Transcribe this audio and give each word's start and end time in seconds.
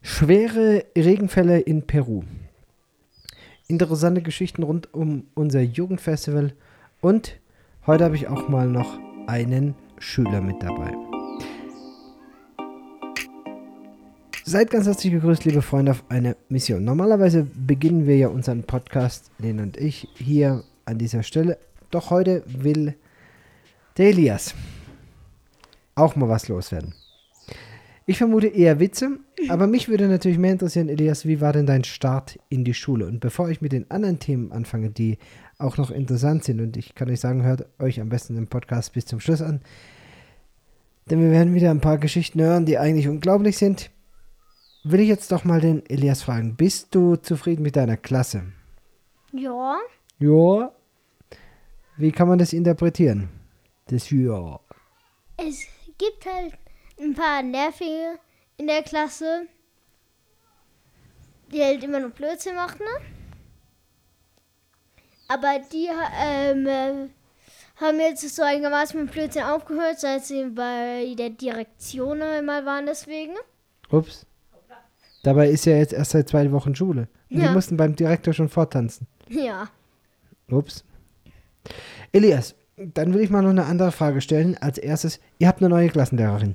Schwere 0.00 0.84
Regenfälle 0.96 1.58
in 1.58 1.86
Peru. 1.86 2.22
Interessante 3.66 4.22
Geschichten 4.22 4.62
rund 4.62 4.94
um 4.94 5.26
unser 5.34 5.60
Jugendfestival. 5.60 6.52
Und 7.00 7.38
heute 7.86 8.04
habe 8.04 8.14
ich 8.14 8.28
auch 8.28 8.48
mal 8.48 8.68
noch 8.68 8.98
einen 9.26 9.74
Schüler 9.98 10.40
mit 10.40 10.62
dabei. 10.62 10.94
Seid 14.44 14.70
ganz 14.70 14.86
herzlich 14.86 15.12
gegrüßt, 15.12 15.44
liebe 15.44 15.60
Freunde, 15.60 15.90
auf 15.90 16.04
eine 16.08 16.36
Mission. 16.48 16.82
Normalerweise 16.84 17.44
beginnen 17.44 18.06
wir 18.06 18.16
ja 18.16 18.28
unseren 18.28 18.62
Podcast, 18.62 19.30
Lena 19.38 19.64
und 19.64 19.76
ich, 19.76 20.08
hier 20.14 20.64
an 20.86 20.96
dieser 20.96 21.22
Stelle. 21.22 21.58
Doch 21.90 22.10
heute 22.10 22.44
will 22.46 22.94
der 23.98 24.06
Elias 24.06 24.54
auch 25.96 26.16
mal 26.16 26.28
was 26.28 26.48
loswerden. 26.48 26.94
Ich 28.08 28.16
vermute 28.16 28.46
eher 28.46 28.80
Witze, 28.80 29.18
aber 29.50 29.66
mich 29.66 29.90
würde 29.90 30.08
natürlich 30.08 30.38
mehr 30.38 30.52
interessieren, 30.52 30.88
Elias, 30.88 31.26
wie 31.26 31.42
war 31.42 31.52
denn 31.52 31.66
dein 31.66 31.84
Start 31.84 32.38
in 32.48 32.64
die 32.64 32.72
Schule? 32.72 33.04
Und 33.04 33.20
bevor 33.20 33.50
ich 33.50 33.60
mit 33.60 33.72
den 33.72 33.90
anderen 33.90 34.18
Themen 34.18 34.50
anfange, 34.50 34.88
die 34.88 35.18
auch 35.58 35.76
noch 35.76 35.90
interessant 35.90 36.42
sind, 36.42 36.62
und 36.62 36.78
ich 36.78 36.94
kann 36.94 37.10
euch 37.10 37.20
sagen, 37.20 37.42
hört 37.42 37.66
euch 37.78 38.00
am 38.00 38.08
besten 38.08 38.34
den 38.34 38.46
Podcast 38.46 38.94
bis 38.94 39.04
zum 39.04 39.20
Schluss 39.20 39.42
an, 39.42 39.60
denn 41.10 41.20
wir 41.20 41.30
werden 41.30 41.52
wieder 41.52 41.70
ein 41.70 41.82
paar 41.82 41.98
Geschichten 41.98 42.40
hören, 42.40 42.64
die 42.64 42.78
eigentlich 42.78 43.08
unglaublich 43.08 43.58
sind. 43.58 43.90
Will 44.84 45.00
ich 45.00 45.08
jetzt 45.08 45.30
doch 45.30 45.44
mal 45.44 45.60
den 45.60 45.84
Elias 45.84 46.22
fragen, 46.22 46.56
bist 46.56 46.94
du 46.94 47.16
zufrieden 47.16 47.62
mit 47.62 47.76
deiner 47.76 47.98
Klasse? 47.98 48.44
Ja. 49.32 49.76
Ja. 50.18 50.72
Wie 51.98 52.12
kann 52.12 52.28
man 52.28 52.38
das 52.38 52.54
interpretieren? 52.54 53.28
Das 53.88 54.08
Ja. 54.08 54.60
Es 55.36 55.66
gibt 55.98 56.24
halt 56.24 56.54
ein 57.00 57.14
paar 57.14 57.42
Nervige 57.42 58.18
in 58.56 58.66
der 58.66 58.82
Klasse, 58.82 59.46
die 61.52 61.62
halt 61.62 61.82
immer 61.84 62.00
nur 62.00 62.10
Blödsinn 62.10 62.54
machen. 62.56 62.80
Ne? 62.80 63.06
Aber 65.28 65.60
die 65.72 65.88
ähm, 66.20 66.66
äh, 66.66 67.08
haben 67.76 68.00
jetzt 68.00 68.28
so 68.34 68.42
einigermaßen 68.42 69.00
mit 69.00 69.12
Blödsinn 69.12 69.42
aufgehört, 69.42 70.00
seit 70.00 70.24
sie 70.24 70.44
bei 70.46 71.14
der 71.18 71.30
Direktion 71.30 72.18
mal 72.18 72.64
waren 72.66 72.86
deswegen. 72.86 73.34
Ups. 73.90 74.26
Dabei 75.22 75.50
ist 75.50 75.66
ja 75.66 75.76
jetzt 75.76 75.92
erst 75.92 76.12
seit 76.12 76.28
zwei 76.28 76.50
Wochen 76.52 76.74
Schule. 76.74 77.08
Und 77.30 77.40
Ja. 77.40 77.48
die 77.48 77.54
mussten 77.54 77.76
beim 77.76 77.94
Direktor 77.94 78.32
schon 78.32 78.48
vortanzen. 78.48 79.06
Ja. 79.28 79.68
Ups. 80.50 80.84
Elias, 82.12 82.54
dann 82.76 83.12
will 83.12 83.20
ich 83.20 83.28
mal 83.30 83.42
noch 83.42 83.50
eine 83.50 83.66
andere 83.66 83.92
Frage 83.92 84.20
stellen. 84.20 84.56
Als 84.58 84.78
erstes, 84.78 85.20
ihr 85.38 85.48
habt 85.48 85.60
eine 85.60 85.68
neue 85.68 85.88
Klassenlehrerin. 85.90 86.54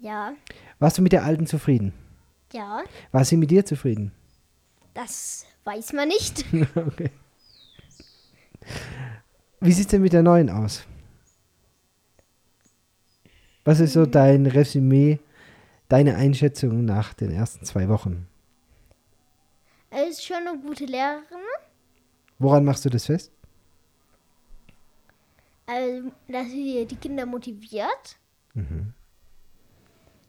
Ja. 0.00 0.34
Warst 0.78 0.98
du 0.98 1.02
mit 1.02 1.12
der 1.12 1.24
alten 1.24 1.46
zufrieden? 1.46 1.92
Ja. 2.52 2.82
War 3.12 3.24
sie 3.24 3.36
mit 3.36 3.50
dir 3.50 3.64
zufrieden? 3.64 4.12
Das 4.94 5.46
weiß 5.64 5.92
man 5.92 6.08
nicht. 6.08 6.44
okay. 6.74 7.10
Wie 9.60 9.72
sieht 9.72 9.86
es 9.86 9.90
denn 9.90 10.02
mit 10.02 10.12
der 10.12 10.22
neuen 10.22 10.50
aus? 10.50 10.84
Was 13.64 13.80
ist 13.80 13.92
so 13.92 14.06
dein 14.06 14.46
Resümee, 14.46 15.18
deine 15.88 16.16
Einschätzung 16.16 16.84
nach 16.84 17.12
den 17.12 17.30
ersten 17.30 17.64
zwei 17.64 17.88
Wochen? 17.88 18.26
Er 19.90 20.06
ist 20.08 20.24
schon 20.24 20.36
eine 20.36 20.58
gute 20.58 20.84
Lehrerin. 20.84 21.22
Woran 22.38 22.64
machst 22.64 22.84
du 22.84 22.90
das 22.90 23.06
fest? 23.06 23.32
Also, 25.66 26.12
dass 26.28 26.46
sie 26.46 26.86
die 26.86 26.96
Kinder 26.96 27.26
motiviert. 27.26 28.16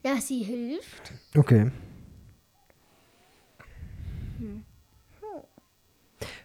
Dass 0.03 0.27
sie 0.27 0.43
hilft. 0.43 1.11
Okay. 1.35 1.71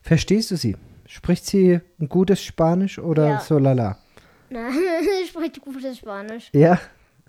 Verstehst 0.03 0.51
du 0.51 0.57
sie? 0.57 0.77
Spricht 1.07 1.47
sie 1.47 1.81
ein 2.01 2.09
gutes 2.09 2.43
Spanisch 2.43 2.99
oder 2.99 3.29
Ja. 3.29 3.41
so 3.41 3.59
lala? 3.59 3.99
Na, 4.51 4.71
spricht 5.29 5.61
gutes 5.63 5.99
Spanisch. 5.99 6.51
Ja, 6.53 6.79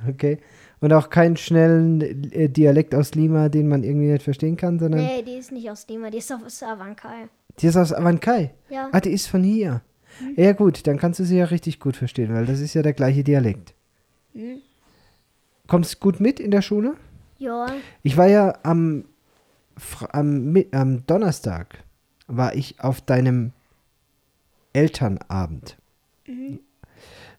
okay. 0.08 0.40
Und 0.82 0.92
auch 0.94 1.10
keinen 1.10 1.38
schnellen 1.38 2.02
äh, 2.32 2.50
Dialekt 2.50 2.94
aus 2.94 3.16
Lima, 3.16 3.50
den 3.50 3.68
man 3.68 3.84
irgendwie 3.84 4.12
nicht 4.12 4.24
verstehen 4.24 4.58
kann, 4.58 4.78
sondern 4.80 5.02
Nee, 5.02 5.24
die 5.24 5.36
ist 5.38 5.52
nicht 5.52 5.70
aus 5.70 5.88
Lima, 5.88 6.10
die 6.10 6.18
ist 6.18 6.32
aus 6.32 6.62
Avancay. 6.64 7.28
die 7.60 7.68
ist 7.68 7.78
aus 7.78 7.94
Avancay. 7.94 8.52
Ja. 8.70 8.90
Ah, 8.92 9.00
die 9.00 9.12
ist 9.12 9.28
von 9.28 9.44
hier. 9.44 9.82
Ja 10.36 10.54
gut, 10.54 10.86
dann 10.88 10.98
kannst 10.98 11.20
du 11.20 11.24
sie 11.26 11.38
ja 11.38 11.46
richtig 11.46 11.80
gut 11.80 11.96
verstehen, 11.98 12.34
weil 12.34 12.46
das 12.46 12.60
ist 12.60 12.74
ja 12.74 12.82
der 12.82 12.94
gleiche 12.94 13.24
Dialekt. 13.24 13.74
Hm. 14.34 14.62
Kommst 15.68 16.00
gut 16.00 16.20
mit 16.20 16.40
in 16.40 16.52
der 16.52 16.62
Schule? 16.62 16.96
Ja. 17.38 17.68
Ich 18.04 18.18
war 18.18 18.28
ja 18.28 18.58
am, 18.64 19.06
am, 20.12 20.56
am 20.72 21.06
Donnerstag, 21.06 21.84
war 22.28 22.56
ich 22.56 22.80
auf 22.80 23.02
deinem 23.02 23.52
Elternabend. 24.74 25.78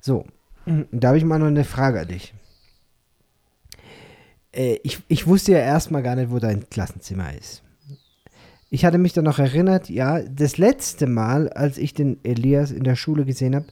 So, 0.01 0.27
da 0.93 1.09
habe 1.09 1.19
ich 1.19 1.25
mal 1.25 1.39
noch 1.39 1.47
eine 1.47 1.65
Frage 1.65 2.01
an 2.01 2.09
dich. 2.09 2.35
Äh, 4.53 4.79
ich, 4.83 5.03
ich 5.09 5.27
wusste 5.27 5.53
ja 5.53 5.59
erstmal 5.59 6.03
gar 6.03 6.17
nicht, 6.17 6.31
wo 6.31 6.39
dein 6.39 6.69
Klassenzimmer 6.71 7.35
ist. 7.35 7.63
Ich 8.71 8.85
hatte 8.85 8.99
mich 8.99 9.13
dann 9.13 9.25
noch 9.25 9.39
erinnert, 9.39 9.89
ja, 9.89 10.23
das 10.23 10.59
letzte 10.59 11.07
Mal, 11.07 11.49
als 11.51 11.79
ich 11.79 11.95
den 11.95 12.19
Elias 12.25 12.73
in 12.73 12.83
der 12.83 12.97
Schule 12.97 13.25
gesehen 13.25 13.55
habe, 13.55 13.67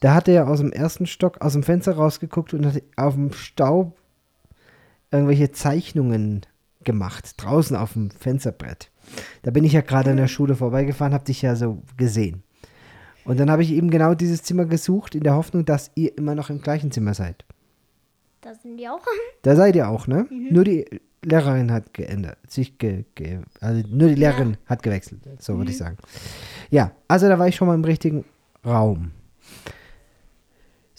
da 0.00 0.14
hat 0.14 0.28
er 0.28 0.48
aus 0.48 0.58
dem 0.58 0.72
ersten 0.72 1.06
Stock 1.06 1.40
aus 1.40 1.54
dem 1.54 1.62
Fenster 1.62 1.96
rausgeguckt 1.96 2.54
und 2.54 2.66
hat 2.66 2.82
auf 2.96 3.14
dem 3.14 3.32
Staub 3.32 3.96
irgendwelche 5.10 5.52
Zeichnungen 5.52 6.42
gemacht, 6.84 7.34
draußen 7.36 7.76
auf 7.76 7.94
dem 7.94 8.10
Fensterbrett. 8.10 8.90
Da 9.42 9.50
bin 9.50 9.64
ich 9.64 9.72
ja 9.72 9.80
gerade 9.80 10.10
an 10.10 10.16
der 10.16 10.28
Schule 10.28 10.56
vorbeigefahren, 10.56 11.14
habe 11.14 11.24
dich 11.24 11.42
ja 11.42 11.56
so 11.56 11.82
gesehen. 11.96 12.42
Und 13.24 13.40
dann 13.40 13.50
habe 13.50 13.62
ich 13.62 13.72
eben 13.72 13.90
genau 13.90 14.14
dieses 14.14 14.42
Zimmer 14.42 14.66
gesucht, 14.66 15.14
in 15.14 15.22
der 15.22 15.34
Hoffnung, 15.34 15.64
dass 15.64 15.90
ihr 15.94 16.16
immer 16.16 16.34
noch 16.34 16.48
im 16.48 16.60
gleichen 16.60 16.92
Zimmer 16.92 17.14
seid. 17.14 17.44
Da 18.40 18.54
sind 18.54 18.76
die 18.76 18.88
auch. 18.88 19.00
Da 19.42 19.56
seid 19.56 19.76
ihr 19.76 19.88
auch, 19.88 20.06
ne? 20.06 20.26
Nur 20.30 20.64
die 20.64 20.84
Lehrerin 21.22 21.72
hat 21.72 21.94
geändert, 21.94 22.38
sich 22.48 22.78
ge, 22.78 23.04
ge 23.14 23.40
also 23.60 23.86
nur 23.88 24.08
die 24.08 24.14
Lehrerin 24.14 24.56
hat 24.66 24.82
gewechselt, 24.82 25.20
so 25.38 25.56
würde 25.56 25.70
ich 25.70 25.76
sagen. 25.76 25.96
Ja, 26.70 26.92
also 27.08 27.28
da 27.28 27.38
war 27.38 27.48
ich 27.48 27.56
schon 27.56 27.68
mal 27.68 27.74
im 27.74 27.84
richtigen 27.84 28.24
Raum. 28.64 29.12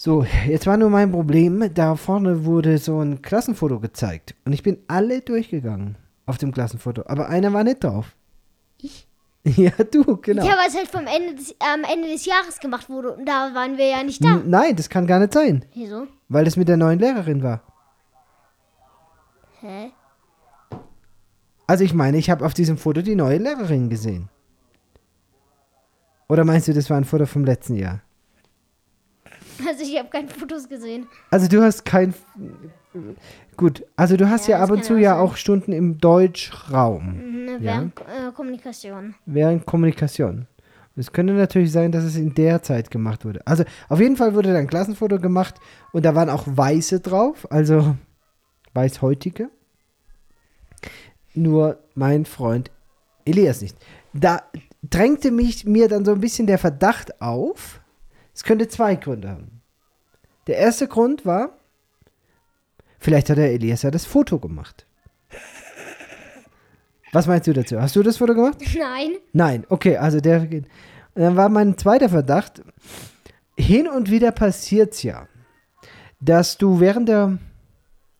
So, 0.00 0.24
jetzt 0.46 0.66
war 0.68 0.76
nur 0.76 0.90
mein 0.90 1.10
Problem, 1.10 1.74
da 1.74 1.96
vorne 1.96 2.44
wurde 2.44 2.78
so 2.78 3.00
ein 3.00 3.20
Klassenfoto 3.20 3.80
gezeigt 3.80 4.36
und 4.44 4.52
ich 4.52 4.62
bin 4.62 4.78
alle 4.86 5.20
durchgegangen 5.22 5.96
auf 6.24 6.38
dem 6.38 6.52
Klassenfoto, 6.52 7.02
aber 7.06 7.28
einer 7.28 7.52
war 7.52 7.64
nicht 7.64 7.82
drauf. 7.84 8.14
Ich? 8.80 9.06
Ja, 9.44 9.70
du, 9.90 10.16
genau. 10.18 10.44
Ja, 10.44 10.52
weil 10.58 10.68
es 10.68 10.76
halt 10.76 10.88
vom 10.88 11.06
Ende 11.06 11.34
des, 11.34 11.54
am 11.60 11.82
Ende 11.90 12.08
des 12.08 12.26
Jahres 12.26 12.60
gemacht 12.60 12.88
wurde 12.90 13.12
und 13.14 13.24
da 13.26 13.54
waren 13.54 13.78
wir 13.78 13.86
ja 13.88 14.02
nicht 14.04 14.22
da. 14.22 14.34
N- 14.34 14.50
Nein, 14.50 14.76
das 14.76 14.88
kann 14.90 15.06
gar 15.06 15.18
nicht 15.20 15.32
sein, 15.32 15.64
Wieso? 15.74 16.06
weil 16.28 16.44
das 16.44 16.56
mit 16.56 16.68
der 16.68 16.76
neuen 16.76 16.98
Lehrerin 16.98 17.42
war. 17.42 17.62
Hä? 19.60 19.90
Also 21.66 21.82
ich 21.82 21.94
meine, 21.94 22.18
ich 22.18 22.28
habe 22.30 22.44
auf 22.44 22.52
diesem 22.54 22.76
Foto 22.76 23.00
die 23.02 23.14
neue 23.16 23.38
Lehrerin 23.38 23.88
gesehen. 23.88 24.28
Oder 26.28 26.44
meinst 26.44 26.68
du, 26.68 26.74
das 26.74 26.90
war 26.90 26.98
ein 26.98 27.04
Foto 27.04 27.24
vom 27.26 27.44
letzten 27.44 27.76
Jahr? 27.76 28.02
Also 29.68 29.82
ich 29.82 29.98
habe 29.98 30.08
keine 30.08 30.28
Fotos 30.28 30.68
gesehen. 30.68 31.06
Also 31.30 31.48
du 31.48 31.62
hast 31.62 31.84
kein... 31.84 32.14
Gut, 33.56 33.84
also 33.96 34.16
du 34.16 34.28
hast 34.28 34.46
ja, 34.48 34.58
Ja, 34.58 34.64
ab 34.64 34.70
und 34.70 34.84
zu 34.84 34.96
ja 34.96 35.10
sein. 35.14 35.20
auch 35.20 35.36
Stunden 35.36 35.72
im 35.72 35.98
Deutschraum 35.98 37.46
Ja. 37.48 37.60
Während 37.60 38.00
äh, 38.00 38.32
Kommunikation. 38.34 39.14
während 39.26 39.66
Kommunikation. 39.66 40.46
Es 40.96 41.12
könnte 41.12 41.32
natürlich 41.32 41.70
sein, 41.70 41.92
dass 41.92 42.02
es 42.04 42.16
in 42.16 42.34
der 42.34 42.62
Zeit 42.62 42.90
gemacht 42.90 43.24
wurde. 43.24 43.40
Also 43.46 43.64
auf 43.88 44.00
jeden 44.00 44.16
Fall 44.16 44.34
wurde 44.34 44.52
da 44.52 44.58
ein 44.58 44.66
Klassenfoto 44.66 45.20
gemacht 45.20 45.54
und 45.92 46.04
da 46.04 46.14
waren 46.16 46.28
auch 46.30 46.44
Weiße 46.46 47.00
drauf, 47.00 47.46
also 47.52 47.94
Weißhäutige. 48.74 49.48
Nur 51.34 51.78
mein 51.94 52.24
Freund 52.24 52.70
Elias 53.24 53.60
nicht. 53.60 53.76
Da 54.12 54.42
drängte 54.82 55.30
mich 55.30 55.64
mir 55.64 55.88
dann 55.88 56.04
so 56.04 56.12
ein 56.12 56.20
bisschen 56.20 56.46
der 56.46 56.58
Verdacht 56.58 57.20
auf, 57.20 57.80
es 58.34 58.42
könnte 58.42 58.66
zwei 58.68 58.96
Gründe 58.96 59.28
haben. 59.30 59.57
Der 60.48 60.56
erste 60.56 60.88
Grund 60.88 61.26
war, 61.26 61.58
vielleicht 62.98 63.30
hat 63.30 63.36
der 63.36 63.52
Elias 63.52 63.82
ja 63.82 63.90
das 63.90 64.06
Foto 64.06 64.38
gemacht. 64.38 64.86
Was 67.12 67.26
meinst 67.26 67.46
du 67.46 67.52
dazu? 67.52 67.80
Hast 67.80 67.94
du 67.96 68.02
das 68.02 68.16
Foto 68.16 68.34
gemacht? 68.34 68.58
Nein. 68.78 69.10
Nein, 69.32 69.66
okay, 69.68 69.98
also 69.98 70.20
der 70.20 70.46
geht. 70.46 70.64
Und 71.14 71.22
dann 71.22 71.36
war 71.36 71.48
mein 71.50 71.76
zweiter 71.76 72.08
Verdacht, 72.08 72.62
hin 73.58 73.88
und 73.88 74.10
wieder 74.10 74.32
passiert 74.32 74.94
es 74.94 75.02
ja, 75.02 75.28
dass 76.20 76.58
du 76.58 76.80
während 76.80 77.08
der 77.08 77.38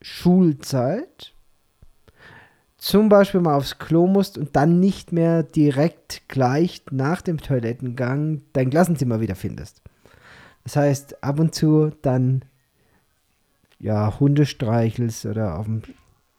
Schulzeit 0.01 1.33
zum 2.77 3.09
Beispiel 3.09 3.41
mal 3.41 3.55
aufs 3.55 3.79
Klo 3.79 4.07
musst 4.07 4.37
und 4.37 4.55
dann 4.55 4.79
nicht 4.79 5.11
mehr 5.11 5.43
direkt 5.43 6.27
gleich 6.27 6.83
nach 6.91 7.21
dem 7.21 7.39
Toilettengang 7.39 8.43
dein 8.53 8.69
Klassenzimmer 8.69 9.19
wiederfindest. 9.19 9.81
Das 10.69 10.75
heißt, 10.75 11.23
ab 11.23 11.39
und 11.39 11.55
zu 11.55 11.89
dann 12.03 12.45
ja 13.79 14.19
Hunde 14.19 14.45
streichelst 14.45 15.25
oder 15.25 15.57
auf 15.57 15.65
dem 15.65 15.81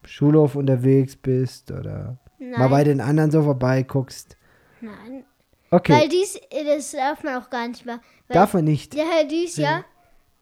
Schulhof 0.05 0.55
unterwegs 0.55 1.17
bist 1.17 1.73
oder 1.73 2.17
mal 2.39 2.69
bei 2.69 2.77
Nein, 2.77 2.85
den 2.85 3.01
anderen 3.01 3.33
so 3.33 3.43
vorbeiguckst. 3.43 4.37
nein. 4.81 5.25
Okay, 5.73 5.93
Weil 5.95 6.09
dies, 6.09 6.39
das 6.65 6.93
darf 6.93 7.25
man 7.25 7.43
auch 7.43 7.51
gar 7.51 7.67
nicht 7.67 7.85
mehr. 7.85 7.99
Darf 8.29 8.55
man 8.55 8.65
nicht. 8.67 8.95
Ja, 8.95 9.05
dies 9.29 9.57
Jahr. 9.57 9.85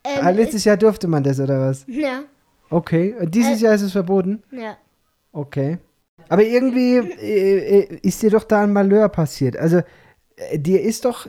Ähm, 0.05 0.19
ah, 0.20 0.31
letztes 0.31 0.64
Jahr 0.64 0.76
durfte 0.76 1.08
man 1.08 1.23
das, 1.23 1.41
oder 1.41 1.58
was? 1.58 1.87
ja, 1.88 2.25
Okay, 2.69 3.14
und 3.19 3.34
dieses 3.34 3.62
Äh, 3.62 3.64
Jahr 3.64 3.75
ist 3.75 3.81
es 3.82 3.93
verboten? 3.93 4.43
ja. 4.50 4.76
Okay. 5.32 5.79
Aber 6.29 6.44
irgendwie 6.44 6.96
äh, 6.96 7.79
äh, 7.81 7.99
ist 8.02 8.20
dir 8.23 8.29
doch 8.31 8.44
da 8.44 8.64
ein 8.64 8.73
Malheur 8.75 9.08
passiert. 9.08 9.56
Also, 9.56 9.81
äh, 10.37 10.58
dir 10.58 10.82
ist 10.82 11.06
doch 11.06 11.26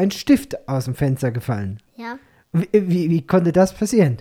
ein 0.00 0.10
Stift 0.10 0.68
aus 0.68 0.86
dem 0.86 0.94
Fenster 0.94 1.30
gefallen. 1.30 1.78
Ja. 1.96 2.18
Wie, 2.52 2.68
wie, 2.72 3.10
wie 3.10 3.26
konnte 3.26 3.52
das 3.52 3.74
passieren? 3.74 4.18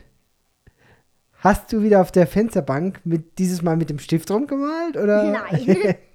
Hast 1.39 1.71
du 1.71 1.81
wieder 1.81 2.01
auf 2.01 2.11
der 2.11 2.27
Fensterbank 2.27 2.99
mit, 3.05 3.39
dieses 3.39 3.61
Mal 3.61 3.77
mit 3.77 3.89
dem 3.89 3.99
Stift 3.99 4.29
rumgemalt? 4.29 4.97
Oder? 4.97 5.45
Nein. 5.51 5.95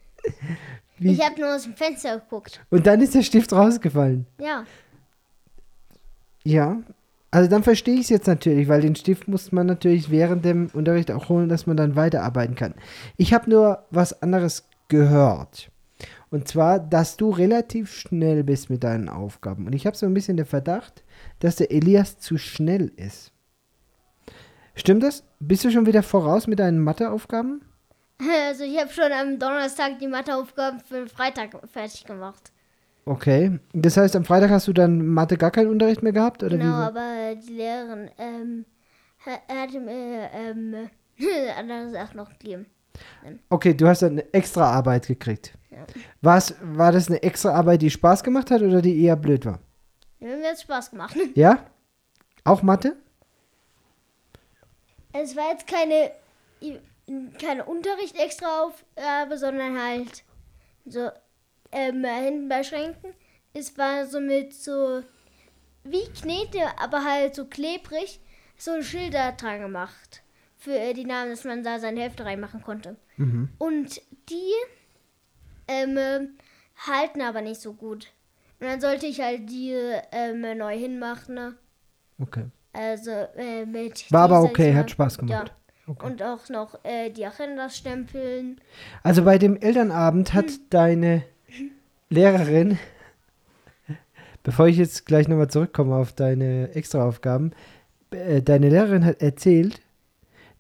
Ich 1.01 1.21
habe 1.21 1.39
nur 1.41 1.55
aus 1.55 1.65
dem 1.65 1.75
Fenster 1.75 2.21
geguckt. 2.21 2.65
Und 2.71 2.87
dann 2.87 3.01
ist 3.03 3.17
der 3.17 3.23
Stift 3.23 3.53
rausgefallen. 3.53 4.27
Ja. 4.39 4.65
Ja. 6.45 6.79
Also 7.33 7.51
dann 7.51 7.65
verstehe 7.65 7.97
ich 7.97 8.03
es 8.03 8.09
jetzt 8.11 8.29
natürlich, 8.29 8.69
weil 8.69 8.81
den 8.81 8.95
Stift 8.95 9.27
muss 9.27 9.51
man 9.51 9.67
natürlich 9.67 10.09
während 10.11 10.45
dem 10.45 10.71
Unterricht 10.73 11.11
auch 11.11 11.29
holen, 11.29 11.49
dass 11.49 11.67
man 11.67 11.77
dann 11.77 11.97
weiterarbeiten 11.97 12.55
kann. 12.55 12.75
Ich 13.17 13.35
habe 13.35 13.51
nur 13.51 13.85
was 13.91 14.23
anderes 14.23 14.69
gehört. 14.89 15.69
Und 16.35 16.49
zwar, 16.49 16.81
dass 16.81 17.17
du 17.17 17.31
relativ 17.31 17.93
schnell 17.93 18.43
bist 18.43 18.69
mit 18.69 18.83
deinen 18.83 19.09
Aufgaben. 19.09 19.67
Und 19.69 19.73
ich 19.73 19.87
habe 19.87 19.97
so 19.97 20.05
ein 20.05 20.15
bisschen 20.15 20.37
den 20.37 20.47
Verdacht, 20.47 21.05
dass 21.39 21.55
der 21.57 21.71
Elias 21.71 22.19
zu 22.19 22.39
schnell 22.39 22.91
ist. 22.97 23.31
Stimmt 24.75 25.05
das? 25.05 25.23
Bist 25.39 25.65
du 25.65 25.71
schon 25.71 25.87
wieder 25.87 26.03
voraus 26.03 26.49
mit 26.49 26.59
deinen 26.59 26.81
Matheaufgaben? 26.81 27.63
Also 28.49 28.63
ich 28.65 28.79
habe 28.81 28.91
schon 28.91 29.11
am 29.13 29.39
Donnerstag 29.41 29.99
die 30.01 30.07
Matheaufgaben 30.07 30.79
für 30.81 30.95
den 30.97 31.09
Freitag 31.09 31.51
fertig 31.71 32.05
gemacht. 32.05 32.53
Okay. 33.07 33.59
Das 33.73 33.97
heißt, 33.97 34.15
am 34.17 34.25
Freitag 34.25 34.51
hast 34.51 34.69
du 34.69 34.73
dann 34.73 35.05
Mathe 35.07 35.37
gar 35.37 35.51
keinen 35.51 35.69
Unterricht 35.69 36.03
mehr 36.03 36.13
gehabt? 36.13 36.43
Oder 36.45 36.57
Genau, 36.57 36.65
wie? 36.79 36.83
aber 36.83 37.35
die 37.35 37.53
Lehrerin 37.55 38.11
ähm, 38.19 38.65
ha- 39.27 39.55
hatte 39.63 39.81
mir 39.81 40.31
ähm, 40.33 40.75
andere 41.59 41.91
Sachen 41.91 42.17
noch 42.17 42.31
gegeben. 42.31 42.67
Okay, 43.51 43.75
du 43.75 43.89
hast 43.89 44.03
dann 44.03 44.13
eine 44.13 44.33
extra 44.33 44.71
Arbeit 44.71 45.09
gekriegt. 45.09 45.53
War's, 46.21 46.55
war 46.63 46.93
das 46.93 47.09
eine 47.09 47.23
extra 47.23 47.53
Arbeit, 47.53 47.83
die 47.83 47.91
Spaß 47.91 48.23
gemacht 48.23 48.51
hat 48.51 48.63
oder 48.63 48.83
die 48.83 49.03
eher 49.03 49.17
blöd 49.17 49.45
war? 49.47 49.61
Ja, 50.21 50.37
Mir 50.37 50.49
hat 50.51 50.61
Spaß 50.61 50.91
gemacht. 50.91 51.17
Ja? 51.35 51.67
Auch 52.45 52.63
Mathe? 52.63 52.97
Es 55.13 55.37
war 55.37 55.51
jetzt 55.51 55.67
keine, 55.67 56.11
keine 57.41 57.65
Unterricht 57.65 58.19
extra 58.19 58.63
Aufgabe, 58.65 59.39
sondern 59.39 59.81
halt 59.81 60.25
so 60.85 61.09
ähm, 61.73 62.05
hinten 62.05 62.49
bei 62.49 62.63
Schränken. 62.63 63.15
Es 63.53 63.79
war 63.79 64.07
so 64.07 64.21
mit 64.21 64.53
so 64.53 65.03
wie 65.85 66.05
Knete, 66.21 66.61
aber 66.79 67.05
halt 67.05 67.35
so 67.35 67.45
klebrig, 67.47 68.21
so 68.57 68.83
Schilder 68.83 69.33
dran 69.33 69.61
gemacht. 69.61 70.23
Für 70.57 70.79
äh, 70.79 70.95
die 70.95 71.05
Namen, 71.05 71.31
dass 71.31 71.45
man 71.45 71.63
da 71.63 71.79
seine 71.79 72.01
Hefte 72.03 72.25
reinmachen 72.25 72.63
konnte. 72.63 72.97
Mhm. 73.17 73.51
Und 73.59 74.01
die 74.29 74.53
ähm, 75.69 75.97
äh, 75.97 76.21
halten 76.87 77.21
aber 77.21 77.41
nicht 77.43 77.61
so 77.61 77.73
gut. 77.73 78.09
Und 78.61 78.69
dann 78.69 78.81
sollte 78.81 79.07
ich 79.07 79.21
halt 79.21 79.51
die 79.51 79.75
ähm, 80.13 80.59
neu 80.59 80.77
hinmachen. 80.77 81.35
Ne? 81.35 81.55
Okay. 82.21 82.45
Also 82.73 83.11
äh, 83.37 83.67
mit. 83.67 84.11
War 84.11 84.25
aber 84.25 84.43
okay, 84.43 84.75
hat 84.75 84.91
Spaß 84.91 85.19
gemacht. 85.19 85.49
Ja. 85.49 85.55
Okay. 85.87 86.07
Und 86.07 86.23
auch 86.23 86.49
noch 86.49 86.79
äh, 86.83 87.11
die 87.11 87.27
Agendas 87.27 87.77
stempeln. 87.77 88.59
Also 89.03 89.23
bei 89.23 89.37
dem 89.37 89.57
Elternabend 89.57 90.33
hat 90.33 90.47
deine 90.71 91.25
Lehrerin, 92.09 92.79
bevor 94.43 94.67
ich 94.67 94.79
jetzt 94.79 95.05
gleich 95.05 95.29
nochmal 95.29 95.51
zurückkomme 95.51 95.95
auf 95.95 96.15
deine 96.15 96.71
Extraaufgaben, 96.75 97.55
äh, 98.13 98.41
deine 98.41 98.71
Lehrerin 98.71 99.05
hat 99.05 99.21
erzählt, 99.21 99.83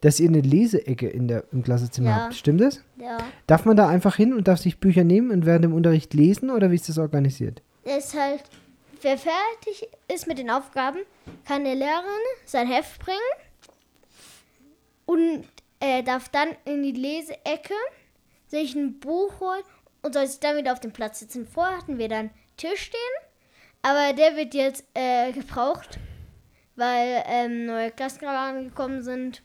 dass 0.04 0.20
ihr 0.20 0.28
eine 0.28 0.42
Leseecke 0.42 1.08
in 1.08 1.28
der, 1.28 1.44
im 1.50 1.62
Klassenzimmer 1.62 2.10
Ja. 2.10 2.16
habt. 2.24 2.34
Stimmt 2.34 2.60
das? 2.60 2.82
Ja. 3.00 3.16
Darf 3.46 3.64
man 3.64 3.74
da 3.74 3.88
einfach 3.88 4.16
hin 4.16 4.34
und 4.34 4.46
darf 4.48 4.60
sich 4.60 4.78
Bücher 4.78 5.02
nehmen 5.02 5.30
und 5.30 5.46
während 5.46 5.64
dem 5.64 5.72
Unterricht 5.72 6.12
lesen 6.12 6.50
oder 6.50 6.70
wie 6.70 6.74
ist 6.74 6.90
das 6.90 6.98
organisiert? 6.98 7.62
Es 7.84 8.08
ist 8.08 8.14
halt, 8.20 8.42
wer 9.00 9.16
fertig 9.16 9.88
ist 10.12 10.26
mit 10.26 10.36
den 10.38 10.50
Aufgaben, 10.50 10.98
kann 11.46 11.64
der 11.64 11.74
Lehrerin 11.74 12.04
sein 12.44 12.66
Heft 12.68 12.98
bringen 13.00 13.18
und 15.06 15.44
er 15.80 16.02
darf 16.02 16.28
dann 16.28 16.48
in 16.66 16.82
die 16.82 16.92
Leseecke 16.92 17.72
sich 18.46 18.74
ein 18.74 19.00
Buch 19.00 19.40
holen 19.40 19.62
und 20.02 20.12
soll 20.12 20.26
sich 20.26 20.40
dann 20.40 20.58
wieder 20.58 20.72
auf 20.72 20.80
den 20.80 20.92
Platz 20.92 21.20
sitzen. 21.20 21.46
Vorher 21.46 21.78
hatten 21.78 21.96
wir 21.98 22.08
dann 22.08 22.28
Tisch 22.58 22.80
stehen, 22.82 23.00
aber 23.80 24.12
der 24.12 24.36
wird 24.36 24.52
jetzt 24.52 24.84
äh, 24.92 25.32
gebraucht, 25.32 25.98
weil 26.76 27.22
ähm, 27.26 27.64
neue 27.64 27.90
Klassenkameraden 27.90 28.68
gekommen 28.68 29.02
sind. 29.02 29.42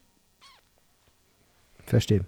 Verstehe. 1.90 2.26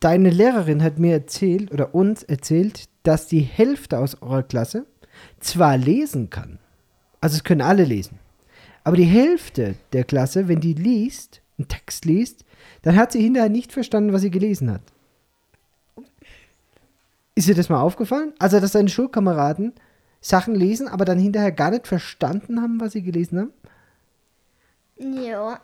Deine 0.00 0.30
Lehrerin 0.30 0.82
hat 0.82 0.98
mir 0.98 1.12
erzählt 1.12 1.72
oder 1.72 1.94
uns 1.94 2.22
erzählt, 2.22 2.88
dass 3.02 3.26
die 3.26 3.40
Hälfte 3.40 3.98
aus 3.98 4.22
eurer 4.22 4.42
Klasse 4.44 4.86
zwar 5.40 5.76
lesen 5.76 6.30
kann, 6.30 6.58
also 7.20 7.36
es 7.36 7.42
können 7.44 7.62
alle 7.62 7.84
lesen, 7.84 8.18
aber 8.84 8.96
die 8.96 9.04
Hälfte 9.04 9.74
der 9.92 10.04
Klasse, 10.04 10.46
wenn 10.46 10.60
die 10.60 10.74
liest, 10.74 11.40
einen 11.58 11.66
Text 11.66 12.04
liest, 12.04 12.44
dann 12.82 12.96
hat 12.96 13.10
sie 13.12 13.20
hinterher 13.20 13.48
nicht 13.48 13.72
verstanden, 13.72 14.12
was 14.12 14.22
sie 14.22 14.30
gelesen 14.30 14.70
hat. 14.70 14.82
Ist 17.34 17.48
dir 17.48 17.54
das 17.54 17.68
mal 17.68 17.80
aufgefallen? 17.80 18.32
Also, 18.38 18.60
dass 18.60 18.72
deine 18.72 18.88
Schulkameraden 18.88 19.72
Sachen 20.20 20.54
lesen, 20.54 20.88
aber 20.88 21.04
dann 21.04 21.18
hinterher 21.18 21.52
gar 21.52 21.70
nicht 21.70 21.86
verstanden 21.86 22.60
haben, 22.60 22.80
was 22.80 22.92
sie 22.92 23.02
gelesen 23.02 23.38
haben? 23.38 23.52
Ja. 25.22 25.60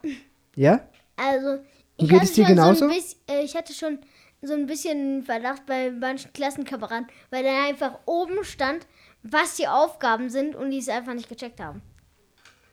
Ja? 0.54 0.80
Also, 1.16 1.58
ich 1.96 2.08
geht 2.08 2.20
hatte, 2.20 2.24
es 2.24 2.32
dir 2.32 2.44
schon 2.44 2.54
genauso? 2.54 2.78
So 2.80 2.84
ein 2.86 2.90
bisschen, 2.90 3.20
äh, 3.28 3.42
ich 3.42 3.54
hatte 3.56 3.72
schon 3.72 3.98
so 4.42 4.54
ein 4.54 4.66
bisschen 4.66 5.22
Verdacht 5.22 5.66
bei 5.66 5.90
manchen 5.90 6.32
Klassenkameraden, 6.32 7.06
weil 7.30 7.44
da 7.44 7.66
einfach 7.66 7.98
oben 8.06 8.44
stand, 8.44 8.86
was 9.22 9.56
die 9.56 9.68
Aufgaben 9.68 10.28
sind 10.28 10.54
und 10.54 10.70
die 10.70 10.78
es 10.78 10.88
einfach 10.88 11.14
nicht 11.14 11.28
gecheckt 11.28 11.60
haben. 11.60 11.82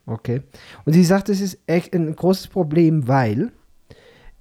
Okay. 0.05 0.41
Und 0.85 0.93
sie 0.93 1.03
sagt, 1.03 1.29
es 1.29 1.39
ist 1.39 1.59
echt 1.67 1.93
ein 1.93 2.15
großes 2.15 2.47
Problem, 2.47 3.07
weil 3.07 3.51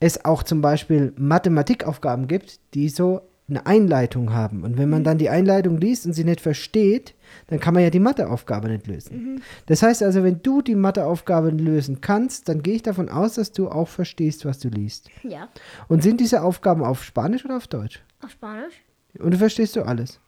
es 0.00 0.24
auch 0.24 0.42
zum 0.42 0.60
Beispiel 0.60 1.12
Mathematikaufgaben 1.16 2.26
gibt, 2.26 2.58
die 2.74 2.88
so 2.88 3.20
eine 3.48 3.66
Einleitung 3.66 4.32
haben. 4.32 4.64
Und 4.64 4.78
wenn 4.78 4.88
man 4.88 5.04
dann 5.04 5.18
die 5.18 5.28
Einleitung 5.28 5.76
liest 5.78 6.06
und 6.06 6.14
sie 6.14 6.24
nicht 6.24 6.40
versteht, 6.40 7.14
dann 7.48 7.60
kann 7.60 7.74
man 7.74 7.82
ja 7.82 7.90
die 7.90 8.00
Matheaufgabe 8.00 8.68
nicht 8.68 8.86
lösen. 8.86 9.42
Das 9.66 9.82
heißt 9.82 10.02
also, 10.02 10.22
wenn 10.22 10.42
du 10.42 10.62
die 10.62 10.74
Matheaufgabe 10.74 11.50
lösen 11.50 12.00
kannst, 12.00 12.48
dann 12.48 12.62
gehe 12.62 12.74
ich 12.74 12.82
davon 12.82 13.08
aus, 13.08 13.34
dass 13.34 13.52
du 13.52 13.68
auch 13.68 13.88
verstehst, 13.88 14.44
was 14.44 14.58
du 14.58 14.68
liest. 14.68 15.08
Ja, 15.22 15.48
Und 15.88 16.02
sind 16.02 16.20
diese 16.20 16.42
Aufgaben 16.42 16.84
auf 16.84 17.02
Spanisch 17.04 17.44
oder 17.44 17.56
auf 17.56 17.66
Deutsch? 17.66 18.02
auf 18.22 18.30
Spanisch. 18.30 18.74
Und 19.18 19.32
du 19.32 19.38
verstehst 19.38 19.74
du 19.76 19.82
alles? 19.82 20.20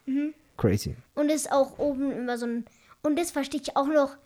Crazy. 0.56 0.96
Und 1.14 1.28
es 1.28 1.42
ist 1.42 1.52
auch 1.52 1.78
oben 1.78 2.10
immer 2.12 2.36
so 2.38 2.46
ein. 2.46 2.64
Und 3.02 3.18
das 3.18 3.30
verstehe 3.30 3.60
ich 3.60 3.76
auch 3.76 3.86
noch 3.88 4.16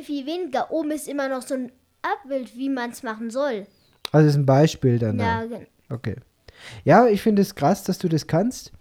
viel 0.00 0.26
weniger. 0.26 0.70
Oben 0.70 0.90
ist 0.90 1.08
immer 1.08 1.28
noch 1.28 1.42
so 1.42 1.54
ein 1.54 1.72
Abbild, 2.02 2.56
wie 2.56 2.68
man 2.68 2.90
es 2.90 3.02
machen 3.02 3.30
soll. 3.30 3.66
Also 4.12 4.28
ist 4.28 4.36
ein 4.36 4.46
Beispiel 4.46 4.98
dann. 4.98 5.18
Ja, 5.18 5.42
da. 5.42 5.46
gen- 5.46 5.66
Okay. 5.90 6.16
Ja, 6.84 7.06
ich 7.06 7.22
finde 7.22 7.42
es 7.42 7.54
krass, 7.54 7.84
dass 7.84 7.98
du 7.98 8.08
das 8.08 8.26
kannst, 8.26 8.72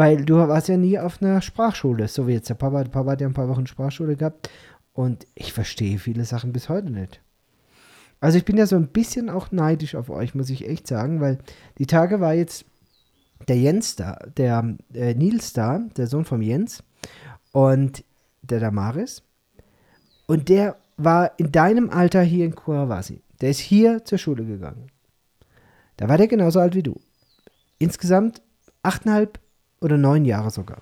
weil 0.00 0.24
du 0.24 0.36
warst 0.36 0.68
ja 0.68 0.78
nie 0.78 0.98
auf 0.98 1.20
einer 1.20 1.42
Sprachschule, 1.42 2.08
so 2.08 2.26
wie 2.26 2.32
jetzt 2.32 2.48
der 2.48 2.54
Papa. 2.54 2.84
Der 2.84 2.90
Papa 2.90 3.10
hat 3.10 3.20
ja 3.20 3.26
ein 3.26 3.34
paar 3.34 3.50
Wochen 3.50 3.66
Sprachschule 3.66 4.16
gehabt 4.16 4.48
und 4.94 5.26
ich 5.34 5.52
verstehe 5.52 5.98
viele 5.98 6.24
Sachen 6.24 6.54
bis 6.54 6.70
heute 6.70 6.90
nicht. 6.90 7.20
Also 8.18 8.38
ich 8.38 8.46
bin 8.46 8.56
ja 8.56 8.64
so 8.64 8.76
ein 8.76 8.88
bisschen 8.88 9.28
auch 9.28 9.52
neidisch 9.52 9.94
auf 9.94 10.08
euch, 10.08 10.34
muss 10.34 10.48
ich 10.48 10.66
echt 10.66 10.86
sagen, 10.86 11.20
weil 11.20 11.36
die 11.76 11.84
Tage 11.84 12.18
war 12.18 12.32
jetzt 12.32 12.64
der 13.46 13.58
Jens 13.58 13.94
da, 13.94 14.18
der 14.38 14.74
äh, 14.94 15.12
Nils 15.12 15.52
da, 15.52 15.80
der 15.98 16.06
Sohn 16.06 16.24
vom 16.24 16.40
Jens 16.40 16.82
und 17.52 18.02
der 18.40 18.60
Damaris 18.60 19.22
und 20.26 20.48
der 20.48 20.76
war 20.96 21.38
in 21.38 21.52
deinem 21.52 21.90
Alter 21.90 22.22
hier 22.22 22.46
in 22.46 22.54
Kurawasi. 22.54 23.20
Der 23.42 23.50
ist 23.50 23.60
hier 23.60 24.02
zur 24.06 24.16
Schule 24.16 24.46
gegangen. 24.46 24.86
Da 25.98 26.08
war 26.08 26.16
der 26.16 26.26
genauso 26.26 26.58
alt 26.58 26.74
wie 26.74 26.82
du. 26.82 26.98
Insgesamt 27.78 28.40
achteinhalb 28.82 29.38
oder 29.80 29.96
neun 29.96 30.24
Jahre 30.24 30.50
sogar. 30.50 30.78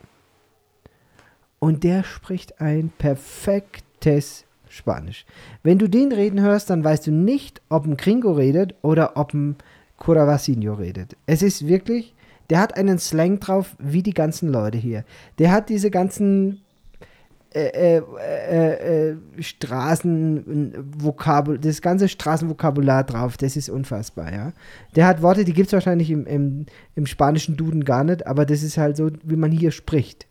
Und 1.58 1.84
der 1.84 2.04
spricht 2.04 2.60
ein 2.60 2.90
perfektes 2.96 4.44
Spanisch. 4.68 5.24
Wenn 5.62 5.78
du 5.78 5.88
den 5.88 6.12
reden 6.12 6.40
hörst, 6.40 6.70
dann 6.70 6.84
weißt 6.84 7.06
du 7.06 7.10
nicht, 7.10 7.62
ob 7.68 7.86
ein 7.86 7.96
Gringo 7.96 8.32
redet 8.32 8.74
oder 8.82 9.16
ob 9.16 9.34
ein 9.34 9.56
Curavasino 9.96 10.74
redet. 10.74 11.16
Es 11.26 11.42
ist 11.42 11.66
wirklich, 11.66 12.14
der 12.50 12.60
hat 12.60 12.76
einen 12.76 12.98
Slang 12.98 13.40
drauf, 13.40 13.76
wie 13.78 14.02
die 14.02 14.14
ganzen 14.14 14.50
Leute 14.50 14.78
hier. 14.78 15.04
Der 15.38 15.50
hat 15.50 15.68
diese 15.68 15.90
ganzen 15.90 16.62
äh, 17.54 17.68
äh, 17.68 18.02
äh, 18.50 19.10
äh 19.10 19.16
Straßenvokabul, 19.40 21.58
das 21.58 21.80
ganze 21.80 22.08
Straßenvokabular 22.08 23.04
drauf, 23.04 23.36
das 23.36 23.56
ist 23.56 23.68
unfassbar, 23.68 24.32
ja. 24.32 24.52
Der 24.96 25.06
hat 25.06 25.22
Worte, 25.22 25.44
die 25.44 25.52
gibt 25.52 25.68
es 25.68 25.72
wahrscheinlich 25.72 26.10
im, 26.10 26.26
im, 26.26 26.66
im, 26.94 27.06
spanischen 27.06 27.56
Duden 27.56 27.84
gar 27.84 28.04
nicht, 28.04 28.26
aber 28.26 28.44
das 28.44 28.62
ist 28.62 28.76
halt 28.76 28.96
so, 28.96 29.10
wie 29.24 29.36
man 29.36 29.50
hier 29.50 29.70
spricht. 29.70 30.26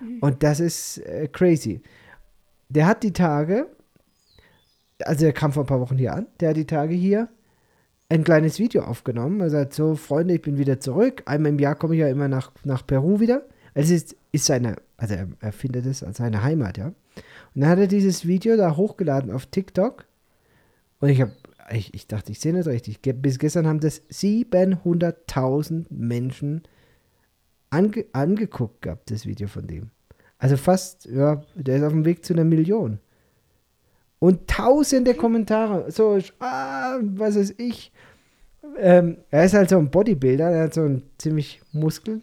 Mhm. 0.00 0.18
Und 0.20 0.42
das 0.42 0.60
ist 0.60 0.98
äh, 0.98 1.28
crazy. 1.28 1.82
Der 2.68 2.86
hat 2.86 3.02
die 3.02 3.12
Tage, 3.12 3.66
also 5.04 5.26
er 5.26 5.32
kam 5.32 5.52
vor 5.52 5.64
ein 5.64 5.68
paar 5.68 5.80
Wochen 5.80 5.98
hier 5.98 6.14
an, 6.14 6.26
der 6.40 6.50
hat 6.50 6.56
die 6.56 6.66
Tage 6.66 6.94
hier 6.94 7.28
ein 8.08 8.24
kleines 8.24 8.58
Video 8.58 8.82
aufgenommen. 8.82 9.40
Er 9.40 9.50
sagt 9.50 9.74
so, 9.74 9.94
Freunde, 9.94 10.34
ich 10.34 10.42
bin 10.42 10.58
wieder 10.58 10.80
zurück. 10.80 11.22
Einmal 11.26 11.52
im 11.52 11.58
Jahr 11.58 11.74
komme 11.74 11.94
ich 11.94 12.00
ja 12.00 12.08
immer 12.08 12.28
nach, 12.28 12.52
nach 12.64 12.86
Peru 12.86 13.20
wieder. 13.20 13.42
Es 13.74 13.90
ist, 13.90 14.16
ist 14.32 14.46
seine, 14.46 14.76
also 14.96 15.14
er, 15.14 15.28
er 15.40 15.52
findet 15.52 15.86
es 15.86 16.02
als 16.02 16.18
seine 16.18 16.42
Heimat, 16.42 16.78
ja. 16.78 16.86
Und 16.86 17.62
dann 17.62 17.70
hat 17.70 17.78
er 17.78 17.86
dieses 17.86 18.26
Video 18.26 18.56
da 18.56 18.76
hochgeladen 18.76 19.30
auf 19.30 19.46
TikTok. 19.46 20.04
Und 21.00 21.08
ich 21.08 21.20
habe, 21.20 21.32
ich, 21.70 21.94
ich 21.94 22.06
dachte, 22.06 22.32
ich 22.32 22.40
sehe 22.40 22.52
nicht 22.52 22.66
richtig. 22.66 23.00
Bis 23.02 23.38
gestern 23.38 23.66
haben 23.66 23.80
das 23.80 24.02
700.000 24.10 25.86
Menschen 25.90 26.62
ange, 27.70 28.04
angeguckt 28.12 28.82
gehabt, 28.82 29.10
das 29.10 29.26
Video 29.26 29.48
von 29.48 29.66
dem. 29.66 29.90
Also 30.38 30.56
fast, 30.56 31.06
ja, 31.06 31.42
der 31.54 31.76
ist 31.76 31.82
auf 31.82 31.92
dem 31.92 32.04
Weg 32.04 32.24
zu 32.24 32.34
einer 32.34 32.44
Million. 32.44 32.98
Und 34.18 34.48
tausende 34.48 35.14
Kommentare. 35.14 35.90
So, 35.90 36.18
ah, 36.40 36.98
was 37.00 37.36
ist 37.36 37.58
ich? 37.60 37.92
Ähm, 38.78 39.18
er 39.30 39.44
ist 39.44 39.54
halt 39.54 39.70
so 39.70 39.78
ein 39.78 39.90
Bodybuilder, 39.90 40.50
er 40.50 40.64
hat 40.64 40.74
so 40.74 40.82
einen 40.82 41.02
ziemlich 41.18 41.60
Muskel. 41.72 42.22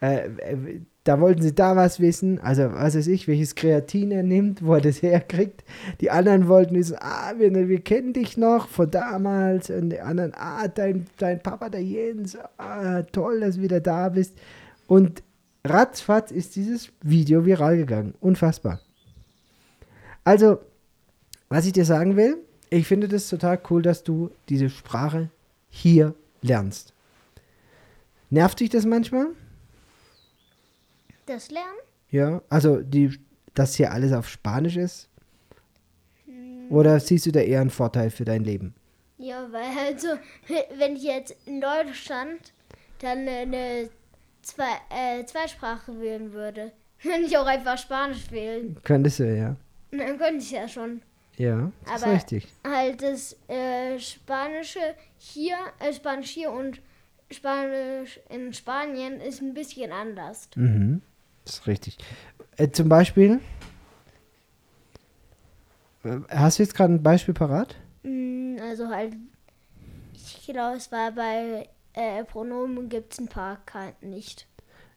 Äh, 0.00 0.26
äh, 0.26 0.80
da 1.04 1.20
wollten 1.20 1.42
sie 1.42 1.54
da 1.54 1.76
was 1.76 2.00
wissen, 2.00 2.40
also 2.40 2.72
was 2.72 2.96
weiß 2.96 3.06
ich, 3.08 3.28
welches 3.28 3.54
Kreatin 3.54 4.10
er 4.10 4.22
nimmt, 4.22 4.64
wo 4.64 4.74
er 4.74 4.80
das 4.80 5.02
herkriegt. 5.02 5.62
Die 6.00 6.10
anderen 6.10 6.48
wollten 6.48 6.74
wissen, 6.74 6.96
ah, 6.98 7.34
wir, 7.36 7.52
wir 7.68 7.80
kennen 7.82 8.14
dich 8.14 8.38
noch 8.38 8.68
von 8.68 8.90
damals. 8.90 9.68
Und 9.68 9.90
die 9.90 10.00
anderen, 10.00 10.32
ah, 10.34 10.66
dein, 10.66 11.06
dein 11.18 11.42
Papa, 11.42 11.68
der 11.68 11.82
Jens, 11.82 12.38
ah, 12.56 13.02
toll, 13.02 13.40
dass 13.40 13.56
du 13.56 13.62
wieder 13.62 13.80
da 13.80 14.08
bist. 14.08 14.34
Und 14.86 15.22
ratzfatz 15.62 16.30
ist 16.30 16.56
dieses 16.56 16.90
Video 17.02 17.44
viral 17.44 17.76
gegangen. 17.76 18.14
Unfassbar. 18.20 18.80
Also, 20.24 20.58
was 21.50 21.66
ich 21.66 21.74
dir 21.74 21.84
sagen 21.84 22.16
will, 22.16 22.38
ich 22.70 22.86
finde 22.86 23.08
das 23.08 23.28
total 23.28 23.60
cool, 23.68 23.82
dass 23.82 24.04
du 24.04 24.30
diese 24.48 24.70
Sprache 24.70 25.28
hier 25.68 26.14
lernst. 26.40 26.94
Nervt 28.30 28.60
dich 28.60 28.70
das 28.70 28.86
manchmal? 28.86 29.26
Das 31.26 31.50
Lernen? 31.50 31.78
Ja, 32.10 32.42
also 32.48 32.80
die, 32.82 33.18
dass 33.54 33.74
hier 33.74 33.92
alles 33.92 34.12
auf 34.12 34.28
Spanisch 34.28 34.76
ist? 34.76 35.08
Hm. 36.26 36.70
Oder 36.70 37.00
siehst 37.00 37.26
du 37.26 37.32
da 37.32 37.40
eher 37.40 37.60
einen 37.60 37.70
Vorteil 37.70 38.10
für 38.10 38.24
dein 38.24 38.44
Leben? 38.44 38.74
Ja, 39.18 39.46
weil 39.50 39.70
also, 39.86 40.08
wenn 40.78 40.96
ich 40.96 41.04
jetzt 41.04 41.36
in 41.46 41.60
Deutschland 41.60 42.52
dann 43.00 43.26
eine 43.28 43.88
Zwei, 44.44 44.72
äh, 44.90 45.24
Zweisprache 45.24 45.98
wählen 46.00 46.32
würde, 46.32 46.72
könnte 47.02 47.26
ich 47.26 47.36
auch 47.36 47.46
einfach 47.46 47.78
Spanisch 47.78 48.30
wählen. 48.30 48.76
Könntest 48.84 49.20
du, 49.20 49.34
ja. 49.34 49.56
Dann 49.90 50.18
könnte 50.18 50.38
ich 50.38 50.50
ja 50.50 50.68
schon. 50.68 51.00
Ja, 51.36 51.72
das 51.84 52.02
Aber 52.02 52.12
ist 52.12 52.16
richtig. 52.32 52.48
Halt 52.64 53.02
das 53.02 53.36
äh, 53.48 53.98
Spanische 53.98 54.94
hier, 55.18 55.56
äh, 55.80 55.92
Spanisch 55.92 56.30
hier 56.30 56.52
und 56.52 56.80
Spanisch 57.30 58.20
in 58.28 58.52
Spanien 58.52 59.20
ist 59.20 59.40
ein 59.40 59.54
bisschen 59.54 59.90
anders. 59.90 60.48
Mhm. 60.54 61.00
Das 61.44 61.54
ist 61.54 61.66
richtig. 61.66 61.98
Äh, 62.56 62.70
zum 62.70 62.88
Beispiel, 62.88 63.40
äh, 66.04 66.18
hast 66.28 66.58
du 66.58 66.62
jetzt 66.62 66.74
gerade 66.74 66.94
ein 66.94 67.02
Beispiel 67.02 67.34
parat? 67.34 67.76
Mm, 68.02 68.56
also 68.60 68.88
halt, 68.88 69.14
ich 70.14 70.46
glaube, 70.46 70.76
es 70.76 70.90
war 70.92 71.12
bei 71.12 71.68
äh, 71.94 72.24
Pronomen 72.24 72.88
gibt 72.88 73.12
es 73.12 73.18
ein 73.18 73.28
paar 73.28 73.58
nicht. 74.00 74.46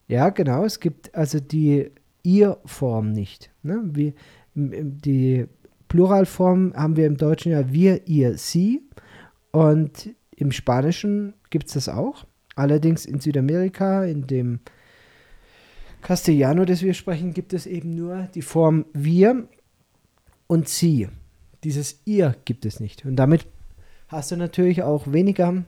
Ja, 0.07 0.29
genau. 0.29 0.63
Es 0.63 0.79
gibt 0.79 1.13
also 1.15 1.39
die 1.39 1.91
Ihr-Form 2.23 3.11
nicht. 3.11 3.51
Ne? 3.61 3.81
Wie, 3.83 4.13
die 4.55 5.47
Pluralform 5.87 6.73
haben 6.75 6.95
wir 6.95 7.05
im 7.05 7.17
Deutschen 7.17 7.51
ja 7.51 7.71
wir, 7.71 8.07
ihr, 8.07 8.37
sie. 8.37 8.81
Und 9.51 10.09
im 10.35 10.51
Spanischen 10.51 11.33
gibt 11.49 11.67
es 11.67 11.73
das 11.73 11.89
auch. 11.89 12.25
Allerdings 12.55 13.05
in 13.05 13.19
Südamerika, 13.19 14.03
in 14.03 14.27
dem 14.27 14.59
Castellano, 16.01 16.65
das 16.65 16.81
wir 16.81 16.93
sprechen, 16.93 17.33
gibt 17.33 17.53
es 17.53 17.65
eben 17.65 17.95
nur 17.95 18.29
die 18.33 18.41
Form 18.41 18.85
wir 18.93 19.47
und 20.47 20.69
sie. 20.69 21.09
Dieses 21.63 22.01
ihr 22.05 22.35
gibt 22.45 22.65
es 22.65 22.79
nicht. 22.79 23.05
Und 23.05 23.15
damit 23.15 23.47
hast 24.07 24.31
du 24.31 24.37
natürlich 24.37 24.83
auch 24.83 25.11
weniger 25.11 25.63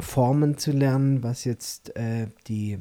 Formen 0.00 0.58
zu 0.58 0.72
lernen, 0.72 1.22
was 1.22 1.44
jetzt 1.44 1.94
äh, 1.96 2.28
die 2.46 2.78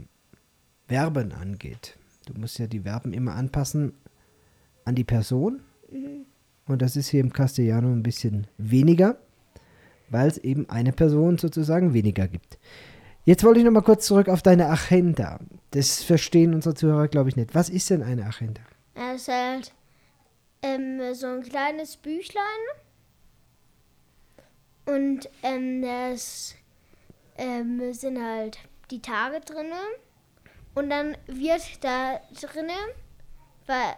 Verben 0.87 1.31
angeht. 1.31 1.97
Du 2.25 2.33
musst 2.39 2.59
ja 2.59 2.67
die 2.67 2.81
Verben 2.81 3.13
immer 3.13 3.35
anpassen 3.35 3.93
an 4.85 4.95
die 4.95 5.03
Person. 5.03 5.61
Mhm. 5.91 6.25
Und 6.67 6.81
das 6.81 6.95
ist 6.95 7.09
hier 7.09 7.21
im 7.21 7.33
Castellano 7.33 7.89
ein 7.91 8.03
bisschen 8.03 8.47
weniger, 8.57 9.17
weil 10.09 10.27
es 10.27 10.37
eben 10.37 10.69
eine 10.69 10.91
Person 10.91 11.37
sozusagen 11.37 11.93
weniger 11.93 12.27
gibt. 12.27 12.57
Jetzt 13.27 13.43
wollte 13.43 13.59
ich 13.59 13.65
noch 13.65 13.73
mal 13.73 13.81
kurz 13.81 14.05
zurück 14.05 14.29
auf 14.29 14.41
deine 14.41 14.69
Agenda. 14.69 15.37
Das 15.71 16.01
verstehen 16.01 16.53
unsere 16.53 16.75
Zuhörer, 16.75 17.09
glaube 17.09 17.27
ich, 17.27 17.35
nicht. 17.35 17.53
Was 17.53 17.67
ist 17.67 17.89
denn 17.89 18.01
eine 18.01 18.25
Agenda? 18.25 18.61
Es 18.95 19.23
ist 19.23 19.27
halt 19.27 19.73
ähm, 20.61 21.13
so 21.13 21.27
ein 21.27 21.43
kleines 21.43 21.97
Büchlein. 21.97 22.43
Und 24.85 25.29
ähm, 25.43 25.81
das 25.81 26.55
ähm, 27.37 27.91
sind 27.91 28.23
halt 28.23 28.59
die 28.91 29.01
Tage 29.01 29.41
drin. 29.41 29.73
Und 30.73 30.89
dann 30.89 31.17
wird 31.25 31.83
da 31.83 32.21
drinnen 32.39 32.71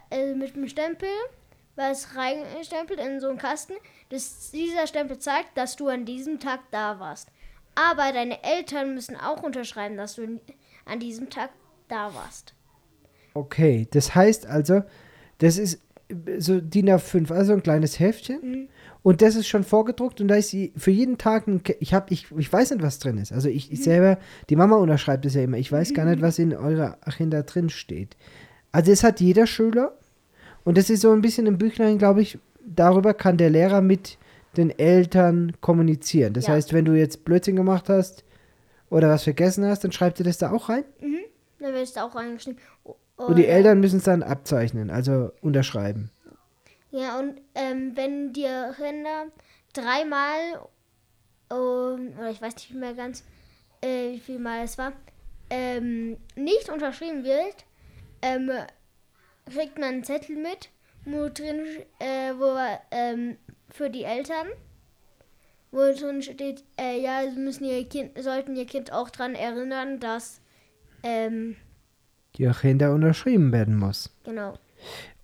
äh, 0.09 0.33
mit 0.33 0.55
dem 0.55 0.67
Stempel 0.67 1.07
was 1.75 2.15
reingestempelt 2.15 3.00
in 3.00 3.19
so 3.19 3.29
einen 3.29 3.38
Kasten. 3.38 3.74
Das, 4.09 4.50
dieser 4.50 4.88
Stempel 4.88 5.19
zeigt, 5.19 5.55
dass 5.55 5.75
du 5.75 5.88
an 5.88 6.05
diesem 6.05 6.39
Tag 6.39 6.62
da 6.71 7.00
warst. 7.00 7.29
Aber 7.79 8.12
deine 8.12 8.43
Eltern 8.43 8.93
müssen 8.93 9.15
auch 9.15 9.41
unterschreiben, 9.43 9.95
dass 9.95 10.15
du 10.15 10.39
an 10.86 11.00
diesem 11.00 11.29
Tag 11.29 11.51
da 11.88 12.13
warst. 12.13 12.53
Okay, 13.33 13.88
das 13.91 14.15
heißt 14.15 14.48
also, 14.48 14.81
das 15.38 15.57
ist 15.57 15.81
so 16.39 16.59
DIN 16.59 16.89
A5, 16.89 17.31
also 17.31 17.53
ein 17.53 17.63
kleines 17.63 18.00
Heftchen. 18.00 18.39
Mhm. 18.41 18.69
Und 19.01 19.21
das 19.21 19.36
ist 19.36 19.48
schon 19.48 19.63
vorgedruckt 19.63 20.19
und 20.19 20.27
da 20.27 20.36
ist 20.36 20.55
für 20.75 20.91
jeden 20.91 21.17
Tag 21.17 21.48
ein, 21.48 21.62
ich 21.79 21.93
habe 21.93 22.07
ich, 22.12 22.27
ich 22.38 22.51
weiß 22.51 22.71
nicht, 22.71 22.81
was 22.81 23.00
drin 23.00 23.17
ist. 23.17 23.31
Also 23.31 23.48
ich, 23.48 23.71
ich 23.71 23.79
mhm. 23.79 23.83
selber, 23.83 24.17
die 24.50 24.57
Mama 24.57 24.75
unterschreibt 24.75 25.25
es 25.25 25.36
ja 25.36 25.43
immer. 25.43 25.57
Ich 25.57 25.71
weiß 25.71 25.93
gar 25.93 26.05
nicht, 26.05 26.21
was 26.21 26.38
in 26.38 26.53
eurer 26.53 26.98
Agenda 27.01 27.43
drin 27.43 27.69
steht. 27.69 28.17
Also 28.74 28.91
es 28.91 29.03
hat 29.03 29.21
jeder 29.21 29.48
Schüler 29.48 29.98
und 30.65 30.77
das 30.77 30.89
ist 30.89 31.01
so 31.01 31.12
ein 31.12 31.21
bisschen 31.21 31.48
im 31.48 31.57
Büchlein, 31.57 31.98
glaube 31.98 32.21
ich, 32.21 32.39
darüber 32.65 33.13
kann 33.13 33.38
der 33.38 33.50
Lehrer 33.50 33.81
mit 33.81 34.17
den 34.58 34.77
Eltern 34.77 35.53
kommunizieren. 35.62 36.34
Das 36.34 36.48
ja. 36.48 36.53
heißt, 36.53 36.74
wenn 36.74 36.86
du 36.86 36.94
jetzt 36.94 37.25
Blödsinn 37.25 37.56
gemacht 37.56 37.89
hast 37.89 38.24
oder 38.89 39.10
was 39.10 39.24
vergessen 39.24 39.65
hast, 39.65 39.84
dann 39.84 39.91
schreibt 39.91 40.20
ihr 40.20 40.25
das 40.25 40.38
da 40.38 40.51
auch 40.51 40.70
rein? 40.70 40.84
Mhm, 41.00 41.20
dann 41.60 41.74
wird 41.74 41.84
es 41.84 41.94
da 41.94 42.06
auch 42.06 42.15
reingeschrieben. 42.15 42.60
Und 43.15 43.36
die 43.38 43.48
Eltern 43.48 43.82
müssen 43.82 43.98
es 43.98 44.06
dann 44.06 44.24
abzeichnen, 44.24 44.89
also 44.89 45.32
unterschreiben. 45.41 46.10
Ja, 46.91 47.20
und 47.20 47.39
ähm, 47.53 47.91
wenn 47.96 48.34
die 48.34 48.48
Kinder 48.75 49.27
dreimal, 49.74 50.39
ähm, 51.51 52.13
oder 52.18 52.29
ich 52.32 52.41
weiß 52.41 52.56
nicht 52.56 52.74
mehr 52.74 52.94
ganz, 52.94 53.24
äh, 53.82 54.13
wie 54.13 54.20
viel 54.20 54.39
Mal 54.39 54.63
es 54.63 54.77
war, 54.77 54.94
ähm, 55.50 56.18
nicht 56.36 56.70
unterschrieben 56.70 57.24
wird, 57.24 57.65
ähm, 58.22 58.51
kriegt 59.51 59.77
man 59.77 59.89
einen 59.89 60.03
Zettel 60.03 60.36
mit, 60.36 60.70
wo 61.06 61.29
drin, 61.29 61.65
äh, 62.00 62.34
wo 62.38 62.58
ähm, 62.91 63.38
für 63.69 63.89
die 63.89 64.03
Eltern, 64.03 64.47
wo 65.71 65.79
drin 65.79 66.21
steht, 66.21 66.63
äh, 66.79 66.99
ja, 67.01 67.21
sie 67.29 67.39
müssen 67.39 67.63
ihr 67.63 67.88
Kind, 67.88 68.11
sollten 68.21 68.55
ihr 68.55 68.65
Kind 68.65 68.91
auch 68.91 69.09
daran 69.09 69.35
erinnern, 69.35 69.99
dass 69.99 70.41
ähm, 71.03 71.55
die 72.35 72.47
Agenda 72.47 72.93
unterschrieben 72.93 73.51
werden 73.51 73.77
muss. 73.77 74.09
Genau. 74.23 74.53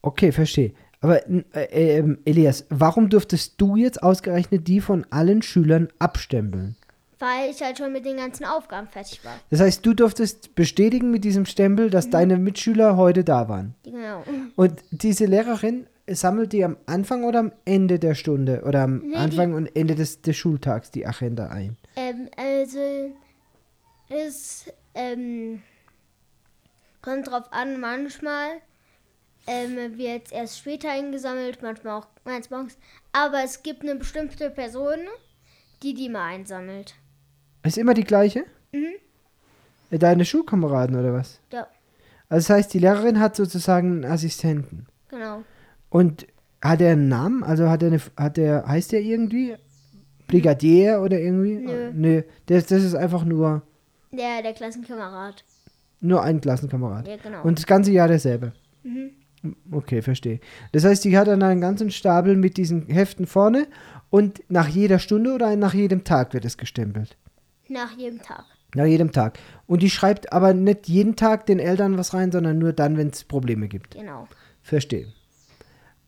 Okay, 0.01 0.31
verstehe. 0.31 0.73
Aber 1.01 1.21
äh, 1.27 1.99
äh, 1.99 2.17
Elias, 2.25 2.65
warum 2.69 3.09
durftest 3.09 3.55
du 3.57 3.75
jetzt 3.75 4.01
ausgerechnet 4.01 4.67
die 4.67 4.81
von 4.81 5.05
allen 5.09 5.41
Schülern 5.41 5.89
abstempeln? 5.99 6.75
Weil 7.19 7.51
ich 7.51 7.61
halt 7.61 7.77
schon 7.77 7.93
mit 7.93 8.05
den 8.05 8.17
ganzen 8.17 8.45
Aufgaben 8.45 8.87
fertig 8.87 9.23
war. 9.23 9.39
Das 9.49 9.59
heißt, 9.61 9.85
du 9.85 9.93
durftest 9.93 10.55
bestätigen 10.55 11.11
mit 11.11 11.23
diesem 11.23 11.45
Stempel, 11.45 11.89
dass 11.89 12.07
mhm. 12.07 12.11
deine 12.11 12.37
Mitschüler 12.37 12.97
heute 12.97 13.23
da 13.23 13.47
waren. 13.47 13.75
Genau. 13.83 14.23
Und 14.55 14.83
diese 14.91 15.25
Lehrerin 15.25 15.87
sammelt 16.07 16.53
die 16.53 16.63
am 16.63 16.77
Anfang 16.85 17.24
oder 17.24 17.39
am 17.39 17.51
Ende 17.65 18.00
der 18.00 18.15
Stunde 18.15 18.63
oder 18.65 18.83
am 18.83 19.00
nee, 19.00 19.15
Anfang 19.15 19.53
und 19.53 19.75
Ende 19.75 19.95
des, 19.95 20.21
des 20.21 20.35
Schultags 20.38 20.91
die 20.91 21.05
Agenda 21.05 21.47
ein? 21.47 21.77
Ähm, 21.95 22.29
also 22.38 23.15
es 24.09 24.65
ähm, 24.93 25.62
kommt 27.01 27.27
drauf 27.29 27.45
an, 27.51 27.79
manchmal 27.79 28.50
ähm, 29.47 29.97
wird 29.97 30.31
erst 30.31 30.59
später 30.59 30.91
eingesammelt, 30.91 31.62
manchmal 31.62 32.00
auch 32.00 32.07
meins 32.24 32.50
morgens. 32.50 32.77
Aber 33.13 33.43
es 33.43 33.63
gibt 33.63 33.81
eine 33.81 33.95
bestimmte 33.95 34.50
Person, 34.50 35.00
die 35.83 35.93
die 35.93 36.09
mal 36.09 36.27
einsammelt. 36.33 36.95
Ist 37.63 37.77
immer 37.77 37.93
die 37.95 38.03
gleiche? 38.03 38.45
Mhm. 38.71 38.93
Äh, 39.91 39.97
Deine 39.97 40.25
Schulkameraden 40.25 40.95
oder 41.00 41.13
was? 41.13 41.39
Ja, 41.51 41.67
Also 42.29 42.47
das 42.47 42.50
heißt, 42.57 42.74
die 42.74 42.79
Lehrerin 42.79 43.19
hat 43.19 43.35
sozusagen 43.35 44.03
einen 44.03 44.12
Assistenten. 44.12 44.85
genau. 45.09 45.43
Und 45.89 46.27
hat 46.61 46.81
er 46.81 46.93
einen 46.93 47.07
Namen? 47.07 47.43
Also 47.43 47.69
hat 47.69 47.83
er 47.83 47.87
eine, 47.89 48.01
hat 48.17 48.37
er, 48.37 48.65
heißt 48.67 48.93
er 48.93 49.01
irgendwie? 49.01 49.55
Brigadier 50.27 51.01
oder 51.01 51.19
irgendwie? 51.19 51.55
Nö. 51.57 51.91
Nö. 51.93 52.21
Das, 52.47 52.65
das 52.65 52.83
ist 52.83 52.95
einfach 52.95 53.23
nur, 53.25 53.61
Der, 54.11 54.41
der 54.41 54.53
Klassenkamerad. 54.53 55.43
nur 56.01 56.23
ein 56.23 56.41
Klassenkamerad. 56.41 57.07
Ja, 57.07 57.17
genau. 57.17 57.43
Und 57.43 57.59
das 57.59 57.65
ganze 57.67 57.91
Jahr 57.91 58.07
derselbe. 58.07 58.53
mhm. 58.83 59.11
Okay, 59.71 60.01
verstehe. 60.01 60.39
Das 60.71 60.85
heißt, 60.85 61.03
die 61.03 61.15
hat 61.15 61.27
dann 61.27 61.43
einen 61.43 61.61
ganzen 61.61 61.91
Stapel 61.91 62.35
mit 62.35 62.57
diesen 62.57 62.87
Heften 62.87 63.27
vorne 63.27 63.67
und 64.09 64.41
nach 64.49 64.67
jeder 64.67 64.97
Stunde 64.97 65.35
oder 65.35 65.55
nach 65.55 65.75
jedem 65.75 66.03
Tag 66.03 66.33
wird 66.33 66.45
es 66.45 66.57
gestempelt. 66.57 67.15
Nach 67.69 67.95
jedem 67.95 68.19
Tag. 68.23 68.43
Nach 68.73 68.85
jedem 68.85 69.11
Tag. 69.11 69.37
Und 69.67 69.83
die 69.83 69.91
schreibt 69.91 70.33
aber 70.33 70.55
nicht 70.55 70.87
jeden 70.87 71.15
Tag 71.15 71.45
den 71.45 71.59
Eltern 71.59 71.95
was 71.99 72.15
rein, 72.15 72.31
sondern 72.31 72.57
nur 72.57 72.73
dann, 72.73 72.97
wenn 72.97 73.09
es 73.09 73.23
Probleme 73.23 73.67
gibt. 73.67 73.93
Genau. 73.93 74.27
Verstehe. 74.63 75.13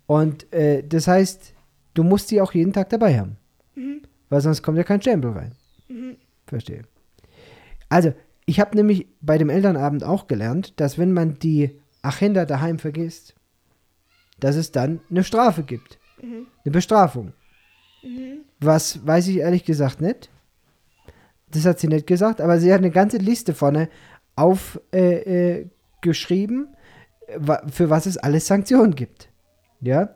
Und 0.07 0.51
äh, 0.53 0.83
das 0.83 1.07
heißt, 1.07 1.53
du 1.93 2.03
musst 2.03 2.29
sie 2.29 2.41
auch 2.41 2.53
jeden 2.53 2.73
Tag 2.73 2.89
dabei 2.89 3.19
haben. 3.19 3.37
Mhm. 3.75 4.01
Weil 4.29 4.41
sonst 4.41 4.63
kommt 4.63 4.77
ja 4.77 4.83
kein 4.83 5.01
Stempel 5.01 5.31
rein. 5.31 5.51
Mhm. 5.87 6.17
Verstehe. 6.47 6.83
Also, 7.89 8.13
ich 8.45 8.59
habe 8.59 8.75
nämlich 8.75 9.07
bei 9.21 9.37
dem 9.37 9.49
Elternabend 9.49 10.03
auch 10.03 10.27
gelernt, 10.27 10.79
dass 10.79 10.97
wenn 10.97 11.13
man 11.13 11.39
die 11.39 11.79
Agenda 12.01 12.45
daheim 12.45 12.79
vergisst, 12.79 13.35
dass 14.39 14.55
es 14.55 14.71
dann 14.71 15.01
eine 15.09 15.23
Strafe 15.23 15.63
gibt. 15.63 15.99
Mhm. 16.21 16.47
Eine 16.63 16.71
Bestrafung. 16.71 17.33
Mhm. 18.03 18.41
Was 18.59 19.05
weiß 19.05 19.27
ich 19.27 19.37
ehrlich 19.37 19.65
gesagt 19.65 20.01
nicht. 20.01 20.29
Das 21.49 21.65
hat 21.65 21.79
sie 21.79 21.87
nicht 21.87 22.07
gesagt, 22.07 22.41
aber 22.41 22.59
sie 22.59 22.73
hat 22.73 22.79
eine 22.79 22.91
ganze 22.91 23.17
Liste 23.17 23.53
vorne 23.53 23.87
aufgeschrieben, 24.35 26.67
äh, 27.27 27.35
äh, 27.35 27.71
für 27.71 27.89
was 27.89 28.05
es 28.05 28.17
alles 28.17 28.47
Sanktionen 28.47 28.95
gibt. 28.95 29.29
Ja? 29.81 30.15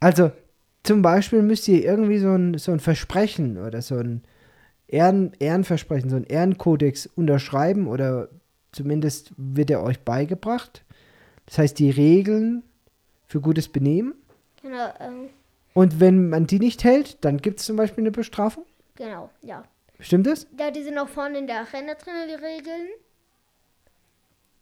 Also, 0.00 0.30
zum 0.82 1.02
Beispiel 1.02 1.42
müsst 1.42 1.66
ihr 1.68 1.82
irgendwie 1.84 2.18
so 2.18 2.32
ein, 2.32 2.58
so 2.58 2.72
ein 2.72 2.80
Versprechen 2.80 3.58
oder 3.58 3.80
so 3.80 3.96
ein 3.96 4.22
Ehren, 4.86 5.32
Ehrenversprechen, 5.38 6.10
so 6.10 6.16
ein 6.16 6.24
Ehrenkodex 6.24 7.06
unterschreiben 7.06 7.86
oder 7.86 8.28
zumindest 8.72 9.32
wird 9.36 9.70
er 9.70 9.82
euch 9.82 10.00
beigebracht. 10.00 10.84
Das 11.46 11.58
heißt, 11.58 11.78
die 11.78 11.90
Regeln 11.90 12.62
für 13.26 13.40
gutes 13.40 13.68
Benehmen. 13.68 14.14
Genau, 14.62 14.92
ähm, 15.00 15.28
Und 15.72 16.00
wenn 16.00 16.28
man 16.28 16.46
die 16.46 16.58
nicht 16.58 16.84
hält, 16.84 17.24
dann 17.24 17.38
gibt 17.38 17.60
es 17.60 17.66
zum 17.66 17.76
Beispiel 17.76 18.02
eine 18.02 18.10
Bestrafung. 18.10 18.64
genau, 18.96 19.30
ja. 19.42 19.64
Stimmt 20.00 20.26
das? 20.26 20.46
Ja, 20.58 20.70
die 20.70 20.82
sind 20.82 20.98
auch 20.98 21.08
vorne 21.08 21.38
in 21.38 21.46
der 21.46 21.60
Agenda 21.60 21.94
drin, 21.94 22.14
die 22.28 22.34
Regeln. 22.34 22.88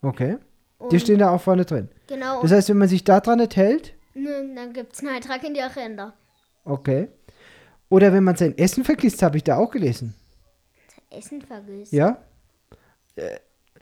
Okay. 0.02 0.36
Und 0.82 0.92
Die 0.92 1.00
stehen 1.00 1.18
da 1.18 1.30
auch 1.30 1.40
vorne 1.40 1.64
drin. 1.64 1.88
genau, 2.06 2.42
Das 2.42 2.50
heißt, 2.52 2.68
wenn 2.70 2.78
man 2.78 2.88
sich 2.88 3.04
daran 3.04 3.38
nicht 3.38 3.56
hält, 3.56 3.94
ne, 4.14 4.52
dann 4.54 4.72
gibt 4.72 4.94
es 4.94 5.00
einen 5.00 5.08
Eintrag 5.16 5.42
in 5.44 5.54
die 5.54 5.62
Agenda. 5.62 6.12
okay. 6.64 7.08
Oder 7.88 8.10
wenn 8.14 8.24
man 8.24 8.36
sein 8.36 8.56
Essen 8.56 8.84
vergisst, 8.84 9.22
habe 9.22 9.36
ich 9.36 9.44
da 9.44 9.58
auch 9.58 9.70
gelesen. 9.70 10.14
Essen 11.10 11.42
vergisst. 11.42 11.92
Ja? 11.92 12.22
Äh, 13.16 13.36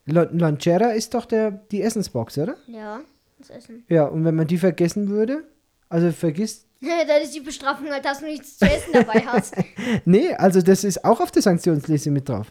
Lon- 0.06 0.36
Lonchera 0.36 0.90
ist 0.90 1.14
doch 1.14 1.26
der, 1.26 1.52
die 1.52 1.80
Essensbox, 1.80 2.36
oder? 2.38 2.56
Ja, 2.66 3.02
das 3.38 3.50
Essen. 3.50 3.84
Ja, 3.88 4.06
und 4.06 4.24
wenn 4.24 4.34
man 4.34 4.48
die 4.48 4.58
vergessen 4.58 5.08
würde, 5.10 5.44
also 5.88 6.10
vergisst, 6.10 6.66
dann 6.80 7.22
ist 7.22 7.34
die 7.36 7.40
Bestrafung 7.40 7.88
halt, 7.90 8.04
dass 8.04 8.18
du 8.18 8.24
nichts 8.26 8.58
zu 8.58 8.64
essen 8.64 8.92
dabei 8.94 9.20
hast. 9.26 9.54
nee, 10.04 10.34
also 10.34 10.60
das 10.60 10.82
ist 10.82 11.04
auch 11.04 11.20
auf 11.20 11.30
der 11.30 11.42
Sanktionsliste 11.42 12.10
mit 12.10 12.28
drauf. 12.28 12.50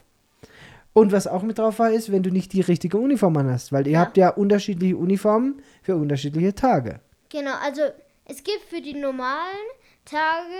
Und 0.92 1.12
was 1.12 1.26
auch 1.26 1.42
mit 1.42 1.58
drauf 1.58 1.78
war, 1.78 1.90
ist, 1.92 2.10
wenn 2.10 2.22
du 2.22 2.30
nicht 2.30 2.52
die 2.52 2.60
richtige 2.62 2.98
Uniform 2.98 3.36
an 3.36 3.48
hast, 3.48 3.70
weil 3.72 3.86
ihr 3.86 3.92
Ja. 3.94 4.00
habt 4.00 4.16
ja 4.16 4.30
unterschiedliche 4.30 4.96
Uniformen 4.96 5.62
für 5.82 5.96
unterschiedliche 5.96 6.54
Tage. 6.54 7.00
Genau, 7.28 7.54
also 7.62 7.82
es 8.24 8.42
gibt 8.42 8.62
für 8.68 8.80
die 8.80 8.94
normalen 8.94 9.66
Tage 10.04 10.54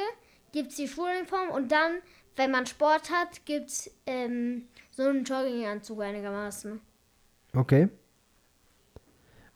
gibt's 0.52 0.76
die 0.76 0.86
Schuluniform 0.88 1.50
und 1.50 1.72
dann, 1.72 1.92
wenn 2.36 2.50
man 2.52 2.66
Sport 2.66 3.10
hat, 3.10 3.44
gibt's 3.44 3.90
ähm, 4.06 4.62
so 4.92 5.02
einen 5.02 5.24
Jogginganzug 5.24 6.00
einigermaßen. 6.00 6.80
Okay. 7.54 7.88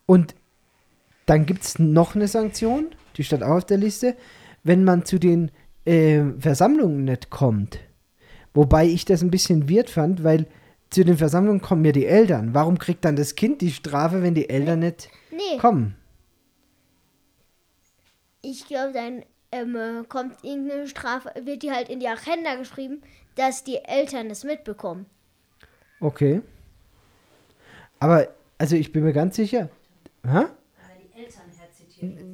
Und 0.07 0.35
dann 1.27 1.47
gibt 1.47 1.63
es 1.63 1.79
noch 1.79 2.15
eine 2.15 2.29
Sanktion, 2.29 2.89
die 3.17 3.25
stand 3.25 3.43
auch 3.43 3.57
auf 3.59 3.65
der 3.65 3.79
Liste, 3.79 4.17
wenn 4.63 4.85
man 4.85 5.05
zu 5.05 5.19
den 5.19 5.51
äh, 5.85 6.23
Versammlungen 6.39 7.05
nicht 7.05 7.31
kommt. 7.31 7.79
Wobei 8.53 8.87
ich 8.87 9.05
das 9.05 9.23
ein 9.23 9.31
bisschen 9.31 9.69
weird 9.71 9.91
fand, 9.91 10.23
weil 10.25 10.47
zu 10.95 11.05
den 11.05 11.17
Versammlungen 11.17 11.61
kommen 11.61 11.85
ja 11.85 11.93
die 11.93 12.07
Eltern. 12.07 12.55
Warum 12.55 12.79
kriegt 12.79 13.05
dann 13.05 13.17
das 13.17 13.35
Kind 13.35 13.61
die 13.61 13.73
Strafe, 13.73 14.23
wenn 14.23 14.35
die 14.35 14.49
Eltern 14.49 14.79
nicht 14.81 15.11
Nee, 15.31 15.59
kommen? 15.59 15.97
ich 18.43 18.67
glaube, 18.67 18.93
dann 18.93 19.23
ähm, 19.51 19.75
äh, 19.75 20.05
kommt 20.07 20.37
irgendeine 20.43 20.87
Strafe, 20.87 21.33
wird 21.45 21.63
die 21.63 21.71
halt 21.73 21.89
in 21.89 21.99
die 22.01 22.09
Agenda 22.09 22.55
geschrieben, 22.57 23.01
dass 23.37 23.65
die 23.65 23.79
Eltern 23.79 24.31
es 24.31 24.45
mitbekommen. 24.45 25.07
Okay. 26.01 26.43
Aber, 27.99 28.29
also 28.59 28.77
ich 28.77 28.93
bin 28.93 29.03
mir 29.03 29.13
ganz 29.13 29.37
sicher. 29.37 29.71
Hä? 30.25 30.45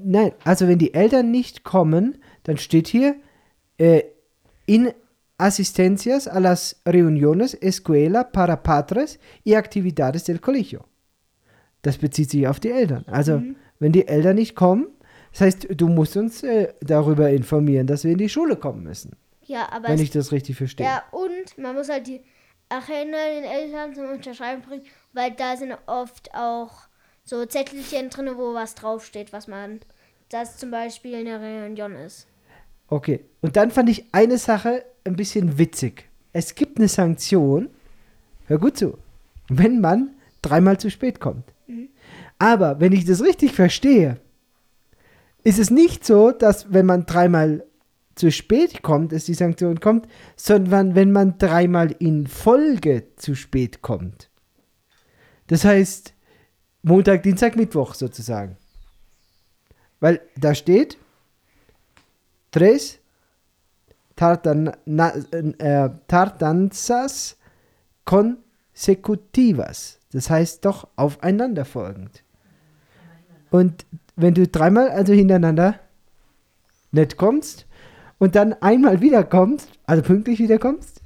Nein, 0.03 0.33
also 0.44 0.66
wenn 0.66 0.79
die 0.79 0.94
Eltern 0.94 1.31
nicht 1.31 1.62
kommen, 1.62 2.23
dann 2.42 2.57
steht 2.59 2.88
hier 2.88 3.14
äh, 3.79 4.03
in 4.66 4.92
asistencias 5.44 6.26
a 6.29 6.38
las 6.40 6.81
reuniones 6.85 7.55
escuela 7.61 8.33
para 8.33 8.62
padres 8.62 9.18
y 9.44 9.55
actividades 9.55 10.24
del 10.24 10.40
colegio. 10.40 10.87
Das 11.83 11.98
bezieht 11.98 12.31
sich 12.31 12.46
auf 12.46 12.61
die 12.61 12.70
Eltern. 12.70 13.05
Also 13.07 13.42
wenn 13.79 13.92
die 13.92 14.07
Eltern 14.07 14.37
nicht 14.37 14.55
kommen, 14.55 14.88
das 15.33 15.40
heißt, 15.42 15.68
du 15.70 15.88
musst 15.88 16.16
uns 16.16 16.42
äh, 16.42 16.74
darüber 16.81 17.31
informieren, 17.31 17.87
dass 17.87 18.05
wir 18.05 18.12
in 18.12 18.18
die 18.18 18.29
Schule 18.29 18.57
kommen 18.57 18.83
müssen, 18.83 19.16
Ja, 19.42 19.68
aber 19.72 19.88
wenn 19.88 20.00
ich 20.00 20.11
das 20.11 20.33
richtig 20.33 20.57
verstehe. 20.57 20.87
ja, 20.87 21.03
und 21.12 21.57
man 21.57 21.74
muss 21.76 21.88
halt 21.88 22.07
die 22.07 22.20
Agenda 22.68 23.18
den 23.35 23.44
Eltern 23.44 23.94
zum 23.94 24.11
Unterschreiben 24.11 24.62
bringen, 24.62 24.85
weil 25.12 25.31
da 25.33 25.57
sind 25.57 25.76
oft 25.87 26.35
auch 26.35 26.72
so 27.24 27.44
Zettelchen 27.46 28.11
drin, 28.11 28.31
wo 28.37 28.55
was 28.55 28.74
draufsteht, 28.74 29.33
was 29.33 29.46
man, 29.46 29.81
das 30.29 30.57
zum 30.59 30.70
Beispiel 30.70 31.14
eine 31.14 31.38
Reunion 31.40 31.94
ist. 31.94 32.26
Okay, 32.90 33.24
und 33.40 33.57
dann 33.57 33.70
fand 33.70 33.88
ich 33.88 34.05
eine 34.12 34.37
Sache 34.37 34.85
ein 35.05 35.14
bisschen 35.14 35.59
witzig. 35.59 36.09
Es 36.33 36.57
gibt 36.57 36.79
eine 36.79 36.88
Sanktion, 36.88 37.70
hör 38.46 38.59
gut 38.59 38.76
zu, 38.76 38.98
wenn 39.48 39.81
man 39.81 40.11
dreimal 40.42 40.79
zu 40.79 40.90
spät 40.90 41.20
kommt. 41.20 41.44
Aber 42.38 42.81
wenn 42.81 42.92
ich 42.92 43.05
das 43.05 43.22
richtig 43.22 43.53
verstehe, 43.53 44.18
ist 45.44 45.59
es 45.59 45.70
nicht 45.70 46.05
so, 46.05 46.33
dass 46.33 46.72
wenn 46.72 46.85
man 46.85 47.07
dreimal 47.07 47.64
zu 48.16 48.33
spät 48.33 48.83
kommt, 48.83 49.12
dass 49.12 49.24
die 49.24 49.35
Sanktion 49.35 49.79
kommt, 49.79 50.09
sondern 50.37 50.94
wenn 50.94 51.12
man 51.12 51.38
dreimal 51.38 51.94
in 51.98 52.26
Folge 52.26 53.05
zu 53.16 53.35
spät 53.35 53.83
kommt. 53.83 54.31
Das 55.46 55.64
heißt, 55.64 56.12
Montag, 56.83 57.22
Dienstag, 57.22 57.57
Mittwoch 57.57 57.94
sozusagen. 57.94 58.57
Weil 60.00 60.20
da 60.37 60.55
steht, 60.55 60.98
tres 62.51 63.01
tartan, 64.17 64.73
na, 64.85 65.15
äh, 65.33 65.91
tardanzas 66.09 67.39
consecutivas. 68.05 69.99
Das 70.13 70.29
heißt 70.29 70.65
doch 70.65 70.89
aufeinanderfolgend. 70.97 72.23
Und 73.51 73.87
wenn 74.17 74.35
du 74.35 74.47
dreimal 74.47 74.91
also 74.91 75.13
hintereinander 75.13 75.79
nicht 76.93 77.17
kommst 77.17 77.67
und 78.19 78.35
dann 78.35 78.53
einmal 78.55 79.01
wieder 79.01 79.25
kommst, 79.25 79.71
also 79.87 80.03
pünktlich 80.03 80.39
wieder 80.39 80.59
kommst, 80.59 81.01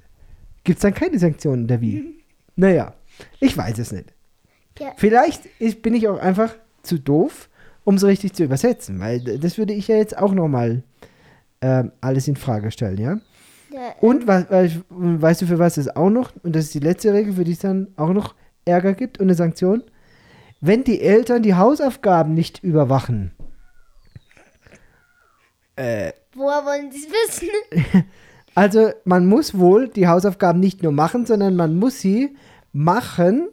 gibt 0.65 0.79
es 0.79 0.83
dann 0.83 0.95
keine 0.95 1.19
Sanktionen 1.19 1.65
oder 1.65 1.81
wie? 1.81 2.19
Naja, 2.57 2.95
ich 3.41 3.57
weiß 3.57 3.81
es 3.81 3.91
nicht. 3.91 4.15
Ja. 4.79 4.93
Vielleicht 4.97 5.47
ist, 5.59 5.83
bin 5.83 5.93
ich 5.93 6.07
auch 6.07 6.21
einfach 6.21 6.55
zu 6.83 7.01
doof, 7.01 7.49
um 7.83 7.97
es 7.97 8.05
richtig 8.05 8.33
zu 8.35 8.45
übersetzen, 8.45 9.01
weil 9.01 9.21
das 9.21 9.59
würde 9.59 9.73
ich 9.73 9.89
ja 9.89 9.97
jetzt 9.97 10.17
auch 10.17 10.33
nochmal 10.33 10.85
ähm, 11.65 11.93
alles 12.03 12.29
in 12.29 12.37
Frage 12.37 12.71
stellen, 12.71 12.99
ja? 12.99 13.19
Ja, 13.73 13.95
Und 14.03 14.27
wa 14.27 14.45
wa 14.51 14.69
weißt 14.91 15.43
du, 15.43 15.47
für 15.47 15.59
was 15.59 15.79
es 15.79 15.89
auch 15.97 16.11
noch, 16.11 16.31
und 16.43 16.55
das 16.55 16.67
ist 16.67 16.75
die 16.75 16.81
letzte 16.81 17.13
Regel, 17.15 17.33
für 17.33 17.45
die 17.45 17.53
es 17.53 17.61
dann 17.61 17.89
auch 17.97 18.13
noch 18.13 18.35
Ärger 18.67 18.93
gibt 18.93 19.19
und 19.19 19.25
eine 19.27 19.35
Sanktion, 19.35 19.83
wenn 20.61 20.85
die 20.85 21.01
Eltern 21.01 21.43
die 21.43 21.55
Hausaufgaben 21.55 22.35
nicht 22.35 22.63
überwachen. 22.63 23.33
Äh, 25.77 26.13
woher 26.35 26.65
wollen 26.65 26.91
sie 26.93 26.99
es 27.07 27.11
wissen? 27.11 28.05
also 28.55 28.91
man 29.05 29.27
muss 29.27 29.59
wohl 29.59 29.89
die 29.89 30.07
Hausaufgaben 30.07 30.61
nicht 30.61 30.83
nur 30.83 30.93
machen, 30.93 31.27
sondern 31.27 31.57
man 31.57 31.77
muss 31.77 32.01
sie 32.01 32.37
machen 32.73 33.49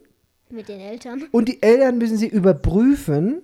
Mit 0.50 0.68
den 0.68 0.80
Eltern. 0.80 1.24
und 1.32 1.48
die 1.48 1.62
Eltern 1.62 1.98
müssen 1.98 2.16
sie 2.16 2.28
überprüfen, 2.28 3.42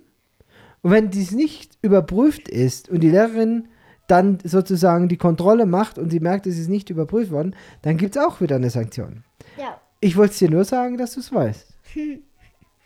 Und 0.81 0.91
wenn 0.91 1.09
dies 1.09 1.31
nicht 1.31 1.77
überprüft 1.81 2.47
ist 2.47 2.87
und 2.89 3.01
die 3.01 3.09
Lehrerin 3.09 3.67
dann 4.09 4.39
sozusagen 4.43 5.07
die 5.07 5.17
Kontrolle 5.17 5.65
macht 5.65 5.97
und 5.97 6.09
sie 6.09 6.19
merkt, 6.19 6.47
es 6.47 6.57
ist 6.57 6.67
nicht 6.69 6.89
überprüft 6.89 7.31
worden, 7.31 7.55
dann 7.81 7.97
gibt 7.97 8.15
es 8.15 8.21
auch 8.21 8.41
wieder 8.41 8.55
eine 8.57 8.69
Sanktion. 8.69 9.23
Ja. 9.57 9.79
Ich 10.01 10.17
wollte 10.17 10.33
es 10.33 10.39
dir 10.39 10.49
nur 10.49 10.63
sagen, 10.65 10.97
dass 10.97 11.13
du 11.13 11.19
es 11.19 11.31
weißt. 11.33 11.67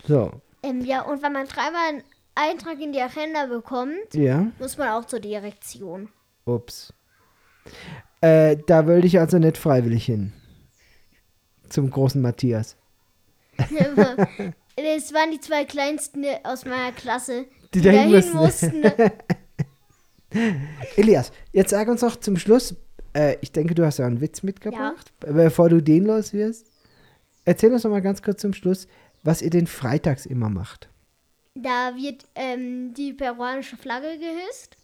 So, 0.05 0.31
Ähm, 0.63 0.81
ja, 0.83 1.03
und 1.03 1.23
wenn 1.23 1.31
man 1.31 1.47
dreimal 1.47 1.81
einen 1.89 2.03
Eintrag 2.35 2.81
in 2.81 2.91
die 2.91 2.99
Agenda 3.01 3.45
bekommt, 3.45 4.13
ja, 4.13 4.47
muss 4.59 4.77
man 4.77 4.89
auch 4.89 5.05
zur 5.05 5.21
Direktion. 5.21 6.09
ups. 6.45 6.91
Äh, 8.19 8.57
da 8.67 8.85
wollte 8.85 9.07
ich 9.07 9.17
also 9.19 9.37
nicht 9.39 9.57
freiwillig 9.57 10.05
hin. 10.05 10.33
Zum 11.69 11.89
großen 11.89 12.21
Matthias. 12.21 12.75
das 13.57 13.69
waren 15.13 15.31
die 15.31 15.39
zwei 15.39 15.63
kleinsten 15.63 16.25
aus 16.43 16.65
meiner 16.65 16.91
Klasse, 16.91 17.45
Die 17.73 17.79
die, 17.79 17.81
dahin 17.81 18.11
dahin 18.11 18.33
mussten. 18.33 18.83
Elias, 20.95 21.31
jetzt 21.51 21.69
sag 21.71 21.87
uns 21.87 22.01
noch 22.01 22.15
zum 22.17 22.37
Schluss, 22.37 22.75
äh, 23.13 23.37
ich 23.41 23.51
denke, 23.51 23.75
du 23.75 23.85
hast 23.85 23.99
ja 23.99 24.05
einen 24.07 24.21
Witz 24.21 24.43
mitgebracht, 24.43 25.11
bevor 25.19 25.69
du 25.69 25.81
den 25.81 26.05
los 26.05 26.33
wirst. 26.33 26.67
Erzähl 27.45 27.71
uns 27.73 27.83
noch 27.83 27.91
mal 27.91 28.01
ganz 28.01 28.21
kurz 28.21 28.41
zum 28.41 28.53
Schluss, 28.53 28.87
was 29.23 29.41
ihr 29.41 29.49
den 29.49 29.67
freitags 29.67 30.25
immer 30.25 30.49
macht. 30.49 30.89
Da 31.55 31.93
wird 31.95 32.23
ähm, 32.35 32.93
die 32.93 33.13
peruanische 33.13 33.77
Flagge 33.77 34.17
gehisst 34.17 34.75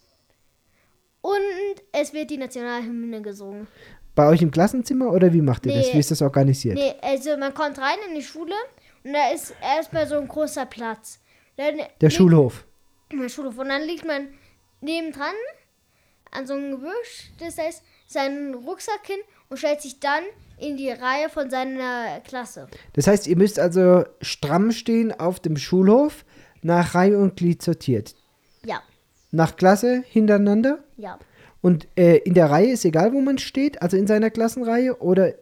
und 1.21 1.81
es 1.91 2.13
wird 2.13 2.29
die 2.29 2.38
Nationalhymne 2.38 3.21
gesungen. 3.21 3.67
Bei 4.15 4.27
euch 4.27 4.41
im 4.41 4.51
Klassenzimmer 4.51 5.12
oder 5.12 5.33
wie 5.33 5.41
macht 5.41 5.65
ihr 5.65 5.73
das? 5.73 5.88
Nee. 5.88 5.93
Wie 5.93 5.99
ist 5.99 6.12
das 6.12 6.21
organisiert? 6.21 6.75
Nee, 6.75 6.93
also 7.01 7.38
man 7.38 7.53
kommt 7.53 7.77
rein 7.79 7.97
in 8.09 8.15
die 8.15 8.21
Schule 8.23 8.53
und 9.03 9.13
da 9.13 9.31
ist 9.33 9.53
erstmal 9.62 10.07
so 10.07 10.15
ein 10.17 10.27
großer 10.27 10.65
Platz. 10.65 11.19
Dann 11.57 11.77
Der 11.77 11.88
liegt- 12.09 12.13
Schulhof. 12.13 12.65
Der 13.12 13.29
Schulhof. 13.29 13.57
Und 13.57 13.69
dann 13.69 13.83
liegt 13.83 14.05
man 14.05 14.27
nebendran 14.82 15.34
an 16.32 16.46
so 16.48 16.54
einem 16.54 16.72
Gebüsch, 16.72 17.32
das 17.39 17.58
heißt, 17.58 17.84
seinen 18.08 18.54
Rucksack 18.54 19.06
hin 19.06 19.20
und 19.50 19.58
stellt 19.58 19.82
sich 19.82 20.00
dann 20.00 20.24
in 20.58 20.78
die 20.78 20.89
Reihe 20.92 21.30
von 21.30 21.50
seiner 21.50 22.20
Klasse. 22.22 22.68
Das 22.94 23.08
heißt, 23.08 23.28
ihr 23.28 23.38
müsst 23.38 23.60
also 23.60 24.04
stramm 24.22 24.72
stehen 24.72 25.12
auf 25.18 25.39
dem 25.39 25.58
Schulhof, 25.58 26.26
nach 26.62 26.94
Reihe 26.94 27.18
und 27.18 27.38
Glied 27.38 27.62
sortiert. 27.62 28.13
Ja, 28.65 28.82
Nach 29.32 29.56
Klasse 29.56 30.04
hintereinander. 30.08 30.84
ja. 30.98 31.18
Und 31.62 31.88
äh, 31.98 32.18
in 32.20 32.36
der 32.36 32.50
Reihe 32.50 32.72
ist 32.72 32.86
egal, 32.86 33.12
wo 33.12 33.20
man 33.20 33.38
steht, 33.38 33.82
also 33.82 33.98
in 33.98 34.08
seiner 34.08 34.30
Klassenreihe, 34.30 34.98
oder 35.02 35.34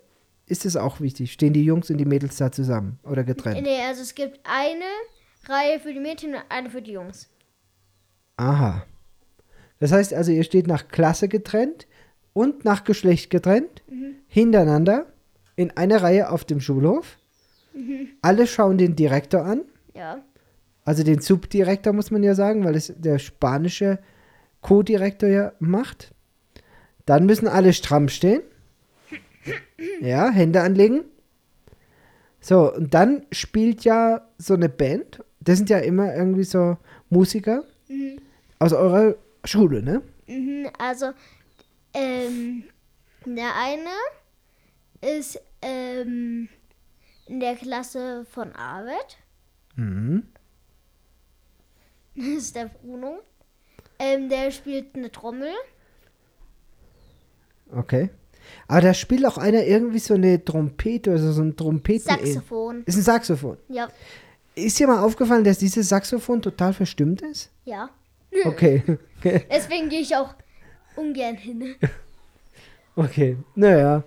ist 0.48 0.66
es 0.66 0.76
auch 0.76 1.00
wichtig? 1.00 1.32
Stehen 1.32 1.54
die 1.54 1.64
Jungs 1.64 1.92
und 1.92 1.98
die 2.00 2.06
Mädels 2.06 2.38
da 2.38 2.52
zusammen 2.52 3.00
oder 3.04 3.24
getrennt? 3.24 3.62
Nee, 3.62 3.82
also 3.84 4.02
es 4.02 4.16
gibt 4.16 4.40
eine 4.44 4.86
Reihe 5.48 5.80
für 5.80 5.94
die 5.94 6.00
Mädchen 6.00 6.34
und 6.34 6.42
eine 6.50 6.72
für 6.72 6.82
die 6.82 6.94
Jungs. 6.94 7.30
Aha. 8.38 8.84
Das 9.80 9.92
heißt 9.92 10.14
also, 10.14 10.32
ihr 10.32 10.44
steht 10.44 10.68
nach 10.68 10.88
Klasse 10.88 11.28
getrennt 11.28 11.88
und 12.34 12.66
nach 12.66 12.84
Geschlecht 12.84 13.30
getrennt, 13.30 13.84
hintereinander, 14.28 15.06
in 15.56 15.72
einer 15.78 16.02
Reihe 16.02 16.30
auf 16.32 16.46
dem 16.46 16.60
Schulhof. 16.60 17.18
Alle 18.22 18.48
schauen 18.48 18.78
den 18.78 18.96
Direktor 18.96 19.44
an, 19.46 19.62
Ja. 19.94 20.24
also 20.84 21.04
den 21.04 21.20
Subdirektor 21.22 21.94
muss 21.94 22.10
man 22.12 22.24
ja 22.24 22.34
sagen, 22.36 22.64
weil 22.64 22.76
es 22.76 22.94
der 22.98 23.20
spanische 23.20 24.00
Co-Direktor 24.62 25.30
ja 25.30 25.52
macht. 25.60 26.12
Dann 27.06 27.26
müssen 27.26 27.48
alle 27.48 27.74
stramm 27.74 28.10
stehen. 28.10 28.42
Ja, 30.02 30.30
Hände 30.30 30.62
anlegen. 30.62 31.02
So, 32.42 32.74
und 32.74 32.94
dann 32.94 33.26
spielt 33.32 33.84
ja 33.84 34.28
so 34.38 34.54
eine 34.56 34.70
Band. 34.70 35.24
Das 35.40 35.58
sind 35.58 35.70
ja 35.70 35.80
immer 35.80 36.14
irgendwie 36.16 36.44
so 36.44 36.78
Musiker 37.10 37.64
aus 38.60 38.74
eurer 38.74 39.16
Schule, 39.48 39.82
ne? 39.82 40.02
Mhm, 40.28 40.70
also, 40.78 41.12
ähm, 41.94 42.64
der 43.26 43.56
eine 43.56 43.90
ist 45.18 45.40
ähm, 45.62 46.50
in 47.28 47.40
der 47.40 47.56
Klasse 47.56 48.26
von 48.30 48.52
Arbeit. 48.54 49.18
Mhm. 49.76 50.24
Das 52.16 52.26
ist 52.26 52.56
der 52.56 52.66
Bruno. 52.66 53.20
Ähm, 54.00 54.30
der 54.30 54.52
spielt 54.52 54.96
eine 54.96 55.12
Trommel. 55.12 55.52
Okay. 57.76 58.10
Aber 58.68 58.82
da 58.82 58.94
spielt 58.94 59.26
auch 59.26 59.38
einer 59.38 59.66
irgendwie 59.66 60.00
so 60.00 60.14
eine 60.14 60.44
Trompete 60.44 61.12
oder 61.12 61.32
so 61.32 61.42
ein 61.42 61.56
Trompeten. 61.56 62.08
Saxophon. 62.08 62.84
Ist 62.86 62.96
ein 62.96 63.02
Saxophon. 63.04 63.58
Ja, 63.68 63.90
Ist 64.56 64.80
dir 64.80 64.88
mal 64.88 65.04
aufgefallen, 65.04 65.44
dass 65.44 65.58
dieses 65.60 65.90
Saxophon 65.90 66.42
total 66.42 66.74
verstimmt 66.74 67.22
ist? 67.22 67.52
ja. 67.66 67.90
Okay. 68.46 68.84
Deswegen 69.52 69.90
gehe 69.90 70.02
ich 70.02 70.16
auch 70.16 70.34
ungern 70.96 71.36
hin. 71.36 71.76
Okay. 72.96 73.38
Naja. 73.56 74.04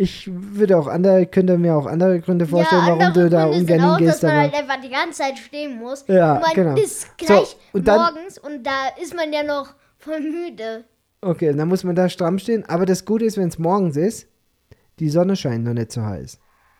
Ich 0.00 0.30
würde 0.32 0.78
auch 0.78 0.86
andere, 0.86 1.26
könnte 1.26 1.58
mir 1.58 1.74
auch 1.74 1.86
andere 1.86 2.20
Gründe 2.20 2.46
vorstellen, 2.46 2.86
ja, 2.86 2.98
warum 2.98 3.12
du 3.12 3.28
da 3.28 3.46
ungern 3.46 3.80
auch, 3.80 3.96
hingehst. 3.98 4.22
dass 4.22 4.30
man 4.30 4.40
halt 4.42 4.54
einfach 4.54 4.80
die 4.80 4.90
ganze 4.90 5.18
Zeit 5.22 5.38
stehen 5.38 5.76
muss. 5.78 6.04
Ja, 6.06 6.34
und 6.34 6.42
man 6.42 6.54
genau. 6.54 6.74
ist 6.76 7.00
So, 7.02 7.08
gleich 7.26 7.56
und 7.72 7.88
dann- 7.88 8.00
morgens 8.14 8.38
und 8.38 8.64
da 8.64 8.88
ist 9.02 9.16
man 9.16 9.32
ja 9.32 9.42
noch 9.42 9.74
voll 9.98 10.20
müde. 10.20 10.84
okay, 11.20 11.52
dann 11.52 11.66
muss 11.66 11.82
man 11.82 11.96
da 11.96 12.08
stramm 12.08 12.38
stehen. 12.38 12.64
Aber 12.68 12.86
das 12.86 13.04
Gute 13.04 13.24
ist, 13.24 13.36
wenn 13.38 13.48
es 13.48 13.58
morgens 13.58 13.96
ist, 13.96 14.28
die 15.00 15.08
Sonne 15.10 15.34
scheint 15.34 15.64
noch 15.64 15.74
nicht 15.74 15.90
so 15.90 16.02
heiß. 16.04 16.38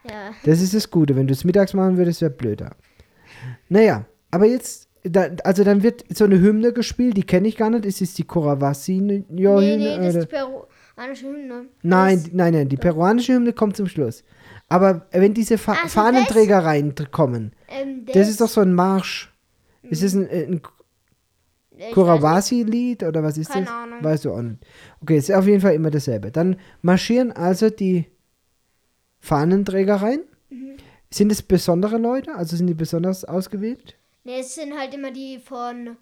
Ja. 0.09 0.31
Das 0.45 0.61
ist 0.63 0.73
das 0.75 0.89
Gute. 0.89 1.17
Wenn 1.17 1.27
du 1.27 1.33
es 1.33 1.43
mittags 1.43 1.75
machen 1.75 1.97
würdest, 1.97 2.21
wäre 2.23 2.31
blöder. 2.31 2.71
Naja, 3.69 4.05
aber 4.31 4.47
jetzt, 4.47 4.88
da, 5.11 5.29
also 5.45 5.65
dann 5.65 5.83
wird 5.83 6.05
so 6.15 6.25
eine 6.25 6.41
Hymne 6.41 6.73
gespielt, 6.73 7.17
die 7.17 7.23
kenne 7.25 7.49
ich 7.49 7.57
gar 7.57 7.71
nicht. 7.71 7.85
Ist 7.85 8.01
es 8.03 8.15
die 8.15 8.25
Korawasi-Hymne? 8.25 9.25
nee, 9.29 9.77
nee, 9.77 9.97
das 9.97 10.15
ist 10.15 10.23
die 10.25 10.37
peruanische 10.37 11.27
Hymne. 11.27 11.67
Nein, 11.83 12.23
Das, 12.23 12.33
nein, 12.33 12.53
nein, 12.55 12.69
die 12.69 12.77
peruanische 12.77 13.35
Hymne 13.35 13.53
kommt 13.53 13.77
zum 13.77 13.87
Schluss. 13.87 14.25
Aber 14.69 15.07
wenn 15.13 15.35
diese 15.35 15.57
Fa 15.59 15.77
Ach, 15.79 15.83
so 15.89 16.01
Fahnenträger 16.01 16.59
reinkommen, 16.65 17.53
ähm, 17.69 18.05
das 18.13 18.29
ist 18.29 18.41
doch 18.41 18.49
so 18.49 18.61
ein 18.61 18.75
Marsch. 18.75 19.33
Ist 19.83 20.03
es 20.03 20.15
ein, 20.15 20.29
ein 20.29 20.61
ich 21.77 21.85
weiß 21.85 21.93
Kurawasi-Lied 21.95 23.05
oder 23.05 23.23
was 23.23 23.39
ist 23.39 23.51
Keine 23.51 23.67
das? 23.67 23.75
Ahnung. 23.75 24.03
Weißt 24.03 24.25
du 24.25 24.33
auch 24.33 24.43
nicht. 24.43 24.59
Okay, 25.01 25.17
ist 25.17 25.33
auf 25.33 25.47
jeden 25.47 25.61
Fall 25.61 25.75
immer 25.75 25.91
dasselbe. 25.91 26.31
Dann 26.33 26.57
marschieren 26.83 27.31
also 27.33 27.71
die 27.71 28.07
Fahnenträger 29.21 29.97
rein. 29.97 30.21
Mhm. 30.51 30.73
Sind 31.11 31.33
es 31.33 31.43
besondere 31.43 31.99
Leute? 31.99 32.35
Also 32.35 32.57
sind 32.57 32.67
die 32.67 32.75
besonders 32.75 33.25
ausgewählt? 33.25 33.97
Nee, 34.25 34.41
es 34.41 34.55
sind 34.55 34.77
halt 34.79 34.93
immer 34.95 35.11
die 35.11 35.39
von, 35.39 35.97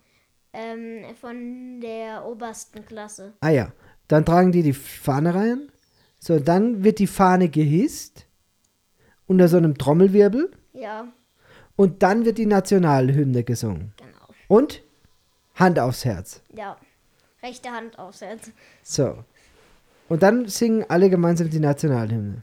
ähm, 0.52 1.05
von 1.20 1.81
der 1.81 2.24
obersten 2.26 2.85
Klasse. 2.85 3.35
Ah 3.40 3.50
ja, 3.50 3.72
dann 4.09 4.24
tragen 4.24 4.52
die 4.52 4.62
die 4.62 4.72
Fahne 4.72 5.35
rein. 5.35 5.70
So, 6.18 6.38
dann 6.40 6.83
wird 6.83 6.98
die 6.98 7.07
Fahne 7.07 7.48
gehisst 7.48 8.26
unter 9.26 9.48
so 9.48 9.57
einem 9.59 9.76
Trommelwirbel 9.79 10.50
Ja, 10.72 11.09
und 11.76 12.02
dann 12.02 12.24
wird 12.24 12.38
die 12.38 12.46
Nationalhymne 12.46 13.44
gesungen. 13.44 13.92
genau. 13.96 14.35
Und 14.48 14.83
Hand 15.55 15.79
aufs 15.79 16.05
Herz. 16.05 16.40
Ja. 16.55 16.76
Rechte 17.42 17.70
Hand 17.70 17.98
aufsetzen. 17.98 18.52
So. 18.83 19.22
Und 20.09 20.22
dann 20.22 20.48
singen 20.48 20.85
alle 20.88 21.11
gemeinsam 21.11 21.50
die 21.50 21.61
Nationalhymne. 21.61 22.42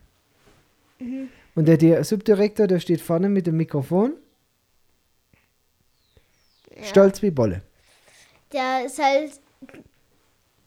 Und 1.56 1.66
der, 1.68 1.78
der 1.78 2.04
Subdirektor, 2.04 2.68
der 2.68 2.80
steht 2.80 3.02
vorne 3.02 3.28
mit 3.30 3.48
dem 3.48 3.58
Mikrofon, 3.58 4.14
Ja. 6.78 6.84
stolz 6.86 7.22
wie 7.22 7.32
Bolle. 7.32 7.62
Der 8.52 8.86
ist 8.86 9.02
halt. 9.02 9.32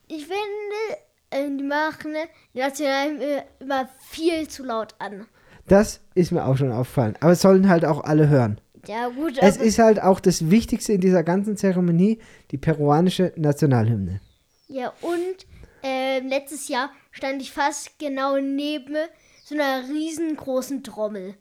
Ich 0.07 0.25
finde, 0.25 1.01
äh, 1.29 1.49
die 1.57 1.63
machen 1.63 2.13
die 2.53 2.59
Nationalhymne 2.59 3.43
immer 3.59 3.89
viel 3.99 4.47
zu 4.47 4.63
laut 4.63 4.95
an. 4.99 5.25
Das 5.67 5.99
ist 6.15 6.31
mir 6.31 6.45
auch 6.45 6.57
schon 6.57 6.71
aufgefallen. 6.71 7.17
Aber 7.19 7.33
es 7.33 7.41
sollen 7.41 7.67
halt 7.67 7.83
auch 7.83 8.03
alle 8.03 8.29
hören. 8.29 8.61
Ja, 8.87 9.09
gut, 9.09 9.33
Es 9.41 9.57
ist 9.57 9.79
halt 9.79 10.01
auch 10.01 10.21
das 10.21 10.49
Wichtigste 10.49 10.93
in 10.93 11.01
dieser 11.01 11.23
ganzen 11.23 11.57
Zeremonie, 11.57 12.19
die 12.51 12.57
peruanische 12.57 13.33
Nationalhymne. 13.35 14.21
Ja, 14.69 14.93
und 15.01 15.45
ähm, 15.83 16.29
letztes 16.29 16.69
Jahr 16.69 16.89
stand 17.11 17.41
ich 17.41 17.51
fast 17.51 17.99
genau 17.99 18.37
neben 18.37 18.95
so 19.43 19.55
einer 19.55 19.87
riesengroßen 19.89 20.83
Trommel. 20.83 21.35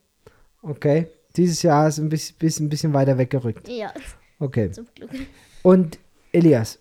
Okay? 0.63 1.07
Dieses 1.37 1.63
Jahr 1.63 1.87
ist 1.87 1.99
ein 1.99 2.09
bisschen, 2.09 2.37
bisschen, 2.39 2.69
bisschen 2.69 2.93
weiter 2.93 3.17
weggerückt. 3.19 3.69
Ja, 3.69 3.93
Okay. 4.39 4.71
zum 4.71 4.87
Glück. 4.95 5.11
Und 5.63 5.99
Elias, 6.33 6.79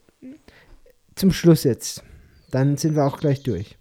zum 1.15 1.31
Schluss 1.31 1.63
jetzt. 1.63 2.03
Dann 2.51 2.77
sind 2.77 2.95
wir 2.95 3.05
auch 3.05 3.19
gleich 3.19 3.43
durch. 3.43 3.77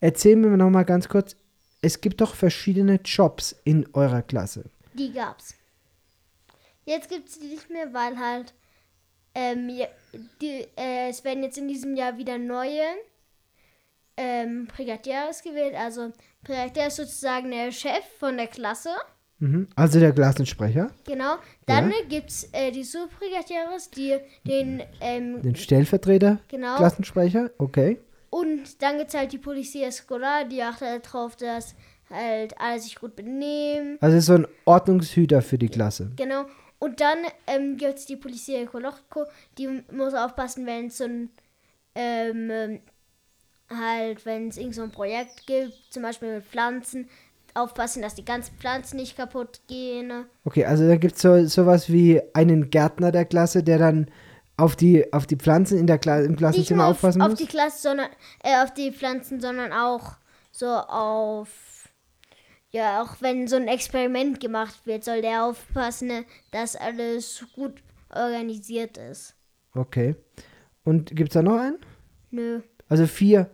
Erzähl 0.00 0.36
mir 0.36 0.56
noch 0.56 0.70
mal 0.70 0.84
ganz 0.84 1.08
kurz, 1.08 1.36
es 1.80 2.00
gibt 2.00 2.20
doch 2.20 2.34
verschiedene 2.34 3.00
Jobs 3.04 3.54
in 3.64 3.86
eurer 3.94 4.22
Klasse. 4.22 4.70
Die 4.94 5.12
gab's. 5.12 5.54
Jetzt 6.86 7.08
gibt's 7.08 7.38
die 7.38 7.48
nicht 7.48 7.70
mehr, 7.70 7.92
weil 7.92 8.18
halt 8.18 8.54
ähm, 9.34 9.68
die, 10.40 10.66
äh, 10.76 11.08
es 11.08 11.24
werden 11.24 11.42
jetzt 11.42 11.58
in 11.58 11.68
diesem 11.68 11.96
Jahr 11.96 12.16
wieder 12.18 12.38
neue 12.38 12.82
ähm, 14.16 14.66
Brigadier 14.66 15.28
ausgewählt. 15.28 15.74
Also 15.74 16.12
Brigadier 16.42 16.86
ist 16.86 16.96
sozusagen 16.96 17.50
der 17.50 17.72
Chef 17.72 18.04
von 18.18 18.36
der 18.36 18.46
Klasse. 18.46 18.94
Mhm. 19.44 19.68
Also 19.76 20.00
der 20.00 20.12
Klassensprecher, 20.12 20.90
Genau. 21.06 21.34
Dann 21.66 21.90
Ja. 21.90 21.96
gibt 22.08 22.30
es 22.30 22.48
äh, 22.52 22.70
die 22.70 22.82
Subbrigadieres, 22.84 23.90
die 23.90 24.16
den, 24.46 24.82
ähm, 25.00 25.42
den 25.42 25.54
Stellvertreter, 25.54 26.38
genau. 26.48 26.76
Klassensprecher, 26.76 27.50
okay. 27.58 27.98
Und 28.30 28.82
dann 28.82 28.96
gibt 28.98 29.10
es 29.10 29.14
halt 29.14 29.32
die 29.32 29.38
Polizia 29.38 29.86
Escolar, 29.88 30.44
die 30.44 30.62
achtet 30.62 30.88
halt 30.88 31.12
drauf, 31.12 31.36
dass 31.36 31.74
halt 32.10 32.58
alle 32.58 32.80
sich 32.80 32.96
gut 32.96 33.14
benehmen. 33.16 33.98
Also 34.00 34.16
ist 34.16 34.26
so 34.26 34.34
ein 34.34 34.46
Ordnungshüter 34.64 35.42
für 35.42 35.58
die 35.58 35.68
Klasse. 35.68 36.10
Genau. 36.16 36.46
Und 36.78 37.00
dann 37.00 37.18
ähm, 37.46 37.76
gibt 37.76 37.98
es 37.98 38.06
die 38.06 38.16
Polizia 38.16 38.60
Ecologico, 38.62 39.24
die 39.58 39.82
muss 39.92 40.14
aufpassen, 40.14 40.66
wenn 40.66 40.86
es 40.86 40.98
so 40.98 41.04
ein, 41.04 41.30
ähm, 41.94 42.50
ähm, 42.50 42.80
halt, 43.70 44.24
wenn 44.26 44.48
es 44.48 44.56
irgend 44.56 44.74
so 44.74 44.82
ein 44.82 44.90
Projekt 44.90 45.46
gibt, 45.46 45.72
zum 45.90 46.02
Beispiel 46.02 46.34
mit 46.36 46.44
Pflanzen, 46.44 47.08
aufpassen, 47.54 48.02
dass 48.02 48.14
die 48.14 48.24
ganzen 48.24 48.56
Pflanzen 48.56 48.96
nicht 48.96 49.16
kaputt 49.16 49.60
gehen. 49.68 50.26
Okay, 50.44 50.64
also 50.64 50.86
da 50.86 50.96
gibt 50.96 51.16
es 51.16 51.22
so, 51.22 51.46
sowas 51.46 51.90
wie 51.90 52.20
einen 52.34 52.70
Gärtner 52.70 53.12
der 53.12 53.24
Klasse, 53.24 53.62
der 53.62 53.78
dann 53.78 54.10
auf 54.56 54.76
die, 54.76 55.12
auf 55.12 55.26
die 55.26 55.36
Pflanzen 55.36 55.78
in 55.78 55.86
der 55.86 55.98
Kla 55.98 56.20
im 56.20 56.36
Klassenzimmer 56.36 56.84
auf, 56.84 56.92
aufpassen 56.92 57.22
auf 57.22 57.30
muss? 57.30 57.38
die 57.38 57.46
Klasse, 57.46 57.82
sondern 57.82 58.08
äh, 58.42 58.62
auf 58.62 58.72
die 58.72 58.92
Pflanzen, 58.92 59.40
sondern 59.40 59.72
auch 59.72 60.16
so 60.52 60.66
auf 60.66 61.48
ja, 62.74 63.00
auch 63.00 63.22
wenn 63.22 63.46
so 63.46 63.54
ein 63.54 63.68
Experiment 63.68 64.40
gemacht 64.40 64.84
wird, 64.84 65.04
soll 65.04 65.22
der 65.22 65.44
aufpassen, 65.44 66.08
ne, 66.08 66.24
dass 66.50 66.74
alles 66.74 67.46
gut 67.54 67.74
organisiert 68.10 68.98
ist. 68.98 69.36
Okay. 69.74 70.16
Und 70.82 71.14
gibt 71.14 71.30
es 71.30 71.34
da 71.34 71.42
noch 71.42 71.56
einen? 71.56 71.78
Nö. 72.32 72.62
Also 72.88 73.06
vier, 73.06 73.48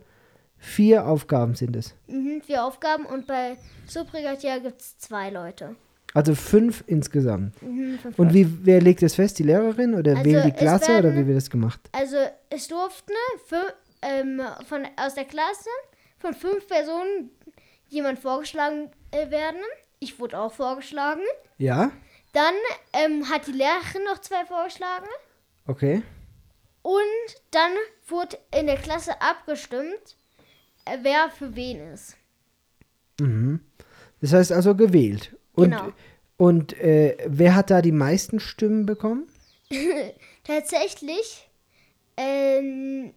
vier 0.61 1.05
Aufgaben 1.07 1.55
sind 1.55 1.75
es. 1.75 1.93
Mhm, 2.07 2.41
vier 2.41 2.63
Aufgaben 2.63 3.05
und 3.05 3.27
bei 3.27 3.57
Subbrigadier 3.87 4.61
gibt 4.61 4.79
es 4.81 4.97
zwei 4.97 5.29
Leute. 5.29 5.75
Also 6.13 6.35
fünf 6.35 6.83
insgesamt. 6.87 7.61
Mhm, 7.61 7.97
fünf 7.99 8.19
Und 8.19 8.33
wie, 8.33 8.45
wer 8.65 8.79
legt 8.81 9.01
das 9.01 9.15
fest? 9.15 9.39
Die 9.39 9.43
Lehrerin 9.43 9.93
oder 9.95 10.11
Also 10.17 10.25
wählt 10.25 10.45
die 10.45 10.51
Klasse 10.51 10.91
oder 10.91 11.03
werden- 11.03 11.23
wie 11.23 11.27
wird 11.27 11.37
das 11.37 11.49
gemacht? 11.49 11.79
Also 11.93 12.17
es 12.49 12.67
durften 12.67 13.13
ähm, 14.01 14.41
von, 14.67 14.85
aus 14.97 15.15
der 15.15 15.25
Klasse 15.25 15.69
von 16.19 16.33
fünf 16.33 16.67
Personen 16.67 17.31
jemand 17.89 18.19
vorgeschlagen 18.19 18.89
äh, 19.11 19.29
werden. 19.31 19.59
Ich 19.99 20.19
wurde 20.19 20.39
auch 20.39 20.51
vorgeschlagen. 20.53 21.21
Ja? 21.57 21.91
Dann 22.33 22.53
ähm, 22.93 23.29
hat 23.29 23.47
die 23.47 23.51
Lehrerin 23.51 24.03
noch 24.05 24.19
zwei 24.19 24.45
vorgeschlagen. 24.45 25.07
Okay. 25.67 26.01
Und 26.81 27.41
dann 27.51 27.71
wurde 28.07 28.37
in 28.57 28.65
der 28.67 28.77
Klasse 28.77 29.21
abgestimmt, 29.21 30.17
wer 31.01 31.29
für 31.29 31.55
wen 31.55 31.79
ist. 31.93 32.17
Mhm. 33.19 33.61
Das 34.21 34.33
heißt 34.33 34.51
also 34.51 34.75
gewählt. 34.75 35.35
Und, 35.53 35.71
Genau. 35.71 35.91
und 36.37 36.73
äh, 36.79 37.17
wer 37.27 37.55
hat 37.55 37.69
da 37.69 37.81
die 37.81 37.91
meisten 37.91 38.39
Stimmen 38.39 38.85
bekommen? 38.85 39.27
Tatsächlich, 40.43 41.47
ähm, 42.17 43.13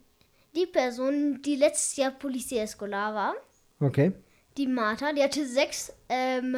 die 0.55 0.65
Person, 0.65 1.41
die 1.41 1.55
letztes 1.55 1.95
Jahr 1.97 2.11
Polizia 2.11 2.63
Escolar 2.63 3.13
war, 3.13 3.33
Okay. 3.79 4.13
die 4.57 4.67
Martha, 4.67 5.11
die 5.13 5.21
hatte 5.23 5.45
sechs, 5.45 5.91
ähm, 6.09 6.55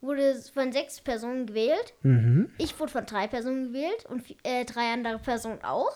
wurde 0.00 0.34
von 0.52 0.72
sechs 0.72 1.00
Personen 1.00 1.46
gewählt. 1.46 1.94
Mhm. 2.02 2.50
Ich 2.58 2.78
wurde 2.78 2.92
von 2.92 3.06
drei 3.06 3.26
Personen 3.28 3.68
gewählt 3.68 4.04
und 4.08 4.24
äh, 4.44 4.64
drei 4.64 4.92
andere 4.92 5.18
Personen 5.18 5.62
auch. 5.62 5.92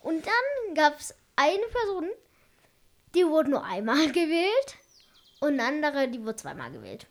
Und 0.00 0.24
dann 0.26 0.74
gab 0.74 0.98
es 0.98 1.14
eine 1.36 1.64
Person, 1.72 2.08
die 3.14 3.24
wurde 3.26 3.50
nur 3.50 3.64
einmal 3.64 4.06
gewählt 4.12 4.76
und 5.40 5.60
eine 5.60 5.64
andere, 5.64 6.08
die 6.08 6.20
wurde 6.20 6.36
zweimal 6.36 6.70
gewählt. 6.70 7.06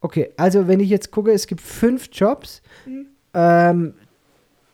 Okay, 0.00 0.32
also 0.36 0.66
wenn 0.66 0.80
ich 0.80 0.88
jetzt 0.88 1.10
gucke, 1.10 1.32
es 1.32 1.46
gibt 1.46 1.60
fünf 1.60 2.08
Jobs. 2.12 2.62
Mhm. 2.86 3.08
Ähm, 3.34 3.94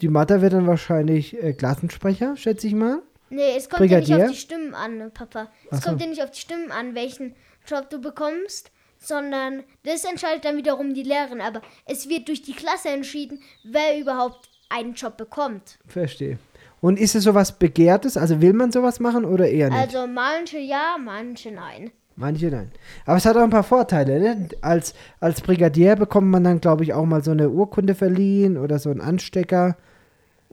die 0.01 0.09
Mathe 0.09 0.41
wird 0.41 0.53
dann 0.53 0.67
wahrscheinlich 0.67 1.41
äh, 1.43 1.53
Klassensprecher, 1.53 2.37
schätze 2.37 2.67
ich 2.67 2.75
mal. 2.75 3.03
Nee, 3.31 3.57
es 3.57 3.69
kommt 3.69 3.91
ja 3.91 3.99
nicht 3.99 4.09
Brigadier? 4.09 4.27
auf 4.27 4.33
die 4.33 4.38
Stimmen 4.38 4.75
an, 4.75 5.11
Papa. 5.12 5.51
Es 5.71 5.81
so. 5.81 5.88
kommt 5.88 6.01
ja 6.01 6.07
nicht 6.07 6.23
auf 6.23 6.31
die 6.31 6.41
Stimmen 6.41 6.71
an, 6.71 6.95
welchen 6.95 7.35
Job 7.67 7.91
du 7.91 8.01
bekommst, 8.01 8.71
sondern 8.99 9.64
das 9.85 10.05
entscheidet 10.05 10.45
dann 10.45 10.57
wiederum 10.57 10.95
die 10.95 11.03
Lehrerin. 11.03 11.41
Aber 11.41 11.61
es 11.85 12.09
wird 12.09 12.29
durch 12.29 12.43
die 12.43 12.55
Klasse 12.55 12.88
entschieden, 12.88 13.43
wer 13.64 13.99
überhaupt 13.99 14.49
einen 14.71 14.95
Job 14.95 15.17
bekommt. 15.17 15.79
Verstehe. 15.87 16.38
Und 16.81 16.99
ist 16.99 17.14
es 17.14 17.25
sowas 17.25 17.59
Begehrtes? 17.59 18.17
Also 18.17 18.41
will 18.41 18.53
man 18.53 18.73
sowas 18.73 19.01
machen 19.01 19.25
oder 19.25 19.49
eher 19.49 19.71
nicht? 19.71 19.79
Also 19.79 20.07
manche 20.07 20.59
ja, 20.59 20.97
manche 21.03 21.51
nein. 21.51 21.91
Manche 22.17 22.47
nein. 22.47 22.73
Aber 23.07 23.17
es 23.17 23.27
hat 23.27 23.37
auch 23.37 23.43
ein 23.43 23.51
paar 23.51 23.62
Vorteile. 23.62 24.19
Ne? 24.19 24.49
Als, 24.61 24.95
als 25.21 25.41
Brigadier 25.41 25.95
bekommt 25.97 26.29
man 26.29 26.43
dann, 26.43 26.61
glaube 26.61 26.83
ich, 26.83 26.93
auch 26.93 27.05
mal 27.05 27.23
so 27.23 27.31
eine 27.31 27.49
Urkunde 27.49 27.95
verliehen 27.95 28.57
oder 28.57 28.79
so 28.79 28.91
einen 28.91 29.01
Anstecker. 29.01 29.77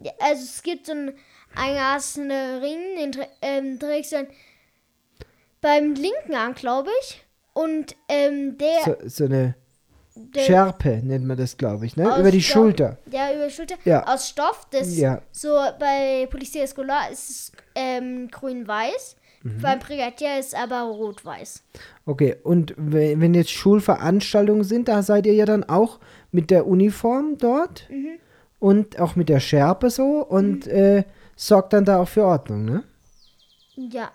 Ja, 0.01 0.11
also 0.19 0.43
es 0.43 0.61
gibt 0.61 0.85
so 0.85 0.91
einen 0.91 1.13
eingelassenen 1.55 2.61
Ring, 2.61 2.79
den 2.99 3.25
ähm, 3.41 3.79
trägst 3.79 4.11
du 4.11 4.17
dann 4.17 4.27
beim 5.61 5.93
linken 5.95 6.35
Arm, 6.35 6.53
glaube 6.53 6.89
ich. 7.01 7.25
Und 7.53 7.95
ähm, 8.09 8.57
der, 8.57 8.97
So, 9.01 9.07
so 9.07 9.25
eine 9.25 9.55
der 10.15 10.41
Schärpe 10.41 11.01
nennt 11.03 11.25
man 11.25 11.37
das, 11.37 11.57
glaube 11.57 11.85
ich, 11.85 11.95
ne? 11.97 12.03
Über 12.19 12.31
die 12.31 12.41
Stoff. 12.41 12.53
Schulter. 12.63 12.97
Ja, 13.11 13.33
über 13.33 13.45
die 13.47 13.53
Schulter. 13.53 13.75
Ja. 13.85 14.03
Aus 14.07 14.29
Stoff. 14.29 14.67
Das 14.71 14.97
Ja. 14.97 15.21
so 15.31 15.49
bei 15.79 16.27
Polizia 16.31 16.63
Escolar 16.63 17.09
ist 17.11 17.29
es 17.29 17.51
ähm, 17.75 18.29
grün-weiß. 18.29 19.17
Mhm. 19.43 19.61
Beim 19.61 19.79
Brigadier 19.79 20.39
ist 20.39 20.55
aber 20.55 20.81
rot-weiß. 20.83 21.63
Okay, 22.05 22.35
und 22.43 22.73
we- 22.77 23.15
wenn 23.19 23.33
jetzt 23.33 23.51
Schulveranstaltungen 23.51 24.63
sind, 24.63 24.87
da 24.87 25.03
seid 25.03 25.25
ihr 25.27 25.33
ja 25.33 25.45
dann 25.45 25.63
auch 25.65 25.99
mit 26.31 26.49
der 26.49 26.65
Uniform 26.65 27.37
dort 27.37 27.87
Mhm. 27.89 28.17
und 28.59 28.99
auch 28.99 29.15
mit 29.15 29.29
der 29.29 29.39
Schärpe 29.39 29.89
so 29.89 30.25
und 30.25 30.65
äh, 30.67 31.03
sorgt 31.35 31.73
dann 31.73 31.85
da 31.85 31.99
auch 31.99 32.07
für 32.07 32.25
Ordnung, 32.25 32.65
ne? 32.65 32.83
Ja. 33.75 34.09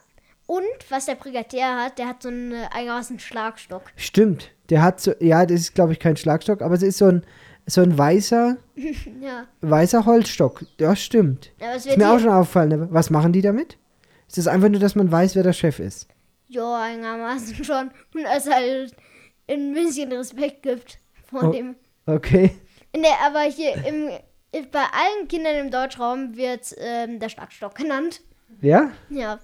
Und 0.50 0.90
was 0.90 1.06
der 1.06 1.14
Brigadier 1.14 1.76
hat, 1.84 1.98
der 1.98 2.08
hat 2.08 2.22
so 2.24 2.28
einen 2.28 2.50
äh, 2.52 2.64
einigermaßen 2.72 3.20
Schlagstock. 3.20 3.82
Stimmt. 3.94 4.50
Der 4.68 4.82
hat 4.82 5.00
so, 5.00 5.12
ja, 5.20 5.46
das 5.46 5.60
ist, 5.60 5.74
glaube 5.76 5.92
ich, 5.92 6.00
kein 6.00 6.16
Schlagstock, 6.16 6.60
aber 6.62 6.74
es 6.74 6.82
ist 6.82 6.98
so 6.98 7.06
ein, 7.06 7.22
so 7.66 7.82
ein 7.82 7.96
weißer, 7.96 8.56
Ja. 9.20 9.46
weißer 9.60 10.06
Holzstock. 10.06 10.64
Das 10.78 11.00
stimmt. 11.00 11.52
Es 11.60 11.86
Ist 11.86 11.96
mir 11.96 12.10
auch 12.10 12.18
schon 12.18 12.30
aufgefallen. 12.30 12.68
ne? 12.70 12.88
Was 12.90 13.10
machen 13.10 13.32
die 13.32 13.42
damit? 13.42 13.78
Ist 14.26 14.38
das 14.38 14.48
einfach 14.48 14.68
nur, 14.68 14.80
dass 14.80 14.96
man 14.96 15.12
weiß, 15.12 15.36
wer 15.36 15.44
der 15.44 15.52
Chef 15.52 15.78
ist? 15.78 16.08
ja, 16.48 16.82
einigermaßen 16.82 17.54
schon. 17.64 17.92
Und 18.12 18.24
es 18.36 18.50
halt 18.50 18.92
ein 19.48 19.72
bisschen 19.72 20.10
Respekt 20.12 20.64
gibt 20.64 20.98
von 21.28 21.46
Oh. 21.48 21.52
dem. 21.52 21.76
Okay. 22.06 22.56
Nee, 22.96 23.06
aber 23.24 23.42
hier 23.42 23.74
im, 23.86 24.08
bei 24.72 24.80
allen 24.80 25.28
Kindern 25.28 25.54
im 25.54 25.70
Deutschraum 25.70 26.34
wird 26.36 26.74
ähm, 26.78 27.20
der 27.20 27.28
Schlagstock 27.28 27.76
genannt. 27.76 28.20
Ja? 28.62 28.90
Ja. 29.10 29.38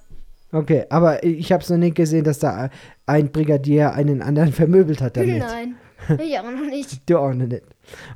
Okay, 0.52 0.86
aber 0.90 1.22
ich 1.24 1.52
habe 1.52 1.62
es 1.62 1.68
noch 1.70 1.76
nicht 1.76 1.96
gesehen, 1.96 2.24
dass 2.24 2.38
da 2.38 2.70
ein 3.04 3.30
Brigadier 3.32 3.92
einen 3.92 4.22
anderen 4.22 4.52
vermöbelt 4.52 5.00
hat 5.00 5.16
damit. 5.16 5.38
Nein. 5.38 5.76
Ich 6.20 6.38
auch 6.38 6.44
noch 6.44 6.66
nicht. 6.70 7.08
Du 7.08 7.18
auch 7.18 7.32
noch 7.32 7.46
nicht. 7.46 7.62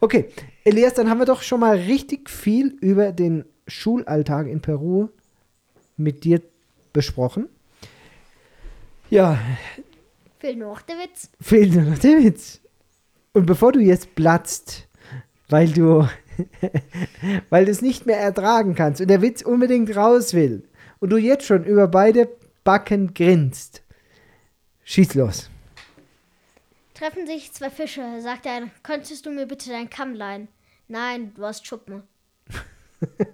Okay, 0.01 0.29
Elias, 0.65 0.95
dann 0.95 1.09
haben 1.09 1.19
wir 1.19 1.27
doch 1.27 1.43
schon 1.43 1.61
mal 1.61 1.77
richtig 1.77 2.29
viel 2.31 2.77
über 2.81 3.11
den 3.13 3.45
Schulalltag 3.67 4.47
in 4.47 4.61
Peru 4.61 5.09
mit 5.97 6.25
dir 6.25 6.41
besprochen. 6.93 7.49
Ja, 9.09 9.39
Fehlt 10.39 10.59
nur 10.59 10.69
noch 10.69 10.83
der 10.83 10.97
Witz. 10.97 11.31
fehlt 11.41 11.75
nur 11.75 11.83
noch 11.83 11.99
der 11.99 12.19
Witz. 12.19 12.61
Und 13.33 13.47
bevor 13.47 13.73
du 13.73 13.81
jetzt 13.81 14.15
platzt, 14.15 14.89
weil 15.49 15.69
du, 15.69 16.09
weil 17.51 17.65
du 17.65 17.71
es 17.71 17.83
nicht 17.83 18.07
mehr 18.07 18.19
ertragen 18.19 18.75
kannst 18.75 19.01
und 19.01 19.09
der 19.09 19.21
Witz 19.21 19.43
unbedingt 19.43 19.95
raus 19.97 20.33
will 20.33 20.63
und 21.01 21.11
du 21.11 21.17
jetzt 21.17 21.47
schon 21.47 21.65
über 21.65 21.89
beide 21.89 22.29
Backen 22.65 23.15
grinst, 23.15 23.83
schieß 24.85 25.15
los. 25.15 25.51
Treffen 26.95 27.27
sich 27.27 27.53
zwei 27.53 27.71
Fische, 27.71 28.21
sagt 28.21 28.47
eine, 28.47 28.71
könntest 28.83 29.25
du 29.25 29.31
mir 29.31 29.47
bitte 29.47 29.71
deinen 29.71 29.89
Kamm 29.91 30.15
leihen? 30.15 30.49
Nein, 30.89 31.33
du 31.35 31.45
hast 31.45 31.67
Schuppen. 31.67 32.03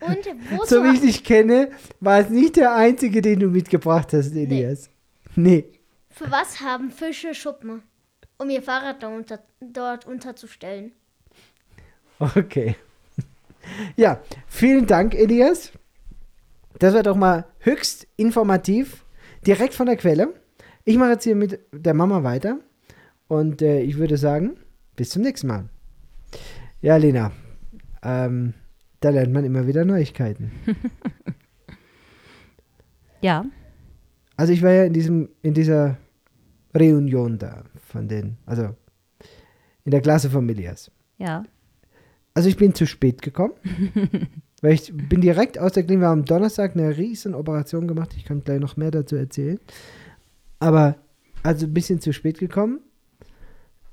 Und 0.00 0.26
So 0.66 0.82
wie 0.82 0.94
ich 0.94 1.00
dich 1.00 1.24
kenne, 1.24 1.70
war 2.00 2.18
es 2.18 2.28
nicht 2.28 2.56
der 2.56 2.74
einzige, 2.74 3.22
den 3.22 3.38
du 3.38 3.46
mitgebracht 3.46 4.12
hast, 4.12 4.34
Elias. 4.34 4.90
Nee. 5.36 5.64
für 6.10 6.30
was 6.30 6.60
haben 6.60 6.90
Fische 6.90 7.34
Schuppen? 7.34 7.82
Um 8.36 8.50
ihr 8.50 8.62
Fahrrad 8.62 9.02
da 9.02 9.08
unter, 9.08 9.38
dort 9.60 10.06
unterzustellen. 10.06 10.92
Okay. 12.18 12.74
Ja, 13.96 14.20
vielen 14.46 14.86
Dank, 14.86 15.14
Elias. 15.14 15.72
Das 16.78 16.94
war 16.94 17.02
doch 17.02 17.16
mal 17.16 17.46
höchst 17.60 18.06
informativ, 18.16 19.04
direkt 19.46 19.74
von 19.74 19.86
der 19.86 19.96
Quelle. 19.96 20.34
Ich 20.84 20.96
mache 20.96 21.10
jetzt 21.12 21.24
hier 21.24 21.36
mit 21.36 21.60
der 21.72 21.94
Mama 21.94 22.24
weiter 22.24 22.58
und 23.28 23.62
äh, 23.62 23.80
ich 23.82 23.98
würde 23.98 24.16
sagen, 24.16 24.56
bis 24.96 25.10
zum 25.10 25.22
nächsten 25.22 25.46
Mal. 25.46 25.68
Ja, 26.80 26.96
Lena, 26.96 27.30
ähm, 28.02 28.54
da 29.00 29.10
lernt 29.10 29.32
man 29.32 29.44
immer 29.44 29.66
wieder 29.66 29.84
Neuigkeiten. 29.84 30.52
Ja, 33.20 33.44
Also 34.36 34.52
ich 34.52 34.62
war 34.62 34.72
ja 34.72 34.82
in 34.84 34.92
diesem, 34.92 35.28
in 35.42 35.54
dieser 35.54 35.96
Reunion 36.76 37.38
da 37.38 37.62
von 37.86 38.08
den, 38.08 38.36
also 38.46 38.74
in 39.84 39.92
der 39.92 40.00
Klasse 40.00 40.28
von 40.28 40.44
Milias. 40.44 40.90
Ja. 41.18 41.44
Also 42.34 42.48
ich 42.48 42.56
bin 42.56 42.74
zu 42.74 42.86
spät 42.86 43.20
gekommen, 43.20 43.52
weil 44.62 44.72
ich 44.72 44.92
bin 44.92 45.20
direkt 45.20 45.58
aus 45.58 45.72
der 45.72 45.82
Klinik, 45.82 46.02
wir 46.02 46.08
haben 46.08 46.20
am 46.20 46.24
Donnerstag 46.24 46.74
eine 46.74 46.96
riesen 46.96 47.34
Operation 47.34 47.86
gemacht, 47.86 48.14
ich 48.16 48.24
kann 48.24 48.42
gleich 48.42 48.60
noch 48.60 48.76
mehr 48.76 48.90
dazu 48.90 49.16
erzählen. 49.16 49.60
Aber 50.58 50.96
also 51.42 51.66
ein 51.66 51.74
bisschen 51.74 52.00
zu 52.00 52.12
spät 52.12 52.38
gekommen, 52.38 52.80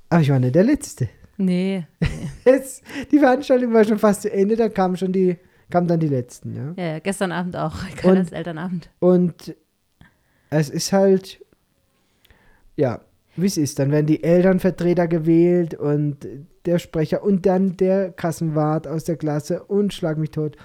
aber 0.08 0.22
ich 0.22 0.30
war 0.30 0.38
nicht 0.38 0.54
der 0.54 0.64
Letzte. 0.64 1.08
Nee. 1.36 1.86
Jetzt, 2.44 2.82
die 3.10 3.18
Veranstaltung 3.18 3.72
war 3.72 3.84
schon 3.84 3.98
fast 3.98 4.22
zu 4.22 4.32
Ende, 4.32 4.56
da 4.56 4.68
kamen 4.68 4.96
schon 4.96 5.12
die, 5.12 5.36
kamen 5.70 5.88
dann 5.88 6.00
die 6.00 6.08
Letzten, 6.08 6.54
ja. 6.54 6.74
Ja, 6.76 6.92
ja 6.92 6.98
gestern 6.98 7.32
Abend 7.32 7.56
auch. 7.56 7.76
Als 8.02 8.32
Elternabend. 8.32 8.90
Und 9.00 9.54
es 10.50 10.68
ist 10.68 10.92
halt, 10.92 11.44
ja, 12.76 13.00
wie 13.36 13.46
es 13.46 13.56
ist. 13.56 13.78
Dann 13.78 13.90
werden 13.90 14.06
die 14.06 14.22
Elternvertreter 14.22 15.08
gewählt 15.08 15.74
und 15.74 16.26
der 16.66 16.78
Sprecher 16.78 17.22
und 17.22 17.46
dann 17.46 17.76
der 17.76 18.12
Kassenwart 18.12 18.86
aus 18.86 19.04
der 19.04 19.16
Klasse 19.16 19.62
und 19.64 19.94
schlag 19.94 20.18
mich 20.18 20.30
tot. 20.30 20.56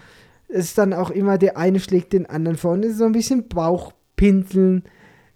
Es 0.47 0.65
ist 0.65 0.78
dann 0.78 0.93
auch 0.93 1.10
immer, 1.10 1.38
der 1.38 1.58
eine 1.58 1.80
schlägt 1.80 2.13
den 2.13 2.25
anderen 2.25 2.58
vor 2.58 2.73
und 2.73 2.84
es 2.84 2.93
ist 2.93 2.97
so 2.99 3.06
ein 3.06 3.12
bisschen 3.12 3.47
Bauchpinseln, 3.47 4.84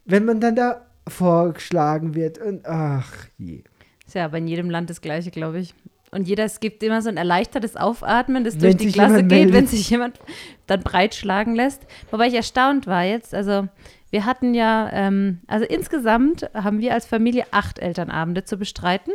wenn 0.05 0.25
man 0.25 0.39
dann 0.39 0.55
da 0.55 0.85
vorgeschlagen 1.07 2.15
wird 2.15 2.37
und 2.37 2.65
ach 2.65 3.11
je. 3.37 3.63
Ist 4.05 4.15
ja 4.15 4.25
aber 4.25 4.37
in 4.37 4.47
jedem 4.47 4.69
Land 4.69 4.89
das 4.89 5.01
Gleiche, 5.01 5.31
glaube 5.31 5.59
ich. 5.59 5.73
Und 6.11 6.27
jeder, 6.27 6.43
es 6.43 6.59
gibt 6.59 6.81
immer 6.81 7.01
so 7.01 7.09
ein 7.09 7.17
erleichtertes 7.17 7.75
Aufatmen, 7.75 8.43
das 8.43 8.55
Wenn 8.55 8.61
durch 8.61 8.77
die 8.77 8.91
Klasse 8.91 9.17
geht, 9.17 9.29
meldet. 9.29 9.53
wenn 9.53 9.67
sich 9.67 9.89
jemand 9.89 10.19
dann 10.65 10.81
breitschlagen 10.81 11.55
lässt. 11.55 11.85
Wobei 12.09 12.27
ich 12.27 12.33
erstaunt 12.33 12.87
war 12.87 13.03
jetzt, 13.03 13.35
also 13.35 13.67
wir 14.09 14.25
hatten 14.25 14.53
ja, 14.53 14.89
ähm, 14.91 15.41
also 15.47 15.65
insgesamt 15.65 16.49
haben 16.53 16.79
wir 16.79 16.93
als 16.93 17.05
Familie 17.05 17.45
acht 17.51 17.79
Elternabende 17.79 18.43
zu 18.43 18.57
bestreiten, 18.57 19.13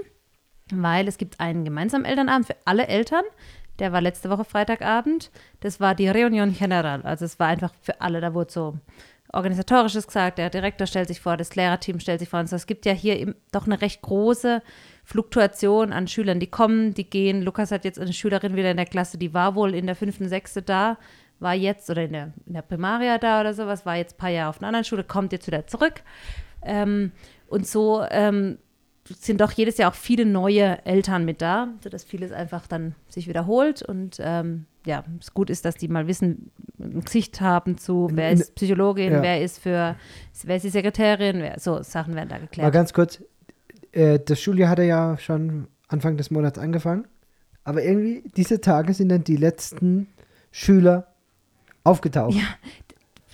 weil 0.73 1.09
es 1.09 1.19
gibt 1.19 1.41
einen 1.41 1.65
gemeinsamen 1.65 2.05
Elternabend 2.05 2.47
für 2.47 2.57
alle 2.65 2.87
Eltern. 2.87 3.25
Der 3.81 3.93
war 3.93 4.01
letzte 4.01 4.31
Woche 4.31 4.45
Freitagabend. 4.45 5.31
Das 5.61 5.81
war 5.81 5.95
die 5.95 6.09
Reunion 6.09 6.55
General. 6.55 7.03
Also 7.03 7.25
es 7.25 7.41
war 7.41 7.49
einfach 7.49 7.73
für 7.81 8.01
alle, 8.01 8.21
da 8.21 8.33
wurde 8.35 8.53
so 8.53 8.79
organisatorisches 9.35 10.07
gesagt, 10.07 10.39
der 10.39 10.49
Direktor 10.49 10.87
stellt 10.87 11.09
sich 11.09 11.21
vor, 11.21 11.37
das 11.37 11.57
Lehrerteam 11.57 12.01
stellt 12.01 12.21
sich 12.21 12.29
vor. 12.29 12.41
Und 12.41 12.49
so. 12.49 12.57
es 12.57 12.67
gibt 12.67 12.87
ja 12.87 12.93
hier 12.93 13.35
doch 13.53 13.67
eine 13.67 13.81
recht 13.81 14.01
große 14.03 14.63
Fluktuation 15.05 15.93
an 15.93 16.09
Schülern, 16.09 16.41
die 16.41 16.47
kommen, 16.47 16.95
die 16.95 17.09
gehen. 17.09 17.43
Lukas 17.43 17.71
hat 17.71 17.85
jetzt 17.85 17.99
eine 17.99 18.13
Schülerin 18.13 18.57
wieder 18.57 18.71
in 18.71 18.77
der 18.77 18.87
Klasse, 18.87 19.19
die 19.19 19.35
war 19.35 19.55
wohl 19.55 19.75
in 19.75 19.87
der 19.87 19.97
fünften, 19.97 20.29
sechste 20.29 20.63
da, 20.63 20.99
war 21.45 21.55
jetzt 21.55 21.89
oder 21.91 22.03
in 22.03 22.13
der, 22.13 22.33
in 22.47 22.55
der 22.55 22.63
Primaria 22.63 23.19
da 23.19 23.41
oder 23.41 23.55
sowas, 23.55 23.87
war 23.87 23.97
jetzt 23.97 24.15
ein 24.15 24.19
paar 24.19 24.31
Jahre 24.31 24.49
auf 24.49 24.59
einer 24.59 24.69
anderen 24.69 24.85
Schule, 24.85 25.05
kommt 25.05 25.33
jetzt 25.33 25.47
wieder 25.47 25.69
zurück. 25.69 26.03
Ähm, 26.63 27.13
und 27.47 27.69
so 27.69 28.05
ähm, 28.11 28.59
sind 29.07 29.41
doch 29.41 29.53
jedes 29.53 29.77
Jahr 29.77 29.91
auch 29.91 29.95
viele 29.95 30.25
neue 30.25 30.85
Eltern 30.87 31.25
mit 31.25 31.43
da, 31.43 31.69
sodass 31.83 32.03
vieles 32.03 32.33
einfach 32.33 32.67
dann 32.67 32.95
sich 33.09 33.29
wiederholt 33.29 33.83
und 33.83 34.17
ähm, 34.19 34.65
ja, 34.87 35.05
es 35.21 35.33
gut 35.33 35.49
ist, 35.51 35.65
dass 35.65 35.77
die 35.77 35.89
mal 35.89 36.07
wissen, 36.09 36.51
ein 36.79 37.01
Gesicht 37.05 37.41
haben 37.41 37.79
zu, 37.79 38.11
wer 38.13 38.33
ist 38.33 38.55
Psychologin, 38.55 39.13
ja. 39.13 39.23
wer 39.23 39.43
ist 39.43 39.59
für, 39.59 39.97
wer 40.43 40.57
ist 40.57 40.63
die 40.63 40.71
Sekretärin, 40.71 41.41
wer, 41.41 41.59
so 41.59 41.83
Sachen 41.83 42.15
werden 42.15 42.29
da 42.29 42.37
Mal 42.37 42.43
geklärt. 42.43 42.73
ganz 42.73 42.93
kurz, 42.93 43.23
äh, 43.93 44.19
das 44.19 44.41
Schuljahr 44.41 44.71
hatte 44.71 44.83
ja 44.83 45.17
schon 45.19 45.69
Anfang 45.89 46.17
des 46.17 46.31
Monats 46.31 46.59
angefangen, 46.59 47.07
aber 47.63 47.83
irgendwie 47.83 48.25
diese 48.37 48.61
Tage 48.61 48.93
sind 48.95 49.11
dann 49.11 49.25
die 49.25 49.37
letzten 49.37 50.09
Schüler 50.51 51.14
aufgetaucht. 51.85 52.35
Ja. 52.35 52.43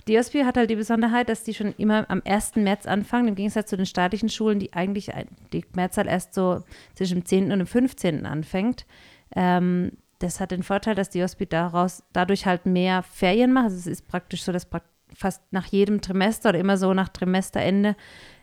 DSP 0.07 0.45
hat 0.45 0.57
halt 0.57 0.69
die 0.69 0.75
Besonderheit, 0.75 1.29
dass 1.29 1.43
die 1.43 1.53
schon 1.53 1.73
immer 1.77 2.09
am 2.09 2.21
1. 2.25 2.55
März 2.55 2.85
anfangen, 2.85 3.29
im 3.29 3.35
Gegensatz 3.35 3.69
zu 3.69 3.77
den 3.77 3.85
staatlichen 3.85 4.29
Schulen, 4.29 4.59
die 4.59 4.73
eigentlich 4.73 5.11
die 5.53 5.63
Mehrzahl 5.73 6.07
erst 6.07 6.33
so 6.33 6.63
zwischen 6.95 7.19
dem 7.19 7.25
10. 7.25 7.51
und 7.51 7.59
dem 7.59 7.67
15. 7.67 8.25
anfängt. 8.25 8.85
Ähm, 9.35 9.91
das 10.19 10.39
hat 10.39 10.51
den 10.51 10.63
Vorteil, 10.63 10.95
dass 10.95 11.09
die 11.09 11.23
Hospital 11.23 11.71
daraus 11.71 12.03
dadurch 12.13 12.45
halt 12.45 12.65
mehr 12.65 13.03
Ferien 13.03 13.53
macht. 13.53 13.65
Also 13.65 13.77
es 13.77 13.87
ist 13.87 14.07
praktisch 14.07 14.43
so, 14.43 14.51
dass 14.51 14.67
fast 15.15 15.41
nach 15.51 15.65
jedem 15.65 16.01
Trimester 16.01 16.49
oder 16.49 16.59
immer 16.59 16.77
so 16.77 16.93
nach 16.93 17.09
Trimesterende 17.09 17.95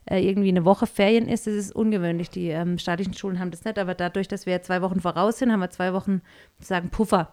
äh, 0.05 0.21
irgendwie 0.21 0.49
eine 0.49 0.65
Woche 0.65 0.87
Ferien 0.87 1.29
ist. 1.29 1.47
Das 1.47 1.55
ist 1.55 1.75
ungewöhnlich. 1.75 2.31
Die 2.31 2.49
ähm, 2.49 2.79
staatlichen 2.79 3.15
Schulen 3.15 3.39
haben 3.39 3.51
das 3.51 3.65
nicht, 3.65 3.79
aber 3.79 3.95
dadurch, 3.95 4.29
dass 4.29 4.47
wir 4.47 4.63
zwei 4.63 4.83
Wochen 4.83 5.01
voraus 5.01 5.39
sind, 5.39 5.53
haben 5.53 5.61
wir 5.61 5.71
zwei 5.71 5.93
Wochen 5.93 6.21
sozusagen 6.59 6.91
Puffer, 6.91 7.33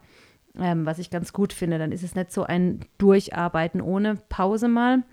ähm, 0.60 0.86
was 0.86 1.00
ich 1.00 1.10
ganz 1.10 1.34
gut 1.34 1.54
finde. 1.54 1.78
Dann 1.78 1.92
ist 1.92 2.04
es 2.04 2.16
nicht 2.16 2.32
so 2.32 2.44
ein 2.44 2.82
Durcharbeiten 2.98 3.82
ohne 3.82 4.16
Pause 4.30 4.68
mal. 4.68 5.04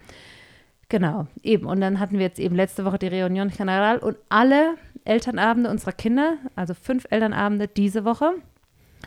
Genau, 0.88 1.26
eben. 1.42 1.66
Und 1.66 1.80
dann 1.80 2.00
hatten 2.00 2.18
wir 2.18 2.26
jetzt 2.26 2.38
eben 2.38 2.54
letzte 2.54 2.84
Woche 2.84 2.98
die 2.98 3.08
Reunion 3.08 3.48
General 3.48 3.98
und 3.98 4.16
alle 4.28 4.74
Elternabende 5.04 5.70
unserer 5.70 5.92
Kinder, 5.92 6.36
also 6.54 6.74
fünf 6.74 7.06
Elternabende 7.10 7.66
diese 7.66 8.04
Woche. 8.04 8.32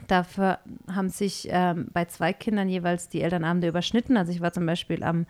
Dafür 0.08 0.60
haben 0.92 1.10
sich 1.10 1.48
ähm, 1.52 1.88
bei 1.94 2.06
zwei 2.06 2.34
Kindern 2.34 2.70
jeweils 2.70 3.08
die 3.10 3.22
Elternabende 3.22 3.68
überschnitten. 3.68 4.18
Also 4.18 4.32
ich 4.32 4.42
war 4.42 4.52
zum 4.52 4.66
Beispiel 4.66 5.04
am 5.04 5.26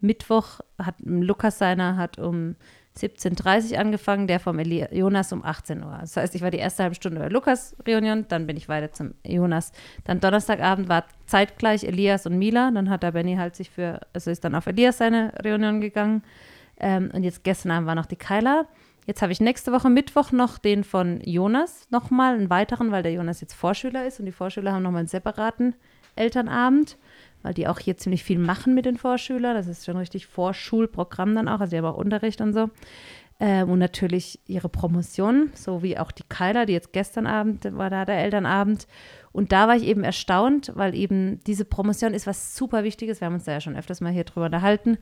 Mittwoch, 0.00 0.60
hat 0.78 0.96
Lukas 1.00 1.58
seiner 1.58 1.96
hat 1.96 2.18
um 2.18 2.56
17.30 2.98 3.72
Uhr 3.72 3.78
angefangen, 3.78 4.26
der 4.26 4.40
vom 4.40 4.58
Eli 4.58 4.86
Jonas 4.90 5.32
um 5.32 5.44
18 5.44 5.82
Uhr. 5.82 5.98
Das 6.00 6.16
heißt, 6.16 6.34
ich 6.34 6.42
war 6.42 6.50
die 6.50 6.58
erste 6.58 6.82
halbe 6.82 6.94
Stunde 6.94 7.20
bei 7.20 7.28
Lukas 7.28 7.76
Reunion, 7.86 8.26
dann 8.28 8.46
bin 8.46 8.56
ich 8.56 8.68
weiter 8.68 8.92
zum 8.92 9.14
Jonas. 9.24 9.72
Dann 10.04 10.20
Donnerstagabend 10.20 10.88
war 10.88 11.04
zeitgleich 11.26 11.84
Elias 11.84 12.26
und 12.26 12.38
Mila. 12.38 12.70
Dann 12.70 12.90
hat 12.90 13.02
der 13.02 13.12
Benny 13.12 13.36
halt 13.36 13.56
sich 13.56 13.70
für, 13.70 14.00
also 14.12 14.30
ist 14.30 14.44
dann 14.44 14.54
auf 14.54 14.66
Elias 14.66 14.98
seine 14.98 15.32
Reunion 15.44 15.80
gegangen. 15.80 16.22
Ähm, 16.80 17.10
und 17.12 17.24
jetzt 17.24 17.44
gestern 17.44 17.72
Abend 17.72 17.86
war 17.86 17.94
noch 17.94 18.06
die 18.06 18.16
Kyla. 18.16 18.66
Jetzt 19.06 19.22
habe 19.22 19.32
ich 19.32 19.40
nächste 19.40 19.72
Woche 19.72 19.88
Mittwoch 19.88 20.32
noch 20.32 20.58
den 20.58 20.84
von 20.84 21.20
Jonas 21.22 21.86
nochmal, 21.90 22.34
einen 22.34 22.50
weiteren, 22.50 22.90
weil 22.90 23.02
der 23.02 23.12
Jonas 23.12 23.40
jetzt 23.40 23.54
Vorschüler 23.54 24.06
ist 24.06 24.20
und 24.20 24.26
die 24.26 24.32
Vorschüler 24.32 24.72
haben 24.72 24.82
nochmal 24.82 25.00
einen 25.00 25.08
separaten 25.08 25.74
Elternabend, 26.14 26.98
weil 27.42 27.54
die 27.54 27.68
auch 27.68 27.78
hier 27.78 27.96
ziemlich 27.96 28.24
viel 28.24 28.38
machen 28.38 28.74
mit 28.74 28.86
den 28.86 28.96
Vorschülern. 28.96 29.54
Das 29.54 29.66
ist 29.66 29.84
schon 29.84 29.96
richtig 29.96 30.26
Vorschulprogramm 30.26 31.34
dann 31.34 31.48
auch, 31.48 31.60
also 31.60 31.70
die 31.70 31.78
haben 31.78 31.84
auch 31.84 31.96
Unterricht 31.96 32.40
und 32.40 32.52
so. 32.52 32.70
Ähm, 33.40 33.70
und 33.70 33.78
natürlich 33.78 34.40
ihre 34.46 34.68
Promotion, 34.68 35.50
so 35.54 35.82
wie 35.82 35.96
auch 35.96 36.10
die 36.10 36.24
Kyla, 36.28 36.66
die 36.66 36.72
jetzt 36.72 36.92
gestern 36.92 37.26
Abend 37.26 37.64
war 37.76 37.88
da 37.88 38.04
der 38.04 38.18
Elternabend. 38.18 38.88
Und 39.30 39.52
da 39.52 39.68
war 39.68 39.76
ich 39.76 39.84
eben 39.84 40.02
erstaunt, 40.02 40.72
weil 40.74 40.94
eben 40.96 41.38
diese 41.46 41.64
Promotion 41.64 42.14
ist 42.14 42.26
was 42.26 42.56
super 42.56 42.82
Wichtiges. 42.82 43.20
Wir 43.20 43.26
haben 43.26 43.34
uns 43.34 43.44
da 43.44 43.52
ja 43.52 43.60
schon 43.60 43.76
öfters 43.76 44.00
mal 44.00 44.12
hier 44.12 44.24
drüber 44.24 44.46
unterhalten. 44.46 44.98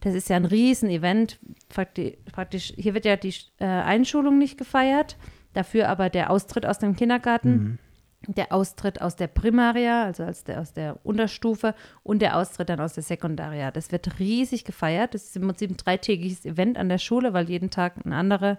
Das 0.00 0.14
ist 0.14 0.28
ja 0.28 0.36
ein 0.36 0.44
Riesen-Event. 0.44 1.40
Praktisch, 1.68 2.72
hier 2.76 2.94
wird 2.94 3.04
ja 3.04 3.16
die 3.16 3.34
äh, 3.58 3.64
Einschulung 3.64 4.38
nicht 4.38 4.56
gefeiert, 4.56 5.16
dafür 5.54 5.88
aber 5.88 6.10
der 6.10 6.30
Austritt 6.30 6.66
aus 6.66 6.78
dem 6.78 6.94
Kindergarten, 6.94 7.80
der 8.26 8.52
Austritt 8.52 9.00
aus 9.00 9.16
der 9.16 9.28
Primaria, 9.28 10.04
also 10.04 10.24
als 10.24 10.44
der, 10.44 10.60
aus 10.60 10.72
der 10.72 10.98
Unterstufe 11.04 11.74
und 12.02 12.20
der 12.20 12.36
Austritt 12.36 12.68
dann 12.68 12.80
aus 12.80 12.92
der 12.92 13.02
Sekundaria. 13.02 13.70
Das 13.70 13.92
wird 13.92 14.18
riesig 14.18 14.64
gefeiert. 14.64 15.14
Das 15.14 15.24
ist 15.24 15.36
im 15.36 15.42
Prinzip 15.42 15.70
ein 15.70 15.76
dreitägiges 15.76 16.44
Event 16.44 16.76
an 16.76 16.88
der 16.88 16.98
Schule, 16.98 17.32
weil 17.32 17.48
jeden 17.48 17.70
Tag 17.70 17.94
eine 18.04 18.16
andere 18.16 18.58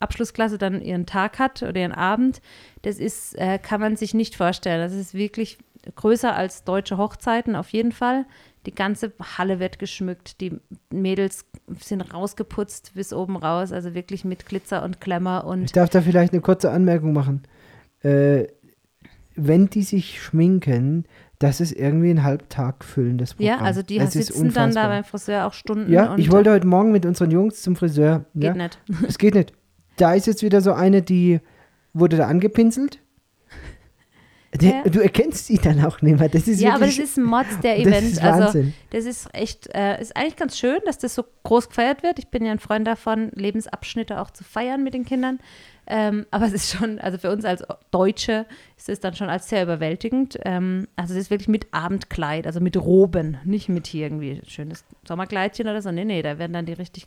Abschlussklasse 0.00 0.58
dann 0.58 0.80
ihren 0.80 1.06
Tag 1.06 1.38
hat 1.38 1.62
oder 1.62 1.80
ihren 1.80 1.92
Abend. 1.92 2.40
Das 2.82 2.98
ist, 2.98 3.36
äh, 3.38 3.58
kann 3.58 3.80
man 3.80 3.96
sich 3.96 4.14
nicht 4.14 4.36
vorstellen. 4.36 4.80
Das 4.80 4.92
ist 4.92 5.14
wirklich 5.14 5.58
größer 5.94 6.34
als 6.34 6.64
deutsche 6.64 6.98
Hochzeiten 6.98 7.56
auf 7.56 7.70
jeden 7.70 7.92
Fall. 7.92 8.26
Die 8.66 8.74
ganze 8.74 9.12
Halle 9.38 9.60
wird 9.60 9.78
geschmückt, 9.78 10.40
die 10.40 10.60
Mädels 10.90 11.46
sind 11.80 12.02
rausgeputzt 12.12 12.92
bis 12.94 13.12
oben 13.12 13.36
raus, 13.36 13.72
also 13.72 13.94
wirklich 13.94 14.24
mit 14.24 14.46
Glitzer 14.46 14.82
und 14.82 15.00
Klemmer 15.00 15.42
Ich 15.44 15.50
und 15.50 15.76
darf 15.76 15.88
da 15.88 16.02
vielleicht 16.02 16.32
eine 16.32 16.42
kurze 16.42 16.70
Anmerkung 16.70 17.12
machen. 17.12 17.44
Äh, 18.02 18.48
wenn 19.38 19.70
die 19.70 19.82
sich 19.82 20.20
schminken, 20.20 21.04
das 21.38 21.60
ist 21.60 21.72
irgendwie 21.72 22.10
ein 22.10 22.24
Halbtag 22.24 22.84
füllendes 22.84 23.34
Programm. 23.34 23.60
ja, 23.60 23.64
also 23.64 23.82
die 23.82 23.98
ist 23.98 24.12
sitzen 24.12 24.52
dann 24.52 24.74
da 24.74 24.88
beim 24.88 25.04
Friseur 25.04 25.46
auch 25.46 25.52
Stunden. 25.52 25.92
Ja, 25.92 26.16
ich 26.16 26.32
wollte 26.32 26.50
heute 26.50 26.66
Morgen 26.66 26.90
mit 26.90 27.06
unseren 27.06 27.30
Jungs 27.30 27.62
zum 27.62 27.76
Friseur. 27.76 28.24
geht 28.34 28.44
ja, 28.44 28.54
nicht. 28.54 28.78
Es 29.06 29.18
geht 29.18 29.34
nicht. 29.34 29.52
Da 29.96 30.14
ist 30.14 30.26
jetzt 30.26 30.42
wieder 30.42 30.60
so 30.60 30.72
eine, 30.72 31.02
die 31.02 31.40
wurde 31.92 32.16
da 32.16 32.26
angepinselt. 32.26 33.00
Die, 34.60 34.66
Ja. 34.70 34.82
Du 34.82 35.00
erkennst 35.00 35.46
sie 35.46 35.58
dann 35.58 35.84
auch 35.84 36.00
nicht 36.02 36.18
mehr. 36.18 36.28
Das 36.28 36.48
ist 36.48 36.60
Ja, 36.60 36.70
aber 36.70 36.86
das 36.86 36.96
wirklich, 36.96 37.10
ist 37.10 37.18
ein 37.18 37.24
Mod 37.24 37.46
der 37.62 37.76
das 37.78 37.86
Event. 37.86 38.12
ist 38.12 38.22
also. 38.22 38.64
Das 38.90 39.04
ist 39.04 39.28
echt, 39.32 39.68
äh, 39.74 40.00
ist 40.00 40.16
eigentlich 40.16 40.36
ganz 40.36 40.58
schön, 40.58 40.78
dass 40.86 40.98
das 40.98 41.14
so 41.14 41.24
groß 41.44 41.68
gefeiert 41.68 42.02
wird. 42.02 42.18
Ich 42.18 42.28
bin 42.28 42.44
ja 42.44 42.50
ein 42.50 42.58
Freund 42.58 42.86
davon, 42.86 43.30
Lebensabschnitte 43.34 44.20
auch 44.20 44.30
zu 44.30 44.42
feiern 44.42 44.82
mit 44.82 44.94
den 44.94 45.04
Kindern. 45.04 45.38
Ähm, 45.90 46.26
aber 46.30 46.46
es 46.46 46.52
ist 46.52 46.76
schon, 46.76 46.98
also 46.98 47.16
für 47.16 47.30
uns 47.30 47.44
als 47.46 47.64
Deutsche 47.90 48.44
ist 48.76 48.90
es 48.90 49.00
dann 49.00 49.14
schon 49.14 49.30
als 49.30 49.48
sehr 49.48 49.62
überwältigend. 49.62 50.38
Ähm, 50.44 50.86
also 50.96 51.14
es 51.14 51.20
ist 51.20 51.30
wirklich 51.30 51.48
mit 51.48 51.66
Abendkleid, 51.72 52.46
also 52.46 52.60
mit 52.60 52.76
Roben, 52.76 53.38
nicht 53.44 53.70
mit 53.70 53.86
hier 53.86 54.06
irgendwie 54.06 54.42
schönes 54.46 54.84
Sommerkleidchen 55.06 55.66
oder 55.66 55.80
so. 55.80 55.90
Nee, 55.90 56.04
nee, 56.04 56.20
da 56.20 56.38
werden 56.38 56.52
dann 56.52 56.66
die 56.66 56.74
richtig 56.74 57.06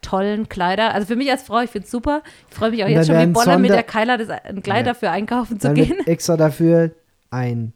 tollen 0.00 0.48
Kleider. 0.48 0.94
Also 0.94 1.06
für 1.06 1.16
mich 1.16 1.30
als 1.30 1.42
Frau, 1.42 1.60
ich 1.60 1.70
finde 1.70 1.84
es 1.84 1.90
super. 1.90 2.22
Ich 2.48 2.56
freue 2.56 2.70
mich 2.70 2.82
auch 2.82 2.88
jetzt 2.88 3.06
schon 3.06 3.16
wie 3.16 3.18
werden 3.20 3.32
Bolle 3.34 3.58
mit 3.58 3.70
der 3.70 3.82
Keiler 3.82 4.16
das, 4.16 4.30
ein 4.30 4.62
Kleid 4.62 4.86
Ja. 4.86 4.92
dafür 4.94 5.10
einkaufen 5.10 5.60
zu 5.60 5.74
gehen. 5.74 5.96
extra 6.06 6.36
dafür 6.38 6.90
ein 7.30 7.74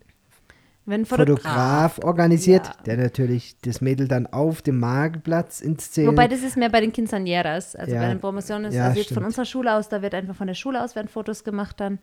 Wenn 0.88 1.00
ein 1.02 1.06
Fotograf, 1.06 1.98
organisiert, 2.04 2.66
Ja. 2.66 2.74
der 2.86 2.96
natürlich 2.96 3.60
das 3.60 3.80
Mädel 3.80 4.06
dann 4.06 4.26
auf 4.28 4.62
dem 4.62 4.78
Marktplatz 4.78 5.60
inszeniert. 5.60 6.12
Wobei 6.12 6.28
das 6.28 6.42
ist 6.42 6.56
mehr 6.56 6.68
bei 6.70 6.80
den 6.80 6.92
Quinceañeras, 6.92 7.76
also 7.76 7.92
Ja. 7.92 8.02
bei 8.02 8.08
den 8.08 8.20
Promotionen. 8.20 8.72
Ja, 8.72 8.86
also 8.86 9.00
jetzt 9.00 9.12
von 9.12 9.24
unserer 9.24 9.44
Schule 9.44 9.74
aus, 9.74 9.88
da 9.88 10.00
wird 10.00 10.14
einfach 10.14 10.36
von 10.36 10.46
der 10.46 10.54
Schule 10.54 10.82
aus 10.82 10.94
werden 10.94 11.08
Fotos 11.08 11.42
gemacht 11.42 11.80
dann. 11.80 11.98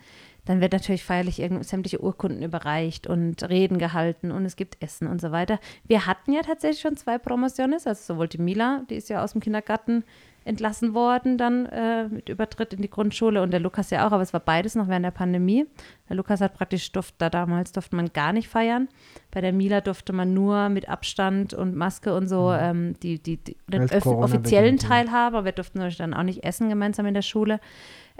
Dann 0.46 0.60
wird 0.60 0.74
natürlich 0.74 1.06
feierlich 1.06 1.42
sämtliche 1.62 2.02
Urkunden 2.04 2.44
überreicht 2.44 3.08
und 3.08 3.42
Reden 3.50 3.80
gehalten 3.80 4.32
und 4.32 4.46
es 4.46 4.58
gibt 4.58 4.82
Essen 4.84 5.08
und 5.08 5.22
so 5.22 5.32
weiter. 5.32 5.60
Wir 5.88 6.06
hatten 6.06 6.34
ja 6.34 6.42
tatsächlich 6.42 6.82
schon 6.82 6.98
zwei 6.98 7.18
Promotionen, 7.18 7.80
also 7.86 7.94
sowohl 8.14 8.28
die 8.28 8.40
Mila, 8.40 8.84
die 8.90 8.96
ist 8.96 9.10
ja 9.10 9.24
aus 9.24 9.32
dem 9.32 9.42
Kindergarten 9.42 10.04
entlassen 10.46 10.94
worden, 10.94 11.38
dann 11.38 11.66
äh, 11.68 12.08
mit 12.10 12.30
Übertritt 12.30 12.74
in 12.74 12.82
die 12.82 12.90
Grundschule 12.90 13.42
und 13.42 13.52
der 13.52 13.60
Lukas 13.60 13.90
ja 13.90 14.08
auch, 14.08 14.12
aber 14.12 14.24
es 14.24 14.34
war 14.34 14.40
beides 14.40 14.76
noch 14.76 14.88
während 14.88 15.06
der 15.06 15.12
Pandemie. 15.12 15.66
Der 16.10 16.16
Lukas 16.16 16.42
hat 16.42 16.54
praktisch, 16.54 16.92
durfte, 16.92 17.16
da 17.18 17.30
damals 17.30 17.72
durfte 17.72 17.96
man 17.96 18.12
gar 18.12 18.34
nicht 18.34 18.48
feiern. 18.50 18.90
Bei 19.32 19.42
der 19.42 19.54
Mila 19.54 19.82
durfte 19.82 20.14
man 20.14 20.34
nur 20.34 20.70
mit 20.70 20.90
Abstand 20.90 21.54
und 21.54 21.76
Maske 21.76 22.14
und 22.14 22.28
so 22.28 22.52
ähm, 22.52 23.00
die, 23.02 23.20
die, 23.20 23.38
die, 23.38 23.58
den 23.68 23.84
offiziellen. 23.84 24.78
Teil 24.78 25.12
haben, 25.12 25.36
aber 25.36 25.46
wir 25.46 25.52
durften 25.54 25.78
natürlich 25.78 25.98
dann 25.98 26.14
auch 26.14 26.24
nicht 26.24 26.44
essen 26.44 26.70
gemeinsam 26.70 27.06
in 27.06 27.14
der 27.14 27.22
Schule. 27.22 27.60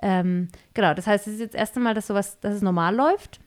Ähm, 0.02 0.50
genau, 0.74 0.94
das 0.94 1.08
heißt, 1.08 1.28
es 1.28 1.36
ist 1.36 1.40
jetzt 1.40 1.54
das 1.54 1.60
erste 1.60 1.80
Mal, 1.80 1.94
dass 1.94 2.08
sowas, 2.08 2.40
dass 2.40 2.56
es 2.56 2.62
normal 2.62 2.96
läuft. 2.96 3.40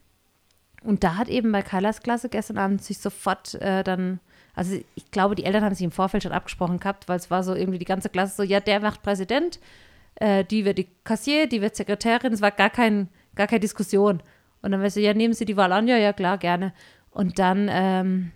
Und 0.83 1.03
da 1.03 1.17
hat 1.17 1.29
eben 1.29 1.51
bei 1.53 1.63
Kailas 1.63 2.01
Klasse 2.01 2.29
gestern 2.29 2.59
Abend 2.59 2.83
sich 2.83 2.99
sofort 2.99 3.55
äh, 3.55 3.83
dann, 3.83 4.21
also 4.57 4.75
ich 4.95 5.11
glaube, 5.11 5.35
die 5.35 5.45
Eltern 5.45 5.63
haben 5.63 5.75
sich 5.75 5.85
im 5.85 5.93
Vorfeld 5.93 6.23
schon 6.23 6.33
abgesprochen 6.33 6.81
gehabt, 6.81 7.09
weil 7.09 7.19
es 7.19 7.31
war 7.31 7.45
so 7.45 7.55
irgendwie 7.55 7.79
die 7.79 7.85
ganze 7.85 8.09
Klasse 8.09 8.37
so, 8.37 8.43
ja, 8.43 8.59
der 8.59 8.81
macht 8.81 9.03
Präsident, 9.03 9.61
äh, 10.17 10.45
die 10.45 10.65
wird 10.65 10.79
die 10.79 10.89
Kassier, 11.05 11.47
die 11.47 11.61
wird 11.61 11.77
Sekretärin, 11.77 12.33
es 12.33 12.41
war 12.41 12.51
gar, 12.51 12.71
kein, 12.71 13.09
gar 13.35 13.47
keine 13.47 13.61
Diskussion. 13.61 14.23
Und 14.63 14.73
dann 14.73 14.81
war 14.81 14.91
so, 14.91 14.99
ja, 14.99 15.13
nehmen 15.13 15.35
Sie 15.35 15.45
die 15.45 15.59
Wahl 15.59 15.73
an, 15.73 15.87
ja, 15.87 15.99
ja, 15.99 16.15
klar, 16.15 16.39
gerne. 16.39 16.73
Und 17.11 17.39
dann 17.39 17.69
ähm, 17.71 18.33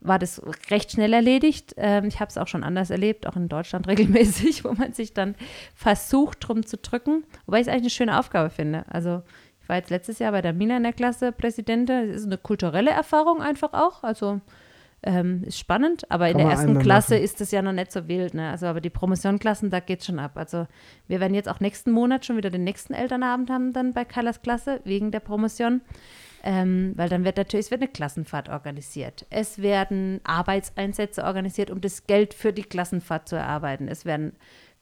war 0.00 0.18
das 0.18 0.42
recht 0.68 0.90
schnell 0.90 1.12
erledigt. 1.12 1.74
Ähm, 1.76 2.06
ich 2.06 2.18
habe 2.18 2.28
es 2.28 2.38
auch 2.38 2.48
schon 2.48 2.64
anders 2.64 2.90
erlebt, 2.90 3.28
auch 3.28 3.36
in 3.36 3.48
Deutschland 3.48 3.86
regelmäßig, 3.88 4.64
wo 4.64 4.72
man 4.72 4.92
sich 4.92 5.14
dann 5.14 5.36
versucht, 5.76 6.38
drum 6.40 6.66
zu 6.66 6.76
drücken. 6.76 7.24
Wobei 7.46 7.60
ich 7.60 7.68
es 7.68 7.68
eigentlich 7.68 7.82
eine 7.82 7.90
schöne 7.90 8.18
Aufgabe 8.18 8.50
finde. 8.50 8.84
Also 8.88 9.22
ich 9.62 9.68
war 9.68 9.76
jetzt 9.76 9.90
letztes 9.90 10.18
Jahr 10.18 10.32
bei 10.32 10.42
der 10.42 10.52
Mila 10.52 10.76
in 10.76 10.82
der 10.82 10.92
Klasse 10.92 11.30
Präsidentin. 11.30 12.10
Es 12.10 12.22
ist 12.22 12.26
eine 12.26 12.38
kulturelle 12.38 12.90
Erfahrung 12.90 13.40
einfach 13.40 13.72
auch. 13.72 14.02
Also 14.02 14.40
ähm, 15.02 15.42
ist 15.44 15.58
spannend, 15.58 16.10
aber 16.10 16.28
in 16.28 16.32
Kann 16.32 16.38
der 16.38 16.46
man 16.46 16.56
ersten 16.56 16.78
Klasse 16.78 17.14
machen. 17.14 17.24
ist 17.24 17.40
es 17.40 17.50
ja 17.50 17.62
noch 17.62 17.72
nicht 17.72 17.90
so 17.90 18.06
wild. 18.08 18.34
Ne? 18.34 18.50
Also 18.50 18.66
aber 18.66 18.80
die 18.80 18.90
Promotionklassen, 18.90 19.70
da 19.70 19.80
geht 19.80 20.04
schon 20.04 20.18
ab. 20.18 20.32
Also 20.34 20.66
wir 21.08 21.20
werden 21.20 21.34
jetzt 21.34 21.48
auch 21.48 21.60
nächsten 21.60 21.90
Monat 21.90 22.24
schon 22.24 22.36
wieder 22.36 22.50
den 22.50 22.64
nächsten 22.64 22.94
Elternabend 22.94 23.50
haben 23.50 23.72
dann 23.72 23.92
bei 23.92 24.04
Kailas 24.04 24.42
Klasse 24.42 24.80
wegen 24.84 25.10
der 25.10 25.20
Promotion. 25.20 25.80
Ähm, 26.44 26.92
weil 26.96 27.08
dann 27.08 27.24
wird 27.24 27.36
natürlich, 27.36 27.66
es 27.66 27.70
wird 27.70 27.82
eine 27.82 27.90
Klassenfahrt 27.90 28.48
organisiert. 28.48 29.26
Es 29.30 29.62
werden 29.62 30.20
Arbeitseinsätze 30.24 31.22
organisiert, 31.22 31.70
um 31.70 31.80
das 31.80 32.08
Geld 32.08 32.34
für 32.34 32.52
die 32.52 32.64
Klassenfahrt 32.64 33.28
zu 33.28 33.36
erarbeiten. 33.36 33.86
Es 33.86 34.04
werden 34.04 34.32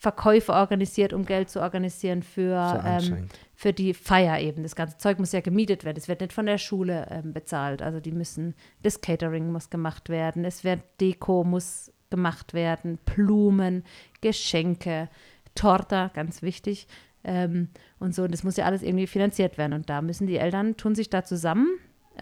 Verkäufe 0.01 0.55
organisiert, 0.55 1.13
um 1.13 1.27
Geld 1.27 1.51
zu 1.51 1.61
organisieren 1.61 2.23
So 2.23 2.29
für, 2.29 2.55
ähm, 2.55 2.87
anstrengend. 2.87 3.33
für 3.55 3.75
die 3.75 3.93
Feier 3.93 4.41
eben. 4.41 4.63
Das 4.63 4.75
ganze 4.75 4.97
Zeug 4.97 5.19
muss 5.19 5.33
ja 5.33 5.43
gemietet 5.43 5.85
werden. 5.85 5.99
Es 5.99 6.09
wird 6.09 6.23
nicht 6.23 6.33
von 6.33 6.47
der 6.47 6.57
Schule 6.57 7.07
ähm, 7.11 7.35
bezahlt. 7.35 7.83
Also 7.83 8.01
die 8.01 8.11
müssen, 8.11 8.55
das 8.83 9.03
Catering 9.03 9.53
muss 9.53 9.69
gemacht 9.69 10.09
werden. 10.09 10.47
Es 10.47 10.65
wird 10.65 10.81
Deko 11.03 11.45
muss 11.45 11.93
gemacht 12.09 12.55
werden, 12.55 12.99
Blumen, 13.05 13.85
Geschenke, 14.23 15.11
Torta, 15.55 16.09
ganz 16.15 16.41
wichtig. 16.41 16.89
Ähm, 17.23 17.69
und 17.99 18.15
so, 18.15 18.23
und 18.23 18.33
das 18.33 18.43
muss 18.43 18.57
ja 18.57 18.65
alles 18.65 18.83
irgendwie 18.83 19.07
finanziert 19.07 19.59
werden. 19.59 19.75
Und 19.75 19.91
da 19.91 20.01
müssen 20.01 20.27
die 20.27 20.39
Eltern, 20.39 20.79
tun 20.79 20.95
sich 20.95 21.11
da 21.11 21.25
zusammen. 21.25 21.69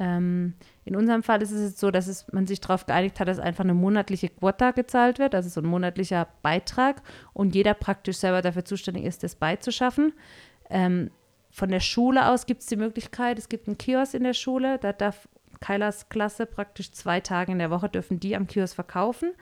Ähm, 0.01 0.55
in 0.85 0.95
unserem 0.95 1.23
Fall 1.23 1.43
ist 1.43 1.51
es 1.51 1.71
jetzt 1.71 1.81
so, 1.81 1.91
dass 1.91 2.07
es, 2.07 2.33
man 2.33 2.47
sich 2.47 2.61
darauf 2.61 2.87
geeinigt 2.87 3.19
hat, 3.19 3.29
dass 3.29 3.39
einfach 3.39 3.65
eine 3.65 3.75
monatliche 3.75 4.29
Quota 4.29 4.71
gezahlt 4.71 5.19
wird, 5.19 5.35
also 5.35 5.49
so 5.49 5.61
ein 5.61 5.67
monatlicher 5.67 6.29
Beitrag 6.43 7.03
und 7.33 7.55
jeder 7.55 7.75
praktisch 7.75 8.19
selber 8.19 8.41
dafür 8.41 8.65
zuständig 8.65 9.05
ist, 9.05 9.23
das 9.23 9.35
beizuschaffen. 9.35 10.13
Ähm, 10.71 11.11
von 11.51 11.71
der 11.71 11.81
Schule 11.81 12.29
aus 12.29 12.47
gibt 12.47 12.61
es 12.61 12.69
die 12.69 12.77
Möglichkeit, 12.77 13.39
es 13.39 13.49
gibt 13.49 13.67
einen 13.67 13.79
Kiosk 13.79 14.15
in 14.15 14.23
der 14.23 14.35
Schule, 14.35 14.79
da 14.79 14.93
darf 14.93 15.29
Kailas 15.61 16.09
Klasse 16.09 16.47
praktisch 16.47 16.93
zwei 16.93 17.19
Tage 17.21 17.51
in 17.51 17.59
der 17.59 17.71
Woche 17.71 17.89
dürfen 17.89 18.21
die 18.21 18.37
am 18.37 18.47
Kiosk 18.47 18.77
verkaufen. 18.77 19.33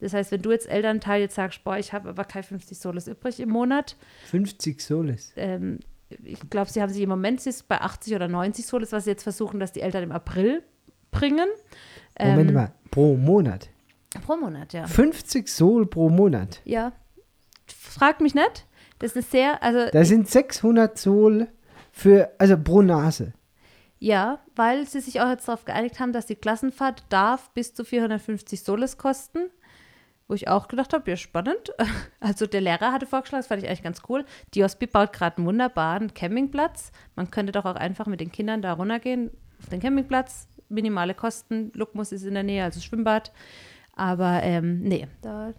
Das 0.00 0.14
heißt, 0.14 0.32
wenn 0.32 0.40
du 0.40 0.50
jetzt 0.50 0.68
Elternteil 0.68 1.20
jetzt 1.20 1.34
sagst, 1.34 1.62
boah, 1.64 1.76
ich 1.76 1.92
habe 1.92 2.08
aber 2.08 2.24
keine 2.24 2.44
50 2.44 2.78
Soles 2.78 3.08
übrig 3.08 3.40
im 3.40 3.50
Monat, 3.50 3.96
50 4.30 4.80
Soles. 4.80 5.32
ähm, 5.36 5.80
ich 6.08 6.38
glaube, 6.50 6.70
sie 6.70 6.80
haben 6.82 6.92
sich 6.92 7.02
im 7.02 7.08
Moment 7.08 7.40
sie 7.40 7.50
ist 7.50 7.68
bei 7.68 7.80
80 7.80 8.14
oder 8.14 8.28
90 8.28 8.66
Soles, 8.66 8.92
was 8.92 9.04
sie 9.04 9.10
jetzt 9.10 9.22
versuchen, 9.22 9.58
dass 9.60 9.72
die 9.72 9.80
Eltern 9.80 10.04
im 10.04 10.12
April 10.12 10.62
bringen. 11.10 11.48
Moment 12.18 12.48
Ähm, 12.50 12.54
mal, 12.54 12.72
pro 12.90 13.16
Monat. 13.16 13.68
Pro 14.24 14.36
Monat, 14.36 14.72
ja. 14.72 14.86
50 14.86 15.48
Sol 15.48 15.86
pro 15.86 16.08
Monat. 16.08 16.60
Ja. 16.64 16.92
Frag 17.66 18.20
mich 18.20 18.34
nicht. 18.34 18.66
Das 18.98 19.12
ist 19.12 19.30
sehr, 19.30 19.62
also 19.62 19.86
Das 19.92 20.08
sind 20.08 20.28
600 20.28 20.96
Sol 20.96 21.48
für, 21.92 22.30
also 22.38 22.56
pro 22.56 22.80
Nase. 22.82 23.32
ja, 23.98 24.38
weil 24.54 24.86
sie 24.86 25.00
sich 25.00 25.20
auch 25.20 25.28
jetzt 25.28 25.48
darauf 25.48 25.64
geeinigt 25.64 26.00
haben, 26.00 26.12
dass 26.12 26.26
die 26.26 26.36
Klassenfahrt 26.36 27.04
darf 27.10 27.50
bis 27.50 27.74
zu 27.74 27.84
450 27.84 28.62
Soles 28.62 28.96
kosten. 28.96 29.50
Wo 30.28 30.34
ich 30.34 30.48
auch 30.48 30.66
gedacht 30.66 30.92
habe, 30.92 31.08
ja, 31.10 31.16
spannend. 31.16 31.72
Also 32.20 32.46
der 32.46 32.60
Lehrer 32.60 32.92
hatte 32.92 33.06
vorgeschlagen, 33.06 33.40
das 33.40 33.46
fand 33.46 33.62
ich 33.62 33.68
eigentlich 33.68 33.82
ganz 33.82 34.02
cool. 34.08 34.24
Die 34.54 34.64
OSB 34.64 34.86
baut 34.86 35.12
gerade 35.12 35.36
einen 35.38 35.46
wunderbaren 35.46 36.12
Campingplatz. 36.12 36.90
Man 37.14 37.30
könnte 37.30 37.52
doch 37.52 37.64
auch 37.64 37.76
einfach 37.76 38.06
mit 38.06 38.20
den 38.20 38.32
Kindern 38.32 38.62
da 38.62 38.72
runtergehen 38.72 39.30
auf 39.60 39.68
den 39.68 39.80
Campingplatz. 39.80 40.48
Minimale 40.68 41.14
Kosten. 41.14 41.70
Lukmus 41.74 42.10
ist 42.10 42.24
in 42.24 42.34
der 42.34 42.42
Nähe, 42.42 42.64
also 42.64 42.80
Schwimmbad. 42.80 43.32
Aber 43.92 44.42
ähm, 44.42 44.80
nee, 44.80 45.06
da. 45.22 45.54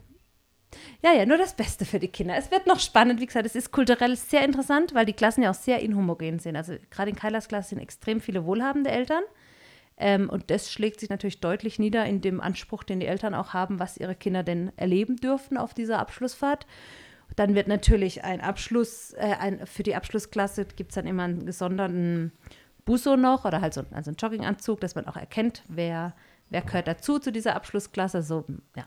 Ja, 1.01 1.13
ja, 1.13 1.25
nur 1.25 1.37
das 1.37 1.55
Beste 1.55 1.85
für 1.85 1.99
die 1.99 2.09
Kinder. 2.09 2.35
Es 2.35 2.51
wird 2.51 2.67
noch 2.67 2.81
spannend, 2.81 3.21
wie 3.21 3.25
gesagt, 3.25 3.45
es 3.45 3.55
ist 3.55 3.71
kulturell 3.71 4.17
sehr 4.17 4.43
interessant, 4.43 4.93
weil 4.93 5.05
die 5.05 5.13
Klassen 5.13 5.43
ja 5.43 5.51
auch 5.51 5.55
sehr 5.55 5.79
inhomogen 5.79 6.39
sind. 6.39 6.57
Also 6.57 6.73
gerade 6.89 7.09
in 7.09 7.15
Kailas 7.15 7.47
Klasse 7.47 7.69
sind 7.69 7.79
extrem 7.79 8.19
viele 8.19 8.45
wohlhabende 8.45 8.91
Eltern. 8.91 9.23
Ähm, 9.97 10.29
und 10.29 10.51
das 10.51 10.71
schlägt 10.71 10.99
sich 10.99 11.09
natürlich 11.09 11.39
deutlich 11.39 11.79
nieder 11.79 12.05
in 12.05 12.21
dem 12.21 12.39
Anspruch, 12.39 12.83
den 12.83 12.99
die 12.99 13.07
Eltern 13.07 13.33
auch 13.33 13.53
haben, 13.53 13.79
was 13.79 13.97
ihre 13.97 14.15
Kinder 14.15 14.43
denn 14.43 14.71
erleben 14.77 15.17
dürfen 15.17 15.57
auf 15.57 15.73
dieser 15.73 15.99
Abschlussfahrt. 15.99 16.67
Dann 17.35 17.55
wird 17.55 17.67
natürlich 17.67 18.23
ein 18.23 18.41
Abschluss, 18.41 19.13
äh, 19.13 19.35
ein, 19.39 19.65
für 19.65 19.83
die 19.83 19.95
Abschlussklasse 19.95 20.65
gibt 20.65 20.91
es 20.91 20.95
dann 20.95 21.07
immer 21.07 21.23
einen 21.23 21.45
gesonderten 21.45 22.31
Busso 22.85 23.17
noch 23.17 23.43
oder 23.45 23.59
halt 23.59 23.73
so 23.73 23.83
also 23.91 24.09
einen 24.09 24.17
Jogginganzug, 24.17 24.79
dass 24.79 24.95
man 24.95 25.07
auch 25.07 25.17
erkennt, 25.17 25.63
wer, 25.67 26.13
wer 26.49 26.61
gehört 26.61 26.87
dazu 26.87 27.19
zu 27.19 27.31
dieser 27.31 27.55
Abschlussklasse. 27.55 28.21
So, 28.21 28.45
ja, 28.75 28.85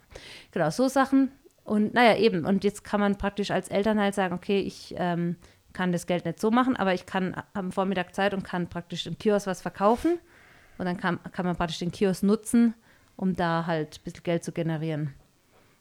genau, 0.53 0.71
so 0.71 0.89
Sachen. 0.89 1.33
Und 1.65 1.93
naja, 1.93 2.17
eben, 2.17 2.47
und 2.47 2.65
jetzt 2.65 2.83
kann 2.83 3.01
man 3.01 3.19
praktisch 3.19 3.51
als 3.51 3.69
Eltern 3.69 4.01
halt 4.01 4.15
sagen, 4.15 4.35
okay, 4.35 4.61
ich 4.61 4.95
ähm, 4.97 5.37
kann 5.73 5.93
das 5.93 6.07
Geld 6.07 6.25
nicht 6.25 6.41
so 6.41 6.51
machen, 6.51 6.77
aber 6.77 6.95
ich 6.95 7.07
kann 7.07 7.41
am 7.53 7.71
Vormittag 7.73 8.15
Zeit 8.15 8.33
und 8.33 8.43
kann 8.43 8.69
praktisch 8.69 9.07
im 9.07 9.19
Kiosk 9.19 9.47
was 9.47 9.63
verkaufen. 9.63 10.19
Und 10.81 10.87
dann 10.87 10.97
kann, 10.97 11.21
kann 11.33 11.45
man 11.45 11.57
praktisch 11.57 11.79
den 11.79 11.93
Kiosk 11.93 12.23
nutzen, 12.23 12.73
um 13.17 13.37
da 13.37 13.67
halt 13.67 13.99
ein 13.99 14.05
bisschen 14.05 14.23
Geld 14.23 14.43
zu 14.43 14.51
generieren. 14.51 15.13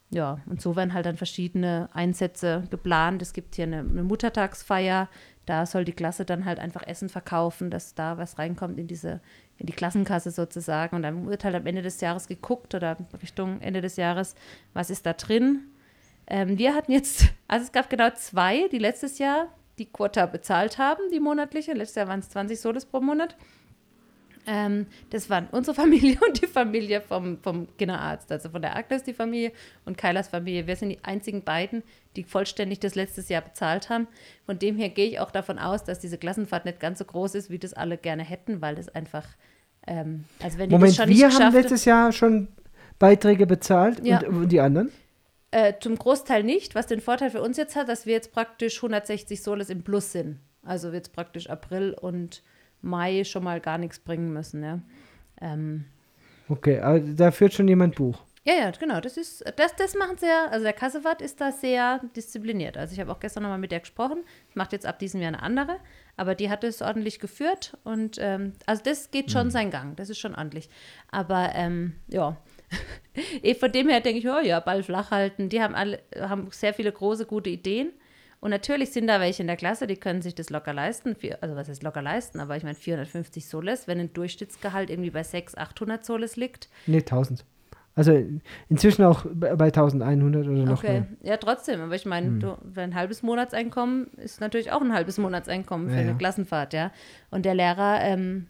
Ja, 0.10 0.40
und 0.46 0.62
so 0.62 0.76
werden 0.76 0.94
halt 0.94 1.06
dann 1.06 1.16
verschiedene 1.16 1.88
Einsätze 1.94 2.64
geplant. 2.70 3.22
Es 3.22 3.32
gibt 3.32 3.56
hier 3.56 3.64
eine, 3.64 3.80
eine 3.80 4.04
Muttertagsfeier, 4.04 5.08
da 5.46 5.66
soll 5.66 5.86
die 5.86 5.94
Klasse 5.94 6.26
dann 6.26 6.44
halt 6.44 6.60
einfach 6.60 6.86
Essen 6.86 7.08
verkaufen, 7.08 7.72
dass 7.72 7.96
da 7.96 8.18
was 8.18 8.38
reinkommt 8.38 8.78
in 8.78 8.88
diese, 8.88 9.22
in 9.58 9.68
die 9.68 9.74
Klassenkasse 9.74 10.32
sozusagen. 10.32 10.98
Und 10.98 11.04
dann 11.04 11.28
wird 11.28 11.46
halt 11.46 11.56
am 11.56 11.66
Ende 11.66 11.82
des 11.82 12.02
Jahres 12.02 12.28
geguckt 12.28 12.76
oder 12.76 12.98
Richtung 13.22 13.62
Ende 13.62 13.80
des 13.80 13.96
Jahres, 13.96 14.36
was 14.74 14.90
ist 14.90 15.06
da 15.06 15.14
drin. 15.14 15.62
Ähm, 16.28 16.58
wir 16.58 16.76
hatten 16.76 16.92
jetzt, 16.92 17.30
also 17.48 17.64
es 17.66 17.72
gab 17.72 17.90
genau 17.90 18.10
zwei, 18.12 18.68
die 18.68 18.78
letztes 18.80 19.18
Jahr 19.18 19.48
die 19.80 19.86
Quota 19.86 20.26
bezahlt 20.26 20.78
haben, 20.78 21.02
die 21.12 21.20
monatliche. 21.20 21.74
Letztes 21.74 21.96
Jahr 21.96 22.08
waren 22.10 22.20
es 22.20 22.30
20 22.30 22.60
Soles 22.60 22.86
pro 22.86 23.00
Monat. 23.00 23.36
Ähm, 24.48 24.88
das 25.10 25.30
waren 25.30 25.48
unsere 25.52 25.76
Familie 25.82 26.18
und 26.28 26.42
die 26.42 26.48
Familie 26.48 27.02
vom, 27.02 27.38
vom 27.42 27.68
Kinderarzt, 27.78 28.32
also 28.32 28.50
von 28.50 28.62
der 28.62 28.76
Agnes 28.76 29.04
die 29.04 29.14
Familie 29.14 29.52
und 29.86 29.98
Kailas 29.98 30.28
Familie. 30.28 30.68
Wir 30.68 30.76
sind 30.76 30.90
die 30.90 31.04
einzigen 31.04 31.44
beiden, 31.44 31.84
die 32.16 32.24
vollständig 32.24 32.80
das 32.80 32.96
letztes 32.96 33.30
Jahr 33.30 33.42
bezahlt 33.42 33.90
haben. 33.90 34.08
Von 34.46 34.60
dem 34.60 34.78
her 34.78 34.90
gehe 34.90 35.08
ich 35.08 35.20
auch 35.20 35.32
davon 35.32 35.60
aus, 35.60 35.84
dass 35.84 36.00
diese 36.00 36.18
Klassenfahrt 36.18 36.66
nicht 36.66 36.80
ganz 36.80 37.00
so 37.00 37.06
groß 37.06 37.36
ist, 37.36 37.50
wie 37.50 37.60
das 37.60 37.74
alle 37.74 37.98
gerne 37.98 38.24
hätten, 38.24 38.62
weil 38.62 38.76
das 38.76 38.90
einfach, 38.90 39.26
ähm, 39.88 40.26
also 40.42 40.58
wenn 40.58 40.70
die 40.70 40.76
Moment, 40.76 40.92
das 40.92 40.98
schon 40.98 41.10
nicht 41.10 41.20
wir 41.20 41.30
haben 41.32 41.54
letztes 41.54 41.86
Jahr 41.86 42.12
schon 42.12 42.48
Beiträge 42.98 43.46
bezahlt 43.48 44.06
Ja. 44.06 44.20
und, 44.20 44.36
und 44.36 44.50
die 44.52 44.60
anderen? 44.60 44.92
Äh, 45.52 45.74
zum 45.80 45.98
Großteil 45.98 46.44
nicht, 46.44 46.76
was 46.76 46.86
den 46.86 47.02
Vorteil 47.02 47.32
für 47.32 47.42
uns 47.42 47.58
jetzt 47.58 47.76
hat, 47.76 47.90
dass 47.90 48.06
wir 48.06 48.14
jetzt 48.14 48.32
praktisch 48.32 48.78
160 48.78 49.42
Soles 49.42 49.70
im 49.70 49.84
Plus 49.84 50.12
sind. 50.12 50.40
Also 50.64 50.92
jetzt 50.92 51.14
praktisch 51.14 51.50
April 51.50 51.96
und 52.00 52.44
Mai 52.82 53.24
schon 53.24 53.44
mal 53.44 53.60
gar 53.60 53.78
nichts 53.78 54.00
bringen 54.00 54.34
müssen. 54.34 54.64
Ja, 54.64 54.80
ähm, 55.42 55.86
Okay, 56.50 56.80
aber 56.80 57.00
da 57.00 57.32
führt 57.32 57.54
schon 57.54 57.68
jemand 57.68 57.96
Buch. 57.96 58.18
Ja, 58.44 58.54
ja, 58.56 58.72
genau. 58.72 59.00
Das 59.00 59.18
ist, 59.18 59.44
das, 59.58 59.76
das 59.76 59.94
machen 59.96 60.18
sehr, 60.18 60.52
also 60.52 60.64
der 60.64 60.74
Kassewart 60.74 61.22
ist 61.22 61.40
da 61.40 61.52
sehr 61.52 62.02
diszipliniert. 62.16 62.78
Also 62.78 62.94
ich 62.94 63.00
habe 63.00 63.12
auch 63.12 63.20
gestern 63.20 63.44
nochmal 63.44 63.60
mit 63.60 63.72
der 63.72 63.82
gesprochen. 63.82 64.24
Macht 64.56 64.72
jetzt 64.72 64.88
ab 64.88 64.98
diesem 64.98 65.22
Jahr 65.22 65.34
eine 65.34 65.44
andere, 65.44 65.78
aber 66.18 66.34
die 66.34 66.50
hat 66.50 66.64
es 66.64 66.82
ordentlich 66.82 67.20
geführt 67.20 67.78
und 67.84 68.18
ähm, 68.20 68.54
also 68.66 68.82
das 68.84 69.12
geht 69.12 69.30
schon 69.30 69.48
mhm. 69.48 69.52
seinen 69.52 69.72
Gang. 69.72 69.96
Das 69.98 70.10
ist 70.10 70.18
schon 70.18 70.34
ordentlich. 70.34 70.70
Aber 71.12 71.52
ähm, 71.54 71.96
ja, 72.08 72.38
eh, 73.44 73.54
von 73.54 73.72
dem 73.72 73.90
her 73.90 74.02
denke 74.02 74.20
ich, 74.20 74.28
oh 74.28 74.40
ja, 74.40 74.60
Ball 74.60 74.82
flach 74.82 75.12
halten. 75.12 75.50
Die 75.50 75.62
haben 75.62 75.76
alle, 75.76 76.00
haben 76.20 76.48
sehr 76.50 76.74
viele 76.74 76.92
große, 76.92 77.28
gute 77.28 77.52
Ideen. 77.52 77.92
Und 78.42 78.52
natürlich 78.52 78.92
sind 78.92 79.08
da 79.08 79.20
welche 79.20 79.44
in 79.44 79.48
der 79.48 79.58
Klasse, 79.58 79.86
die 79.86 79.98
können 79.98 80.22
sich 80.22 80.34
das 80.34 80.50
locker 80.50 80.74
leisten. 80.74 81.16
Also 81.42 81.56
was 81.56 81.68
heißt 81.68 81.84
locker 81.84 82.02
leisten? 82.02 82.40
Aber 82.40 82.56
ich 82.56 82.64
meine 82.64 82.76
450 82.76 83.48
Soles, 83.48 83.88
wenn 83.88 84.00
ein 84.00 84.14
Durchschnittsgehalt 84.14 84.90
irgendwie 84.90 85.10
bei 85.10 85.24
600, 85.24 85.70
800 85.70 86.06
Soles 86.06 86.36
liegt. 86.38 86.70
Nee, 86.88 87.00
1000. 87.00 87.44
Also 87.96 88.18
inzwischen 88.70 89.04
auch 89.04 89.26
bei 89.34 89.50
1100 89.50 90.48
oder 90.48 90.64
noch 90.64 90.78
okay. 90.78 91.02
mehr. 91.02 91.08
Ja, 91.22 91.38
trotzdem. 91.38 91.82
Aber 91.82 91.96
ich 91.96 92.06
meine, 92.06 92.28
hm. 92.28 92.56
ein 92.78 92.96
halbes 92.96 93.24
Monatseinkommen 93.24 94.08
ist 94.16 94.40
natürlich 94.40 94.72
auch 94.72 94.80
ein 94.80 94.94
halbes 94.94 95.18
Monatseinkommen 95.18 95.90
für 95.90 95.96
ja, 95.96 96.02
eine 96.02 96.12
ja. 96.12 96.18
Klassenfahrt, 96.18 96.74
ja. 96.74 96.92
Und 97.30 97.44
der 97.44 97.56
Lehrer, 97.56 98.00
ähm, 98.04 98.48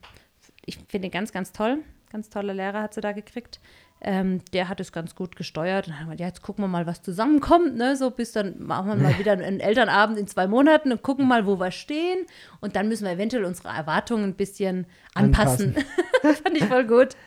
ich 0.65 0.77
finde 0.87 1.07
ihn 1.07 1.11
ganz, 1.11 1.31
ganz 1.31 1.51
toll. 1.51 1.79
Ganz 2.11 2.29
toller 2.29 2.53
Lehrer 2.53 2.83
hat 2.83 2.93
sie 2.93 3.01
da 3.01 3.11
gekriegt. 3.11 3.59
Ähm, 4.01 4.39
der 4.53 4.69
hat 4.69 4.79
es 4.79 4.93
ganz 4.93 5.13
gut 5.13 5.35
gesteuert. 5.35 5.87
Und 5.87 5.93
dann 5.93 5.99
haben 6.01 6.09
wir, 6.09 6.17
ja, 6.17 6.27
jetzt 6.27 6.41
gucken 6.41 6.63
wir 6.63 6.69
mal, 6.69 6.85
was 6.85 7.01
zusammenkommt. 7.01 7.75
Ne? 7.75 7.97
So 7.97 8.11
bis 8.11 8.31
dann 8.31 8.55
machen 8.63 8.87
wir 8.87 8.95
mal 8.95 9.19
wieder 9.19 9.33
einen 9.33 9.59
Elternabend 9.59 10.17
in 10.17 10.27
zwei 10.27 10.47
Monaten 10.47 10.91
und 10.91 11.03
gucken 11.03 11.27
mal, 11.27 11.45
wo 11.45 11.59
wir 11.59 11.71
stehen. 11.71 12.25
Und 12.61 12.75
dann 12.75 12.87
müssen 12.87 13.05
wir 13.05 13.11
eventuell 13.11 13.43
unsere 13.43 13.69
Erwartungen 13.69 14.23
ein 14.23 14.35
bisschen 14.35 14.85
anpassen. 15.13 15.75
anpassen. 15.75 16.43
Fand 16.43 16.57
ich 16.57 16.65
voll 16.65 16.85
gut. 16.85 17.17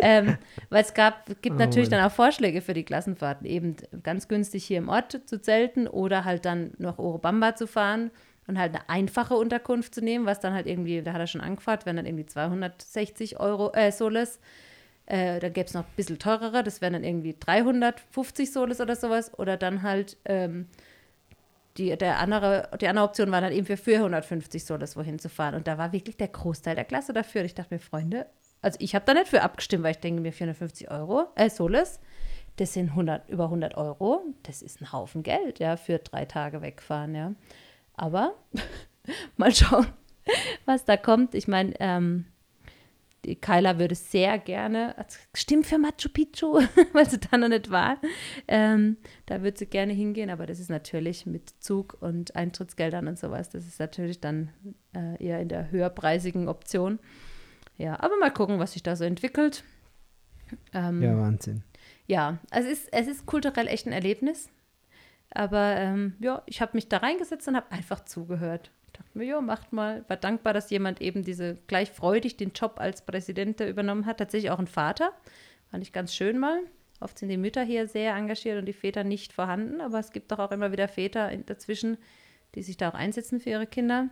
ähm, 0.00 0.36
weil 0.68 0.82
es 0.82 0.92
gab, 0.92 1.26
gibt 1.40 1.56
oh, 1.56 1.58
natürlich 1.58 1.90
Mann. 1.90 2.00
dann 2.00 2.08
auch 2.08 2.14
Vorschläge 2.14 2.60
für 2.60 2.74
die 2.74 2.84
Klassenfahrten. 2.84 3.46
Eben 3.46 3.76
ganz 4.02 4.28
günstig 4.28 4.64
hier 4.64 4.78
im 4.78 4.90
Ort 4.90 5.18
zu 5.24 5.40
zelten 5.40 5.86
oder 5.86 6.24
halt 6.24 6.44
dann 6.44 6.72
nach 6.76 6.98
Orobamba 6.98 7.56
zu 7.56 7.66
fahren 7.66 8.10
und 8.46 8.58
halt 8.58 8.74
eine 8.74 8.88
einfache 8.90 9.34
Unterkunft 9.34 9.94
zu 9.94 10.02
nehmen, 10.02 10.26
was 10.26 10.40
dann 10.40 10.52
halt 10.52 10.66
irgendwie, 10.66 11.00
da 11.02 11.12
hat 11.14 11.20
er 11.20 11.26
schon 11.26 11.40
angefragt, 11.40 11.86
wenn 11.86 11.96
dann 11.96 12.04
irgendwie 12.04 12.26
260 12.26 13.40
Euro, 13.40 13.72
äh, 13.72 13.90
Soles 13.90 14.40
äh, 15.10 15.40
dann 15.40 15.52
gäbe 15.52 15.66
es 15.66 15.74
noch 15.74 15.82
ein 15.82 15.96
bisschen 15.96 16.18
teurere, 16.18 16.62
das 16.62 16.80
wären 16.80 16.92
dann 16.92 17.04
irgendwie 17.04 17.36
350 17.38 18.52
Soles 18.52 18.80
oder 18.80 18.94
sowas. 18.94 19.36
Oder 19.38 19.56
dann 19.56 19.82
halt 19.82 20.16
ähm, 20.24 20.68
die, 21.76 21.96
der 21.96 22.20
andere, 22.20 22.70
die 22.80 22.86
andere 22.86 23.04
Option 23.04 23.32
war 23.32 23.40
dann 23.40 23.52
eben 23.52 23.66
für 23.66 23.76
450 23.76 24.64
Soles 24.64 24.96
wohin 24.96 25.18
zu 25.18 25.28
fahren. 25.28 25.56
Und 25.56 25.66
da 25.66 25.78
war 25.78 25.92
wirklich 25.92 26.16
der 26.16 26.28
Großteil 26.28 26.76
der 26.76 26.84
Klasse 26.84 27.12
dafür. 27.12 27.40
Und 27.40 27.46
ich 27.46 27.54
dachte 27.54 27.74
mir, 27.74 27.80
Freunde, 27.80 28.26
also 28.62 28.76
ich 28.80 28.94
habe 28.94 29.04
da 29.04 29.14
nicht 29.14 29.26
für 29.26 29.42
abgestimmt, 29.42 29.82
weil 29.82 29.92
ich 29.92 29.98
denke 29.98 30.22
mir 30.22 30.32
450 30.32 30.90
Euro, 30.90 31.26
äh, 31.34 31.50
Soles, 31.50 31.98
das 32.56 32.74
sind 32.74 32.90
100, 32.90 33.28
über 33.30 33.44
100 33.44 33.76
Euro. 33.76 34.22
Das 34.44 34.62
ist 34.62 34.80
ein 34.80 34.92
Haufen 34.92 35.24
Geld, 35.24 35.58
ja, 35.58 35.76
für 35.76 35.98
drei 35.98 36.24
Tage 36.24 36.62
wegfahren, 36.62 37.16
ja. 37.16 37.32
Aber 37.94 38.34
mal 39.36 39.52
schauen, 39.52 39.86
was 40.66 40.84
da 40.84 40.96
kommt. 40.96 41.34
Ich 41.34 41.48
meine, 41.48 41.74
ähm, 41.80 42.26
Kyla 43.36 43.78
würde 43.78 43.94
sehr 43.94 44.38
gerne, 44.38 44.94
stimmt 45.34 45.66
für 45.66 45.78
Machu 45.78 46.08
Picchu, 46.12 46.60
weil 46.92 47.08
sie 47.08 47.18
da 47.18 47.36
noch 47.36 47.48
nicht 47.48 47.70
war, 47.70 47.98
ähm, 48.48 48.96
da 49.26 49.42
würde 49.42 49.58
sie 49.58 49.66
gerne 49.66 49.92
hingehen, 49.92 50.30
aber 50.30 50.46
das 50.46 50.58
ist 50.60 50.70
natürlich 50.70 51.26
mit 51.26 51.50
Zug 51.60 51.96
und 52.00 52.36
Eintrittsgeldern 52.36 53.08
und 53.08 53.18
sowas, 53.18 53.50
das 53.50 53.66
ist 53.66 53.78
natürlich 53.80 54.20
dann 54.20 54.50
äh, 54.94 55.22
eher 55.22 55.40
in 55.40 55.48
der 55.48 55.70
höherpreisigen 55.70 56.48
Option. 56.48 56.98
Ja, 57.76 57.98
aber 58.00 58.16
mal 58.18 58.30
gucken, 58.30 58.58
was 58.58 58.72
sich 58.72 58.82
da 58.82 58.94
so 58.94 59.04
entwickelt. 59.04 59.64
Ähm, 60.74 61.02
ja, 61.02 61.16
Wahnsinn. 61.16 61.62
Ja, 62.06 62.38
es 62.50 62.66
ist, 62.66 62.92
es 62.92 63.06
ist 63.06 63.24
kulturell 63.24 63.68
echt 63.68 63.86
ein 63.86 63.92
Erlebnis. 63.92 64.50
Aber 65.30 65.76
ähm, 65.76 66.14
ja, 66.18 66.42
ich 66.46 66.60
habe 66.60 66.72
mich 66.74 66.88
da 66.88 66.98
reingesetzt 66.98 67.46
und 67.48 67.56
habe 67.56 67.70
einfach 67.70 68.04
zugehört 68.04 68.70
dachte 68.92 69.18
mir, 69.18 69.24
ja, 69.24 69.40
macht 69.40 69.72
mal. 69.72 70.04
War 70.08 70.16
dankbar, 70.16 70.52
dass 70.52 70.70
jemand 70.70 71.00
eben 71.00 71.22
diese 71.22 71.56
gleich 71.66 71.90
freudig 71.90 72.36
den 72.36 72.52
Job 72.52 72.74
als 72.78 73.04
Präsident 73.04 73.60
übernommen 73.60 74.06
hat. 74.06 74.18
Tatsächlich 74.18 74.50
auch 74.50 74.58
ein 74.58 74.66
Vater. 74.66 75.12
Fand 75.70 75.82
ich 75.82 75.92
ganz 75.92 76.14
schön 76.14 76.38
mal. 76.38 76.60
Oft 77.00 77.18
sind 77.18 77.30
die 77.30 77.38
Mütter 77.38 77.62
hier 77.62 77.86
sehr 77.86 78.14
engagiert 78.14 78.58
und 78.58 78.66
die 78.66 78.74
Väter 78.74 79.04
nicht 79.04 79.32
vorhanden, 79.32 79.80
aber 79.80 79.98
es 79.98 80.12
gibt 80.12 80.30
doch 80.32 80.38
auch 80.38 80.50
immer 80.50 80.70
wieder 80.70 80.86
Väter 80.86 81.34
dazwischen, 81.46 81.96
die 82.54 82.62
sich 82.62 82.76
da 82.76 82.90
auch 82.90 82.94
einsetzen 82.94 83.40
für 83.40 83.50
ihre 83.50 83.66
Kinder. 83.66 84.10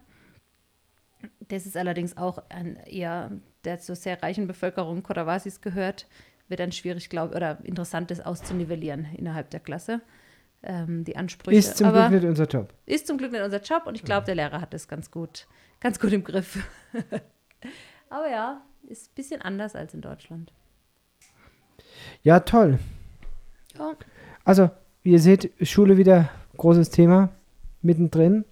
Das 1.41 1.67
ist 1.67 1.77
allerdings 1.77 2.17
auch 2.17 2.39
ein 2.49 2.77
eher, 2.87 3.33
der 3.65 3.79
zur 3.81 3.97
sehr 3.97 4.23
reichen 4.23 4.47
Bevölkerung 4.47 5.03
Kotawasis 5.03 5.61
gehört, 5.61 6.07
wird 6.49 6.61
dann 6.61 6.73
schwierig, 6.73 7.11
glaube 7.11 7.35
oder 7.35 7.59
interessant 7.65 8.11
ist 8.11 8.25
auszunivellieren 8.25 9.07
innerhalb 9.17 9.51
der 9.51 9.61
Klasse 9.61 10.01
ähm, 10.63 11.05
die 11.05 11.17
Ansprüche. 11.17 11.57
Ist 11.57 11.77
zum 11.77 11.89
Aber 11.89 12.09
Glück 12.09 12.23
nicht 12.23 12.29
unser 12.29 12.47
Job. 12.47 12.73
Ist 12.87 13.07
zum 13.07 13.19
Glück 13.19 13.33
nicht 13.33 13.43
unser 13.43 13.61
Job 13.61 13.87
und 13.87 13.95
ich 13.95 14.05
glaube, 14.05 14.27
der 14.27 14.35
Lehrer 14.35 14.61
hat 14.61 14.75
das 14.75 14.89
ganz 14.89 15.11
gut, 15.11 15.47
ganz 15.81 15.99
gut 16.01 16.13
im 16.13 16.25
Griff. 16.25 16.59
Aber 18.11 18.31
ja, 18.31 18.63
ist 18.87 19.11
ein 19.11 19.15
bisschen 19.15 19.43
anders 19.43 19.75
als 19.75 19.95
in 19.95 20.01
Deutschland. 20.01 20.53
Ja, 22.23 22.41
toll. 22.41 22.79
Ja. 23.79 23.95
Also, 24.45 24.71
wie 25.03 25.13
ihr 25.13 25.21
seht, 25.21 25.53
Schule 25.67 25.97
wieder 25.97 26.31
großes 26.57 26.91
Thema 26.91 27.31
mittendrin. 27.83 28.45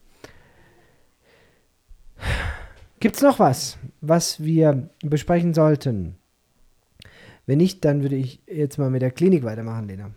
Gibt 3.01 3.17
es 3.17 3.23
noch 3.23 3.39
was, 3.39 3.79
was 4.01 4.43
wir 4.43 4.89
besprechen 5.03 5.55
sollten? 5.55 6.17
Wenn 7.47 7.59
nicht, 7.59 7.85
dann 7.85 8.03
würde 8.03 8.17
ich 8.17 8.41
jetzt 8.47 8.79
mal 8.79 8.91
mit 8.91 9.03
der 9.03 9.11
Klinik 9.11 9.45
weitermachen, 9.45 9.87
Lena. 9.87 10.11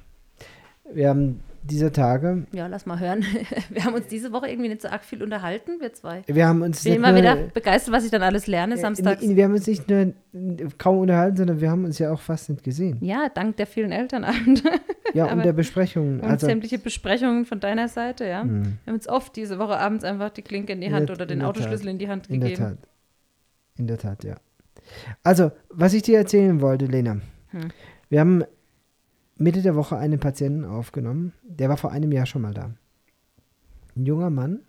Wir 0.91 1.09
haben 1.09 1.43
dieser 1.63 1.91
Tage. 1.91 2.45
Ja, 2.51 2.67
lass 2.67 2.85
mal 2.85 2.99
hören. 2.99 3.23
Wir 3.69 3.83
haben 3.85 3.93
uns 3.93 4.07
diese 4.07 4.31
Woche 4.31 4.47
irgendwie 4.47 4.69
nicht 4.69 4.81
so 4.81 4.87
arg 4.87 5.03
viel 5.03 5.21
unterhalten, 5.23 5.79
wir 5.79 5.93
zwei. 5.93 6.23
Wir 6.27 6.47
haben 6.47 6.61
uns 6.61 6.79
ich 6.79 6.91
bin 6.91 7.03
immer 7.03 7.15
wieder 7.15 7.35
begeistert, 7.53 7.93
was 7.93 8.05
ich 8.05 8.11
dann 8.11 8.21
alles 8.21 8.47
lerne 8.47 8.77
samstags. 8.77 9.21
Wir 9.21 9.43
haben 9.43 9.53
uns 9.53 9.67
nicht 9.67 9.89
nur 9.89 10.13
kaum 10.77 10.99
unterhalten, 10.99 11.37
sondern 11.37 11.61
wir 11.61 11.69
haben 11.69 11.85
uns 11.85 11.99
ja 11.99 12.11
auch 12.11 12.19
fast 12.19 12.49
nicht 12.49 12.63
gesehen. 12.63 12.97
Ja, 13.01 13.29
dank 13.33 13.57
der 13.57 13.67
vielen 13.67 13.91
Elternabende. 13.91 14.63
Ja, 15.15 15.25
und 15.31 15.43
der 15.43 15.53
Besprechungen. 15.53 16.19
Und 16.19 16.29
also, 16.29 16.45
sämtliche 16.45 16.77
Besprechungen 16.77 17.45
von 17.45 17.59
deiner 17.59 17.87
Seite, 17.87 18.25
ja. 18.25 18.43
Mh. 18.43 18.63
Wir 18.63 18.71
haben 18.85 18.93
uns 18.93 19.09
oft 19.09 19.35
diese 19.35 19.57
Woche 19.57 19.79
abends 19.79 20.03
einfach 20.03 20.29
die 20.29 20.43
Klinke 20.43 20.73
in 20.73 20.81
die 20.81 20.91
Hand 20.91 21.01
in 21.01 21.05
der, 21.07 21.15
oder 21.15 21.25
den 21.25 21.41
Autoschlüssel 21.41 21.85
Tat. 21.85 21.91
in 21.93 21.97
die 21.97 22.09
Hand 22.09 22.27
gegeben. 22.27 22.45
In 22.45 22.55
der 22.55 22.57
Tat. 22.57 22.77
In 23.79 23.87
der 23.87 23.97
Tat, 23.97 24.23
ja. 24.23 24.35
Also, 25.23 25.51
was 25.69 25.93
ich 25.93 26.03
dir 26.03 26.19
erzählen 26.19 26.61
wollte, 26.61 26.85
Lena. 26.85 27.21
Hm. 27.49 27.69
Wir 28.09 28.19
haben 28.19 28.43
Mitte 29.39 29.61
der 29.61 29.75
Woche 29.75 29.97
einen 29.97 30.19
Patienten 30.19 30.65
aufgenommen, 30.65 31.33
der 31.43 31.69
war 31.69 31.77
vor 31.77 31.91
einem 31.91 32.11
Jahr 32.11 32.25
schon 32.25 32.41
mal 32.41 32.53
da. 32.53 32.73
Ein 33.95 34.05
junger 34.05 34.29
Mann, 34.29 34.59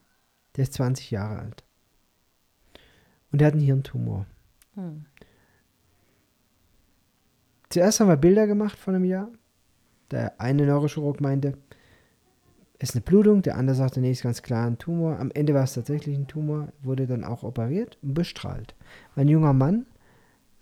der 0.57 0.63
ist 0.63 0.75
20 0.75 1.11
Jahre 1.11 1.41
alt. 1.41 1.65
Und 3.33 3.41
der 3.41 3.49
hat 3.49 3.55
einen 3.55 3.65
Hirntumor. 3.65 4.27
Hm. 4.75 5.07
Zuerst 7.69 8.01
haben 8.01 8.09
wir 8.09 8.17
Bilder 8.17 8.47
gemacht 8.47 8.79
von 8.79 8.95
einem 8.95 9.05
Jahr. 9.05 9.29
Der 10.13 10.41
eine 10.41 10.67
Neurochirurg 10.67 11.21
meinte, 11.21 11.59
es 12.79 12.91
ist 12.91 12.95
eine 12.95 13.03
Blutung, 13.03 13.43
der 13.43 13.57
andere 13.57 13.77
sagte, 13.77 14.01
nee, 14.01 14.13
ist 14.13 14.23
ganz 14.23 14.41
klar 14.41 14.67
ein 14.67 14.79
Tumor. 14.79 15.19
Am 15.19 15.31
Ende 15.33 15.53
war 15.53 15.65
es 15.65 15.75
tatsächlich 15.75 16.17
ein 16.17 16.29
Tumor, 16.29 16.69
wurde 16.83 17.07
dann 17.07 17.25
auch 17.25 17.43
operiert 17.43 17.99
und 18.03 18.15
bestrahlt. 18.15 18.75
Ein 19.17 19.29
junger 19.29 19.53
Mann, 19.53 19.87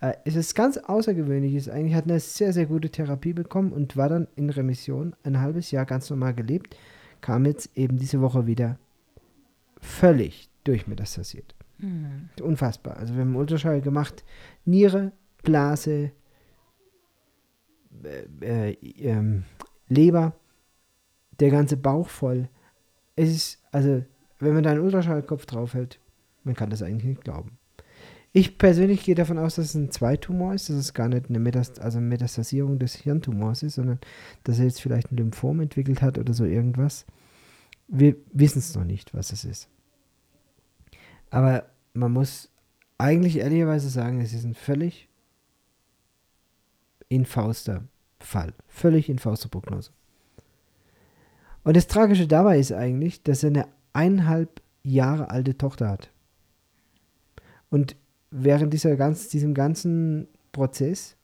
äh, 0.01 0.13
es 0.25 0.35
ist 0.35 0.55
ganz 0.55 0.77
außergewöhnlich. 0.77 1.55
Ist 1.55 1.69
eigentlich 1.69 1.95
hat 1.95 2.05
eine 2.05 2.19
sehr, 2.19 2.53
sehr 2.53 2.65
gute 2.65 2.89
Therapie 2.89 3.33
bekommen 3.33 3.71
und 3.73 3.97
war 3.97 4.09
dann 4.09 4.27
in 4.35 4.49
Remission 4.49 5.15
ein 5.23 5.39
halbes 5.39 5.71
Jahr 5.71 5.85
ganz 5.85 6.09
normal 6.09 6.33
gelebt. 6.33 6.75
Kam 7.21 7.45
jetzt 7.45 7.75
eben 7.75 7.97
diese 7.97 8.21
Woche 8.21 8.47
wieder 8.47 8.77
völlig 9.81 10.49
durchmetastasiert. 10.63 11.55
Mhm. 11.79 12.29
Unfassbar. 12.41 12.97
Also 12.97 13.15
wir 13.15 13.21
haben 13.21 13.35
Ultraschall 13.35 13.81
gemacht. 13.81 14.23
Niere, 14.65 15.11
Blase, 15.43 16.11
äh, 18.03 18.71
äh, 18.71 18.73
ähm, 18.99 19.43
Leber, 19.87 20.33
der 21.39 21.49
ganze 21.49 21.77
Bauch 21.77 22.09
voll. 22.09 22.49
Es 23.15 23.29
ist, 23.29 23.63
also, 23.71 24.03
wenn 24.39 24.53
man 24.53 24.63
da 24.63 24.71
einen 24.71 24.81
Ultraschallkopf 24.81 25.45
draufhält, 25.45 25.99
man 26.43 26.55
kann 26.55 26.69
das 26.69 26.81
eigentlich 26.81 27.05
nicht 27.05 27.23
glauben. 27.23 27.58
Ich 28.31 28.59
persönlich 28.59 29.03
gehe 29.03 29.15
davon 29.15 29.39
aus, 29.39 29.55
dass 29.55 29.65
es 29.67 29.75
ein 29.75 29.91
Zweitumor 29.91 30.53
ist, 30.53 30.69
dass 30.69 30.75
es 30.75 30.93
gar 30.93 31.07
nicht 31.07 31.29
eine 31.29 31.39
Metast 31.39 31.79
also 31.79 31.99
Metastasierung 31.99 32.77
des 32.77 32.95
Hirntumors 32.95 33.63
ist, 33.63 33.75
sondern 33.75 33.99
dass 34.43 34.59
er 34.59 34.65
jetzt 34.65 34.81
vielleicht 34.81 35.11
ein 35.11 35.17
Lymphom 35.17 35.61
entwickelt 35.61 36.01
hat 36.01 36.17
oder 36.17 36.33
so 36.33 36.45
irgendwas. 36.45 37.05
Wir 37.87 38.15
wissen 38.31 38.59
es 38.59 38.75
noch 38.75 38.83
nicht, 38.83 39.15
was 39.15 39.31
es 39.31 39.45
ist. 39.45 39.67
Aber 41.31 41.65
man 41.93 42.11
muss 42.11 42.49
eigentlich 42.99 43.37
ehrlicherweise 43.37 43.89
sagen, 43.89 44.21
es 44.21 44.33
ist 44.33 44.43
ein 44.43 44.53
völlig 44.53 45.09
infauster 47.07 47.83
Fall. 48.19 48.53
Völlig 48.67 49.09
infauster 49.09 49.49
Prognose. 49.49 49.91
Und 51.63 51.75
das 51.75 51.87
Tragische 51.87 52.27
dabei 52.27 52.59
ist 52.59 52.71
eigentlich, 52.71 53.23
dass 53.23 53.43
er 53.43 53.49
eine 53.49 53.67
eineinhalb 53.93 54.61
Jahre 54.83 55.29
alte 55.31 55.57
Tochter 55.57 55.89
hat. 55.89 56.11
Und 57.69 57.95
während 58.31 58.73
dieser 58.73 58.95
ganz, 58.95 59.29
diesem 59.29 59.53
ganzen 59.53 60.27
Prozess, 60.51 61.15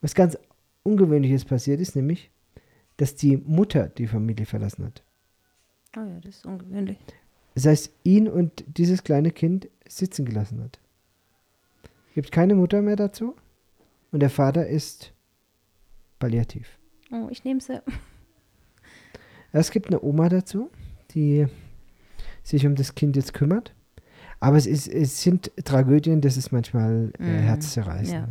was 0.00 0.14
ganz 0.14 0.38
Ungewöhnliches 0.82 1.44
passiert 1.44 1.80
ist, 1.80 1.96
nämlich, 1.96 2.30
dass 2.96 3.14
die 3.14 3.36
Mutter 3.36 3.88
die 3.88 4.06
Familie 4.06 4.46
verlassen 4.46 4.84
hat. 4.86 5.02
Oh 5.96 6.00
ja, 6.00 6.20
das 6.20 6.36
ist 6.36 6.46
ungewöhnlich. 6.46 6.98
Das 7.54 7.66
heißt, 7.66 7.92
ihn 8.04 8.28
und 8.28 8.64
dieses 8.66 9.02
kleine 9.04 9.30
Kind 9.30 9.68
sitzen 9.88 10.24
gelassen 10.24 10.62
hat. 10.62 10.78
Gibt 12.14 12.32
keine 12.32 12.54
Mutter 12.54 12.82
mehr 12.82 12.96
dazu 12.96 13.34
und 14.12 14.20
der 14.20 14.30
Vater 14.30 14.66
ist 14.66 15.12
palliativ. 16.18 16.78
Oh, 17.10 17.28
ich 17.30 17.44
nehme 17.44 17.60
sie. 17.60 17.80
Es 19.52 19.70
gibt 19.70 19.88
eine 19.88 20.02
Oma 20.02 20.28
dazu, 20.28 20.70
die 21.12 21.46
sich 22.42 22.66
um 22.66 22.74
das 22.74 22.94
Kind 22.94 23.16
jetzt 23.16 23.34
kümmert. 23.34 23.74
Aber 24.40 24.56
es, 24.56 24.66
ist, 24.66 24.86
es 24.88 25.20
sind 25.22 25.50
Tragödien, 25.64 26.20
das 26.20 26.36
ist 26.36 26.52
manchmal 26.52 27.12
äh, 27.18 27.22
Mhm, 27.22 27.38
herzzerreißend. 27.38 28.12
ja. 28.12 28.28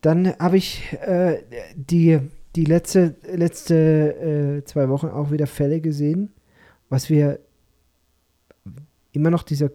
Dann 0.00 0.36
habe 0.38 0.56
ich 0.56 0.92
äh, 1.00 1.42
die, 1.76 2.18
die 2.56 2.64
letzte, 2.64 3.14
letzte 3.32 4.58
äh, 4.60 4.64
zwei 4.64 4.88
Wochen 4.88 5.06
auch 5.06 5.30
wieder 5.30 5.46
Fälle 5.46 5.80
gesehen, 5.80 6.32
was 6.88 7.08
wir 7.08 7.38
immer 9.12 9.30
noch 9.30 9.44
dieser 9.44 9.70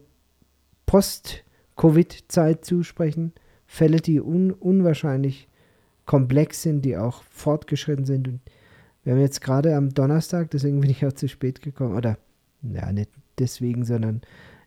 Post-Covid-Zeit 0.85 2.65
zusprechen. 2.65 3.31
Fälle, 3.65 4.01
die 4.01 4.19
un 4.19 4.51
unwahrscheinlich 4.51 5.47
komplex 6.05 6.61
sind, 6.61 6.83
die 6.83 6.97
auch 6.97 7.23
fortgeschritten 7.23 8.05
sind. 8.05 8.27
Und 8.27 8.41
wir 9.03 9.13
haben 9.13 9.21
jetzt 9.21 9.41
gerade 9.41 9.75
am 9.75 9.93
Donnerstag, 9.93 10.51
deswegen 10.51 10.81
bin 10.81 10.89
ich 10.89 11.05
auch 11.05 11.13
zu 11.13 11.27
spät 11.29 11.61
gekommen, 11.61 11.95
oder 11.95 12.17
ja, 12.61 12.91
nicht 12.91 13.09
deswegen, 13.37 13.85
sondern 13.85 14.21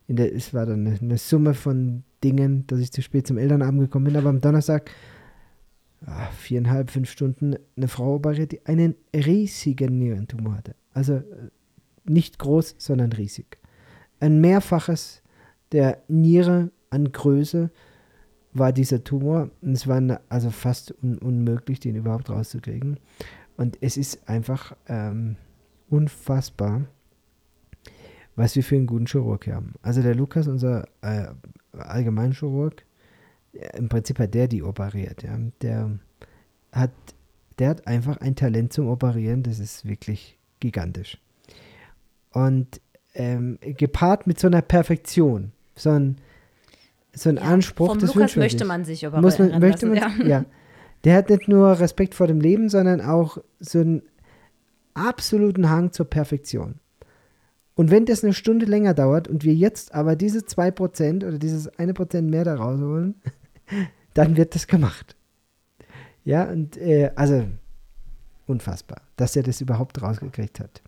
in 0.07 0.17
der, 0.17 0.35
es 0.35 0.53
war 0.55 0.67
dann 0.67 0.87
eine, 0.87 0.99
eine 0.99 1.19
Summe 1.19 1.55
von 1.55 2.05
Dingen, 2.23 2.67
dass 2.67 2.81
ich 2.81 2.93
zu 2.93 3.03
spät 3.03 3.27
zum 3.27 3.39
Elternabend 3.39 3.81
gekommen 3.81 4.07
bin, 4.07 4.17
aber 4.17 4.29
am 4.29 4.41
Donnerstag 4.41 4.91
ah, 6.07 6.27
viereinhalb, 6.37 6.91
fünf 6.91 7.11
Stunden 7.11 7.57
eine 7.77 7.89
Frau 7.89 8.17
operiert, 8.17 8.53
die 8.53 8.65
einen 8.67 8.95
riesigen 9.15 9.99
Nierentumor 9.99 10.57
hatte. 10.57 10.75
Also 10.93 11.15
äh, 11.15 11.25
nicht 12.05 12.39
groß, 12.39 12.77
sondern 12.79 13.13
riesig. 13.13 13.59
Ein 14.19 14.41
Mehrfaches 14.41 15.23
der 15.73 16.03
Niere 16.09 16.71
an 16.91 17.13
Größe 17.13 17.71
war 18.53 18.73
dieser 18.73 19.05
Tumor. 19.05 19.51
Und 19.61 19.73
es 19.73 19.87
war 19.87 20.21
also 20.29 20.51
fast 20.51 20.95
un 21.03 21.19
unmöglich, 21.19 21.81
den 21.81 21.97
überhaupt 21.97 22.31
rauszukriegen. 22.31 22.99
Und 23.57 23.79
es 23.81 23.97
ist 23.97 24.29
einfach 24.29 24.77
ähm, 24.89 25.37
unfassbar, 25.89 26.87
was 28.41 28.57
wir 28.57 28.65
für 28.65 28.77
einen 28.77 28.87
guten 28.87 29.07
Chirurg 29.07 29.47
haben. 29.49 29.75
Also 29.83 30.01
der 30.01 30.15
Lukas, 30.15 30.49
unser 30.49 30.89
äh, 31.03 31.27
Allgemeinchirurg, 31.77 32.87
äh, 33.53 33.77
im 33.77 33.91
Prinzip 33.91 34.19
hat 34.19 34.33
der 34.33 34.49
die 34.49 34.63
operiert. 34.63 35.23
Ja. 35.23 35.39
Der, 35.61 35.91
hat, 36.73 36.91
der 37.59 37.69
hat 37.69 37.87
einfach 37.87 38.17
ein 38.17 38.37
Talent 38.37 38.73
zum 38.73 38.89
Operieren, 38.89 39.43
das 39.43 39.59
ist 39.59 39.85
wirklich 39.87 40.39
gigantisch. 40.59 41.19
Und 42.33 42.81
ähm, 43.13 43.59
gepaart 43.61 44.27
mit 44.27 44.41
so 44.41 44.47
einer 44.47 44.63
Perfektion, 44.63 45.53
so 45.75 45.91
ein, 45.91 46.17
so 47.13 47.29
ein 47.29 47.37
Anspruch, 47.37 47.89
Vom 47.89 47.99
das 47.99 48.15
Lukas 48.15 48.37
man 48.37 48.45
möchte 48.45 48.59
sich. 48.59 48.67
man 48.67 48.85
sich 48.87 49.03
Muss 49.03 49.39
man, 49.39 49.49
operieren 49.49 49.61
möchte 49.61 49.87
man, 49.87 49.97
lassen, 49.97 50.27
ja. 50.27 50.45
Der 51.05 51.17
hat 51.17 51.29
nicht 51.29 51.47
nur 51.47 51.79
Respekt 51.79 52.15
vor 52.15 52.27
dem 52.27 52.41
Leben, 52.41 52.71
sondern 52.71 53.03
auch 53.03 53.37
so 53.59 53.81
einen 53.81 54.03
absoluten 54.95 55.69
Hang 55.69 55.93
zur 55.93 56.09
Perfektion. 56.09 56.77
Und 57.81 57.91
wenn 57.91 58.05
das 58.05 58.23
eine 58.23 58.35
Stunde 58.35 58.67
länger 58.67 58.93
dauert 58.93 59.27
und 59.27 59.43
wir 59.43 59.55
jetzt 59.55 59.95
aber 59.95 60.15
diese 60.15 60.41
2% 60.41 61.27
oder 61.27 61.39
dieses 61.39 61.73
1% 61.79 62.21
mehr 62.21 62.45
da 62.45 62.57
rausholen, 62.57 63.15
dann 64.13 64.37
wird 64.37 64.55
das 64.55 64.67
gemacht. 64.67 65.17
Ja, 66.23 66.45
und 66.45 66.77
äh, 66.77 67.11
also 67.17 67.47
unfassbar, 68.47 69.01
dass 69.17 69.35
er 69.35 69.45
das 69.45 69.63
überhaupt 69.63 70.03
rausgekriegt 70.03 70.61
hat. 70.61 70.83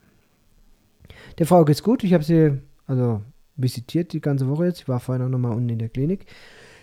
Der 1.38 1.47
Frau 1.47 1.64
geht's 1.64 1.82
gut. 1.82 2.05
Ich 2.05 2.12
habe 2.12 2.24
sie 2.24 2.61
also 2.86 3.22
visitiert 3.57 4.12
die 4.12 4.20
ganze 4.20 4.47
Woche 4.47 4.66
jetzt. 4.66 4.80
Ich 4.80 4.88
war 4.88 5.01
vorhin 5.01 5.24
auch 5.24 5.30
nochmal 5.30 5.57
unten 5.57 5.70
in 5.70 5.78
der 5.78 5.88
Klinik. 5.88 6.26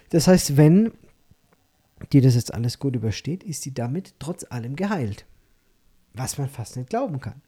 Das 0.10 0.28
heißt, 0.28 0.58
wenn 0.58 0.92
die 2.14 2.22
das 2.22 2.34
jetzt 2.34 2.52
alles 2.52 2.80
gut 2.80 2.96
übersteht, 2.96 3.44
ist 3.44 3.62
sie 3.62 3.76
damit 3.76 4.16
trotz 4.18 4.44
allem 4.50 4.76
geheilt. 4.76 5.28
Was 6.16 6.40
man 6.40 6.50
fast 6.50 6.78
nicht 6.78 6.90
glauben 6.90 7.20
kann. 7.20 7.44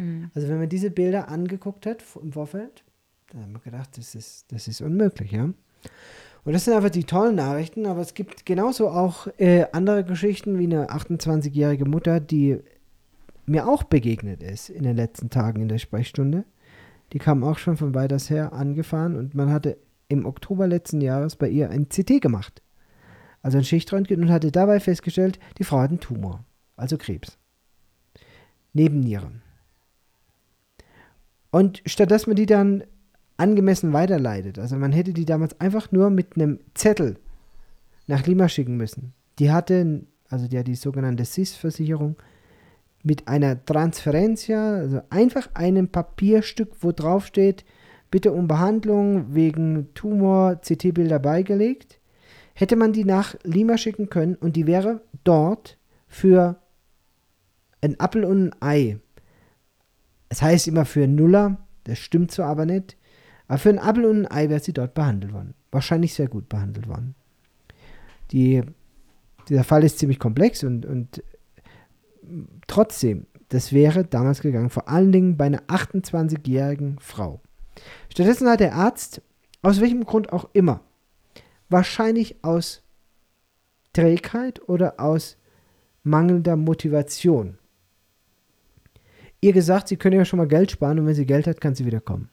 Hm. 0.00 0.30
Also 0.34 0.48
wenn 0.48 0.58
man 0.58 0.68
diese 0.68 0.90
Bilder 0.90 1.28
angeguckt 1.28 1.84
hat 1.84 2.02
im 2.20 2.32
Vorfeld, 2.32 2.84
dann 3.30 3.42
haben 3.42 3.52
wir 3.52 3.60
gedacht, 3.60 3.96
das 3.98 4.14
ist, 4.14 4.50
das 4.50 4.66
ist 4.66 4.80
unmöglich, 4.80 5.32
ja. 5.32 5.44
Und 6.42 6.54
das 6.54 6.64
sind 6.64 6.74
einfach 6.74 6.90
die 6.90 7.04
tollen 7.04 7.36
Nachrichten, 7.36 7.84
aber 7.84 8.00
es 8.00 8.14
gibt 8.14 8.46
genauso 8.46 8.88
auch 8.88 9.28
äh, 9.38 9.66
andere 9.72 10.04
Geschichten 10.04 10.58
wie 10.58 10.64
eine 10.64 10.88
28-jährige 10.88 11.84
Mutter, 11.84 12.18
die 12.18 12.58
mir 13.44 13.68
auch 13.68 13.82
begegnet 13.82 14.42
ist 14.42 14.70
in 14.70 14.84
den 14.84 14.96
letzten 14.96 15.28
Tagen 15.28 15.60
in 15.60 15.68
der 15.68 15.78
Sprechstunde. 15.78 16.44
Die 17.12 17.18
kam 17.18 17.44
auch 17.44 17.58
schon 17.58 17.76
von 17.76 17.94
weiters 17.94 18.30
her 18.30 18.54
angefahren 18.54 19.16
und 19.16 19.34
man 19.34 19.52
hatte 19.52 19.76
im 20.08 20.24
Oktober 20.24 20.66
letzten 20.66 21.02
Jahres 21.02 21.36
bei 21.36 21.48
ihr 21.48 21.68
ein 21.70 21.88
CT 21.88 22.22
gemacht. 22.22 22.62
Also 23.42 23.58
ein 23.58 23.64
Schichtröntgen 23.64 24.22
und 24.22 24.30
hatte 24.30 24.50
dabei 24.50 24.80
festgestellt, 24.80 25.38
die 25.58 25.64
Frau 25.64 25.78
hat 25.80 25.90
einen 25.90 26.00
Tumor, 26.00 26.44
also 26.76 26.96
Krebs. 26.96 27.38
Nebennieren. 28.72 29.42
Und 31.50 31.82
statt 31.86 32.10
dass 32.10 32.26
man 32.26 32.36
die 32.36 32.46
dann 32.46 32.84
angemessen 33.36 33.92
weiterleitet, 33.92 34.58
also 34.58 34.76
man 34.76 34.92
hätte 34.92 35.12
die 35.12 35.24
damals 35.24 35.58
einfach 35.60 35.90
nur 35.92 36.10
mit 36.10 36.36
einem 36.36 36.60
Zettel 36.74 37.16
nach 38.06 38.26
Lima 38.26 38.48
schicken 38.48 38.76
müssen. 38.76 39.14
Die 39.38 39.50
hatte, 39.50 40.02
also 40.28 40.46
die 40.46 40.58
hat 40.58 40.68
die 40.68 40.74
sogenannte 40.74 41.24
SIS-Versicherung, 41.24 42.16
mit 43.02 43.28
einer 43.28 43.64
Transferencia, 43.64 44.74
also 44.74 45.00
einfach 45.10 45.48
einem 45.54 45.88
Papierstück, 45.88 46.70
wo 46.80 46.92
drauf 46.92 47.26
steht, 47.26 47.64
bitte 48.10 48.32
um 48.32 48.48
Behandlung 48.48 49.34
wegen 49.34 49.88
Tumor 49.94 50.56
CT-Bilder 50.56 51.18
beigelegt, 51.18 51.98
hätte 52.54 52.76
man 52.76 52.92
die 52.92 53.04
nach 53.04 53.36
Lima 53.42 53.78
schicken 53.78 54.10
können 54.10 54.34
und 54.34 54.56
die 54.56 54.66
wäre 54.66 55.00
dort 55.24 55.78
für 56.08 56.60
ein 57.80 57.98
Appel 57.98 58.24
und 58.24 58.50
ein 58.50 58.62
Ei. 58.62 58.98
Es 60.30 60.40
heißt 60.40 60.68
immer 60.68 60.86
für 60.86 61.04
einen 61.04 61.16
Nuller, 61.16 61.58
das 61.84 61.98
stimmt 61.98 62.30
so 62.30 62.42
aber 62.42 62.64
nicht. 62.64 62.96
Aber 63.48 63.58
für 63.58 63.68
ein 63.68 63.78
Appel 63.78 64.04
und 64.06 64.26
ein 64.26 64.30
Ei 64.30 64.48
wäre 64.48 64.60
sie 64.60 64.72
dort 64.72 64.94
behandelt 64.94 65.32
worden. 65.32 65.54
Wahrscheinlich 65.72 66.14
sehr 66.14 66.28
gut 66.28 66.48
behandelt 66.48 66.88
worden. 66.88 67.14
Die, 68.30 68.62
dieser 69.48 69.64
Fall 69.64 69.82
ist 69.82 69.98
ziemlich 69.98 70.20
komplex 70.20 70.62
und, 70.62 70.86
und 70.86 71.22
trotzdem, 72.68 73.26
das 73.48 73.72
wäre 73.72 74.04
damals 74.04 74.40
gegangen, 74.40 74.70
vor 74.70 74.88
allen 74.88 75.10
Dingen 75.10 75.36
bei 75.36 75.46
einer 75.46 75.62
28-jährigen 75.62 76.98
Frau. 77.00 77.40
Stattdessen 78.08 78.48
hat 78.48 78.60
der 78.60 78.74
Arzt, 78.74 79.22
aus 79.62 79.80
welchem 79.80 80.04
Grund 80.04 80.32
auch 80.32 80.48
immer, 80.52 80.82
wahrscheinlich 81.68 82.44
aus 82.44 82.82
Trägheit 83.92 84.68
oder 84.68 85.00
aus 85.00 85.36
mangelnder 86.04 86.56
Motivation, 86.56 87.58
ihr 89.40 89.52
gesagt, 89.52 89.88
sie 89.88 89.96
könne 89.96 90.16
ja 90.16 90.24
schon 90.24 90.38
mal 90.38 90.48
Geld 90.48 90.70
sparen 90.70 90.98
und 90.98 91.06
wenn 91.06 91.14
sie 91.14 91.26
Geld 91.26 91.46
hat, 91.46 91.60
kann 91.60 91.74
sie 91.74 91.86
wieder 91.86 92.00
kommen. 92.00 92.28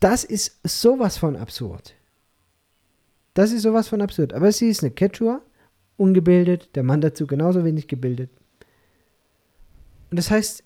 Das 0.00 0.24
ist 0.24 0.60
sowas 0.62 1.16
von 1.18 1.36
absurd. 1.36 1.94
Das 3.34 3.52
ist 3.52 3.62
sowas 3.62 3.88
von 3.88 4.02
absurd. 4.02 4.34
Aber 4.34 4.52
sie 4.52 4.68
ist 4.68 4.82
eine 4.82 4.92
Quechua, 4.92 5.42
ungebildet, 5.96 6.74
der 6.76 6.82
Mann 6.82 7.00
dazu 7.00 7.26
genauso 7.26 7.64
wenig 7.64 7.88
gebildet. 7.88 8.30
Und 10.10 10.18
das 10.18 10.30
heißt, 10.30 10.62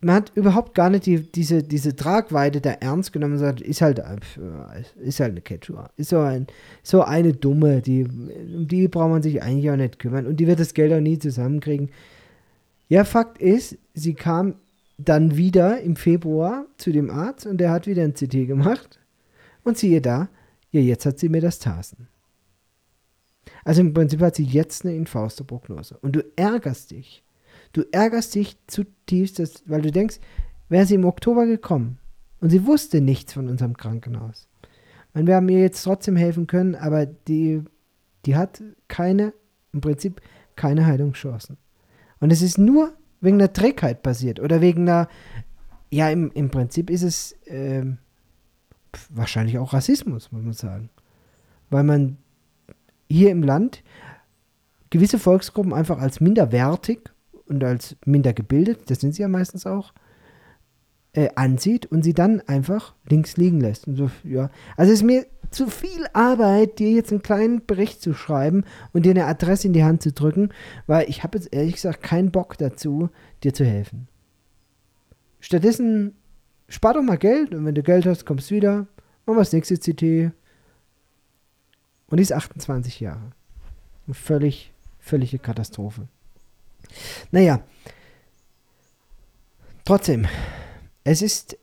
man 0.00 0.16
hat 0.16 0.32
überhaupt 0.34 0.74
gar 0.74 0.90
nicht 0.90 1.06
die, 1.06 1.20
diese, 1.20 1.62
diese 1.62 1.96
Tragweite 1.96 2.60
da 2.60 2.70
ernst 2.70 3.12
genommen 3.12 3.34
und 3.34 3.38
sagt, 3.38 3.60
ist 3.60 3.80
halt, 3.80 4.00
äh, 4.00 4.18
ist 5.00 5.20
halt 5.20 5.32
eine 5.32 5.40
Quechua. 5.40 5.90
Ist 5.96 6.10
so, 6.10 6.18
ein, 6.18 6.46
so 6.82 7.02
eine 7.02 7.32
Dumme, 7.32 7.80
die, 7.80 8.04
um 8.04 8.68
die 8.68 8.88
braucht 8.88 9.10
man 9.10 9.22
sich 9.22 9.42
eigentlich 9.42 9.70
auch 9.70 9.76
nicht 9.76 9.98
kümmern 9.98 10.26
und 10.26 10.36
die 10.36 10.46
wird 10.46 10.60
das 10.60 10.74
Geld 10.74 10.92
auch 10.92 11.00
nie 11.00 11.18
zusammenkriegen. 11.18 11.90
Ja, 12.88 13.04
Fakt 13.04 13.38
ist, 13.38 13.78
sie 13.94 14.14
kam 14.14 14.56
dann 14.98 15.36
wieder 15.36 15.80
im 15.80 15.96
Februar 15.96 16.66
zu 16.76 16.92
dem 16.92 17.10
Arzt 17.10 17.46
und 17.46 17.58
der 17.58 17.70
hat 17.70 17.86
wieder 17.86 18.04
ein 18.04 18.14
CT 18.14 18.46
gemacht 18.46 19.00
und 19.64 19.78
siehe 19.78 20.00
da, 20.00 20.28
ja, 20.70 20.80
jetzt 20.80 21.06
hat 21.06 21.18
sie 21.18 21.28
Metastasen. 21.28 22.08
Also 23.64 23.80
im 23.80 23.94
Prinzip 23.94 24.20
hat 24.20 24.36
sie 24.36 24.44
jetzt 24.44 24.84
eine 24.84 24.94
Infausto-Prognose. 24.94 25.98
Und 26.00 26.16
du 26.16 26.24
ärgerst 26.36 26.90
dich. 26.90 27.23
Du 27.74 27.82
ärgerst 27.92 28.34
dich 28.34 28.56
zutiefst, 28.66 29.38
dass, 29.38 29.62
weil 29.66 29.82
du 29.82 29.90
denkst, 29.90 30.20
wäre 30.68 30.86
sie 30.86 30.94
im 30.94 31.04
Oktober 31.04 31.44
gekommen 31.44 31.98
und 32.40 32.50
sie 32.50 32.66
wusste 32.66 33.00
nichts 33.00 33.32
von 33.32 33.48
unserem 33.48 33.76
Krankenhaus. 33.76 34.48
Und 35.12 35.26
wir 35.26 35.36
haben 35.36 35.48
ihr 35.48 35.60
jetzt 35.60 35.82
trotzdem 35.82 36.16
helfen 36.16 36.46
können, 36.46 36.76
aber 36.76 37.04
die, 37.04 37.62
die 38.24 38.36
hat 38.36 38.62
keine, 38.88 39.34
im 39.72 39.80
Prinzip 39.80 40.22
keine 40.56 40.86
Heilungschancen. 40.86 41.58
Und 42.20 42.32
es 42.32 42.42
ist 42.42 42.58
nur 42.58 42.94
wegen 43.20 43.36
einer 43.36 43.52
Trägheit 43.52 44.02
passiert 44.02 44.40
oder 44.40 44.60
wegen 44.60 44.88
einer, 44.88 45.08
ja, 45.90 46.10
im, 46.10 46.30
im 46.32 46.50
Prinzip 46.50 46.90
ist 46.90 47.02
es 47.02 47.36
pf, 47.44 49.08
wahrscheinlich 49.10 49.58
auch 49.58 49.72
Rassismus, 49.72 50.30
muss 50.32 50.42
man 50.42 50.52
sagen. 50.52 50.90
weil 51.70 51.82
man 51.82 52.18
hier 53.08 53.30
im 53.30 53.42
Land 53.42 53.82
gewisse 54.90 55.18
Volksgruppen 55.18 55.72
einfach 55.72 55.98
als 55.98 56.20
minderwertig 56.20 57.10
und 57.54 57.64
als 57.64 57.96
minder 58.04 58.32
gebildet, 58.32 58.90
das 58.90 59.00
sind 59.00 59.14
sie 59.14 59.22
ja 59.22 59.28
meistens 59.28 59.66
auch, 59.66 59.92
äh, 61.14 61.28
ansieht 61.36 61.86
und 61.86 62.02
sie 62.02 62.12
dann 62.12 62.40
einfach 62.42 62.94
links 63.08 63.36
liegen 63.36 63.60
lässt. 63.60 63.86
So, 63.86 64.10
ja. 64.24 64.50
Also 64.76 64.92
es 64.92 65.00
ist 65.00 65.04
mir 65.04 65.26
zu 65.50 65.68
viel 65.68 66.06
Arbeit, 66.12 66.80
dir 66.80 66.90
jetzt 66.90 67.12
einen 67.12 67.22
kleinen 67.22 67.64
Bericht 67.64 68.02
zu 68.02 68.12
schreiben 68.12 68.64
und 68.92 69.06
dir 69.06 69.10
eine 69.10 69.26
Adresse 69.26 69.68
in 69.68 69.72
die 69.72 69.84
Hand 69.84 70.02
zu 70.02 70.12
drücken, 70.12 70.50
weil 70.86 71.08
ich 71.08 71.22
habe 71.22 71.38
jetzt 71.38 71.54
ehrlich 71.54 71.74
gesagt 71.74 72.02
keinen 72.02 72.32
Bock 72.32 72.58
dazu, 72.58 73.10
dir 73.44 73.54
zu 73.54 73.64
helfen. 73.64 74.08
Stattdessen 75.38 76.16
spar 76.68 76.94
doch 76.94 77.02
mal 77.02 77.18
Geld 77.18 77.54
und 77.54 77.64
wenn 77.64 77.74
du 77.74 77.82
Geld 77.82 78.06
hast, 78.06 78.26
kommst 78.26 78.50
du 78.50 78.56
wieder, 78.56 78.86
machen 79.24 79.36
wir 79.36 79.42
das 79.42 79.52
nächste 79.52 79.76
CT. 79.76 80.32
Und 82.08 82.18
die 82.18 82.22
ist 82.22 82.32
28 82.32 83.00
Jahre. 83.00 83.30
Eine 84.06 84.14
völlig, 84.14 84.72
völlige 84.98 85.38
Katastrophe. 85.38 86.08
Naja, 87.30 87.60
trotzdem, 89.84 90.26
es 91.04 91.22
ist 91.22 91.56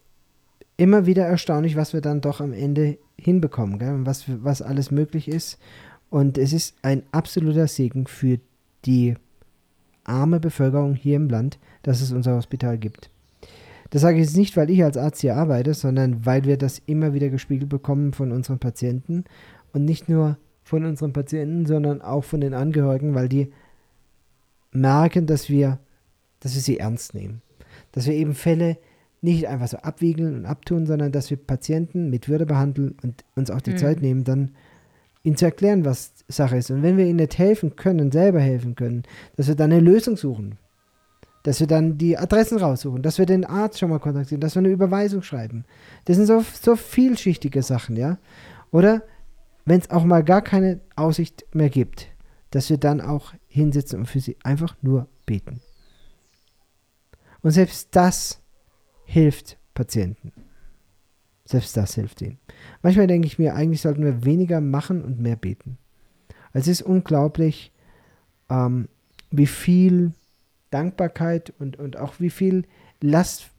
immer 0.78 1.06
wieder 1.06 1.26
erstaunlich, 1.26 1.76
was 1.76 1.94
wir 1.94 2.02
dann 2.02 2.22
doch 2.22 2.42
am 2.42 2.54
Ende 2.54 2.98
hinbekommen, 3.18 3.80
gell? 3.80 4.00
Was, 4.06 4.26
was 4.28 4.62
alles 4.62 4.92
möglich 4.92 5.28
ist. 5.28 5.60
Und 6.10 6.38
es 6.38 6.54
ist 6.54 6.76
ein 6.82 7.04
absoluter 7.12 7.68
Segen 7.68 8.08
für 8.08 8.40
die 8.86 9.16
arme 10.04 10.40
Bevölkerung 10.40 10.96
hier 10.96 11.16
im 11.16 11.30
Land, 11.30 11.60
dass 11.84 12.02
es 12.02 12.12
unser 12.12 12.36
Hospital 12.36 12.78
gibt. 12.78 13.10
Das 13.92 14.02
sage 14.02 14.18
ich 14.18 14.26
jetzt 14.26 14.38
nicht, 14.38 14.56
weil 14.58 14.70
ich 14.70 14.84
als 14.84 14.98
Arzt 14.98 15.22
hier 15.22 15.36
arbeite, 15.36 15.74
sondern 15.74 16.26
weil 16.26 16.46
wir 16.46 16.58
das 16.58 16.82
immer 16.86 17.14
wieder 17.14 17.30
gespiegelt 17.30 17.70
bekommen 17.70 18.14
von 18.14 18.32
unseren 18.32 18.60
Patienten 18.60 19.26
und 19.74 19.86
nicht 19.86 20.10
nur 20.10 20.38
von 20.64 20.86
unseren 20.86 21.14
Patienten, 21.14 21.66
sondern 21.66 22.02
auch 22.02 22.24
von 22.24 22.42
den 22.42 22.54
Angehörigen, 22.54 23.14
weil 23.14 23.28
die 23.28 23.52
merken, 24.72 25.26
dass 25.26 25.50
wir, 25.50 25.80
dass 26.40 26.56
wir 26.56 26.62
sie 26.62 26.80
ernst 26.80 27.14
nehmen. 27.14 27.42
Dass 27.92 28.06
wir 28.06 28.14
eben 28.14 28.34
Fälle 28.34 28.78
nicht 29.22 29.48
einfach 29.48 29.68
so 29.68 29.78
abwiegeln 29.78 30.36
und 30.36 30.46
abtun, 30.46 30.88
sondern 30.88 31.12
dass 31.12 31.30
wir 31.30 31.38
Patienten 31.38 32.10
mit 32.10 32.28
Würde 32.28 32.46
behandeln 32.46 32.98
und 33.04 33.24
uns 33.36 33.52
auch 33.52 33.62
die 33.62 33.72
mhm. 33.72 33.78
Zeit 33.78 34.02
nehmen, 34.02 34.24
dann 34.24 34.52
ihnen 35.24 35.38
zu 35.38 35.46
erklären, 35.46 35.86
was 35.86 36.14
Sache 36.28 36.58
ist. 36.58 36.72
Und 36.72 36.82
wenn 36.82 36.98
wir 36.98 37.06
ihnen 37.06 37.18
nicht 37.18 37.38
helfen 37.38 37.76
können, 37.76 38.12
selber 38.12 38.40
helfen 38.40 38.76
können, 38.76 39.04
dass 39.38 39.48
wir 39.48 39.56
dann 39.56 39.72
eine 39.72 39.82
Lösung 39.82 40.18
suchen. 40.18 40.58
Dass 41.44 41.60
wir 41.60 41.68
dann 41.68 41.98
die 41.98 42.18
Adressen 42.18 42.60
raussuchen, 42.60 43.02
dass 43.02 43.18
wir 43.18 43.26
den 43.26 43.46
Arzt 43.46 43.80
schon 43.80 43.90
mal 43.90 44.00
kontaktieren, 44.00 44.42
dass 44.42 44.56
wir 44.56 44.60
eine 44.60 44.70
Überweisung 44.70 45.24
schreiben. 45.24 45.66
Das 46.06 46.18
sind 46.18 46.28
so, 46.28 46.44
so 46.62 46.76
vielschichtige 46.76 47.64
Sachen, 47.64 47.96
ja. 47.96 48.18
Oder 48.72 49.04
wenn 49.66 49.80
es 49.80 49.90
auch 49.90 50.04
mal 50.04 50.24
gar 50.24 50.42
keine 50.42 50.82
Aussicht 50.96 51.46
mehr 51.54 51.70
gibt, 51.70 52.11
dass 52.52 52.70
wir 52.70 52.78
dann 52.78 53.02
auch 53.02 53.34
hinsitzen 53.48 54.00
und 54.00 54.06
für 54.06 54.20
sie 54.20 54.38
einfach 54.44 54.76
nur 54.82 55.08
beten. 55.26 55.62
Und 57.42 57.52
selbst 57.52 57.96
das 57.96 58.42
hilft 59.06 59.58
Patienten. 59.74 60.32
Selbst 61.46 61.76
das 61.76 61.96
hilft 61.96 62.22
ihnen. 62.22 62.38
Manchmal 62.82 63.08
denke 63.08 63.28
ich 63.28 63.40
mir, 63.40 63.56
eigentlich 63.56 63.82
sollten 63.82 64.04
wir 64.04 64.24
weniger 64.24 64.62
machen 64.62 65.04
und 65.04 65.20
mehr 65.20 65.36
beten. 65.36 65.78
Es 66.54 66.68
ist 66.68 66.82
unglaublich, 66.82 67.72
ähm, 68.50 68.88
wie 69.32 69.48
viel 69.48 70.14
Dankbarkeit 70.70 71.54
und, 71.60 71.78
und 71.78 71.98
auch 71.98 72.20
wie 72.20 72.30
viel 72.30 72.66
Last 73.02 73.50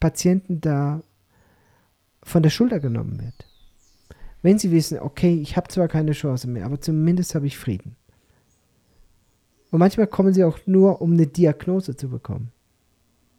Patienten 0.00 0.60
da 0.60 1.02
von 2.22 2.42
der 2.42 2.50
Schulter 2.50 2.80
genommen 2.80 3.20
wird. 3.20 3.47
Wenn 4.42 4.58
sie 4.58 4.70
wissen, 4.70 4.98
okay, 4.98 5.34
ich 5.40 5.56
habe 5.56 5.68
zwar 5.68 5.88
keine 5.88 6.12
Chance 6.12 6.48
mehr, 6.48 6.64
aber 6.64 6.80
zumindest 6.80 7.34
habe 7.34 7.46
ich 7.46 7.58
Frieden. 7.58 7.96
Und 9.70 9.80
manchmal 9.80 10.06
kommen 10.06 10.32
sie 10.32 10.44
auch 10.44 10.58
nur, 10.66 11.02
um 11.02 11.12
eine 11.12 11.26
Diagnose 11.26 11.96
zu 11.96 12.08
bekommen. 12.08 12.52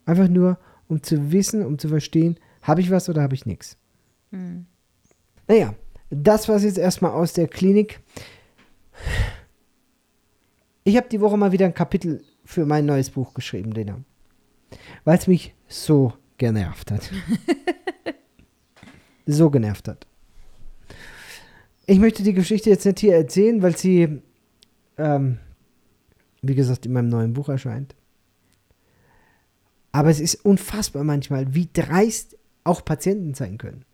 Einfach 0.05 0.27
nur, 0.27 0.57
um 0.87 1.01
zu 1.01 1.31
wissen, 1.31 1.65
um 1.65 1.79
zu 1.79 1.87
verstehen, 1.87 2.37
habe 2.61 2.81
ich 2.81 2.91
was 2.91 3.09
oder 3.09 3.21
habe 3.21 3.35
ich 3.35 3.45
nichts. 3.45 3.77
Mhm. 4.31 4.65
Naja, 5.47 5.73
das 6.09 6.47
war 6.47 6.57
es 6.57 6.63
jetzt 6.63 6.77
erstmal 6.77 7.11
aus 7.11 7.33
der 7.33 7.47
Klinik. 7.47 8.01
Ich 10.83 10.97
habe 10.97 11.09
die 11.09 11.21
Woche 11.21 11.37
mal 11.37 11.51
wieder 11.51 11.65
ein 11.65 11.73
Kapitel 11.73 12.23
für 12.43 12.65
mein 12.65 12.85
neues 12.85 13.11
Buch 13.11 13.33
geschrieben, 13.33 13.71
Lena. 13.71 13.99
Weil 15.03 15.17
es 15.17 15.27
mich 15.27 15.55
so 15.67 16.13
genervt 16.37 16.91
hat. 16.91 17.09
so 19.25 19.49
genervt 19.49 19.87
hat. 19.87 20.07
Ich 21.89 21.97
möchte 21.97 22.21
die 22.21 22.33
Geschichte 22.33 22.69
jetzt 22.69 22.85
nicht 22.85 22.99
hier 22.99 23.15
erzählen, 23.15 23.63
weil 23.63 23.75
sie, 23.75 24.21
ähm, 24.99 25.39
wie 26.43 26.53
gesagt, 26.53 26.85
in 26.85 26.93
meinem 26.93 27.09
neuen 27.09 27.33
Buch 27.33 27.49
erscheint. 27.49 27.95
Aber 29.91 30.11
es 30.11 30.19
ist 30.19 30.45
unfassbar 30.45 31.03
manchmal, 31.03 31.55
wie 31.55 31.67
dreist 31.73 32.37
auch 32.63 32.85
Patienten 32.85 33.33
sein 33.33 33.57
können. 33.57 33.85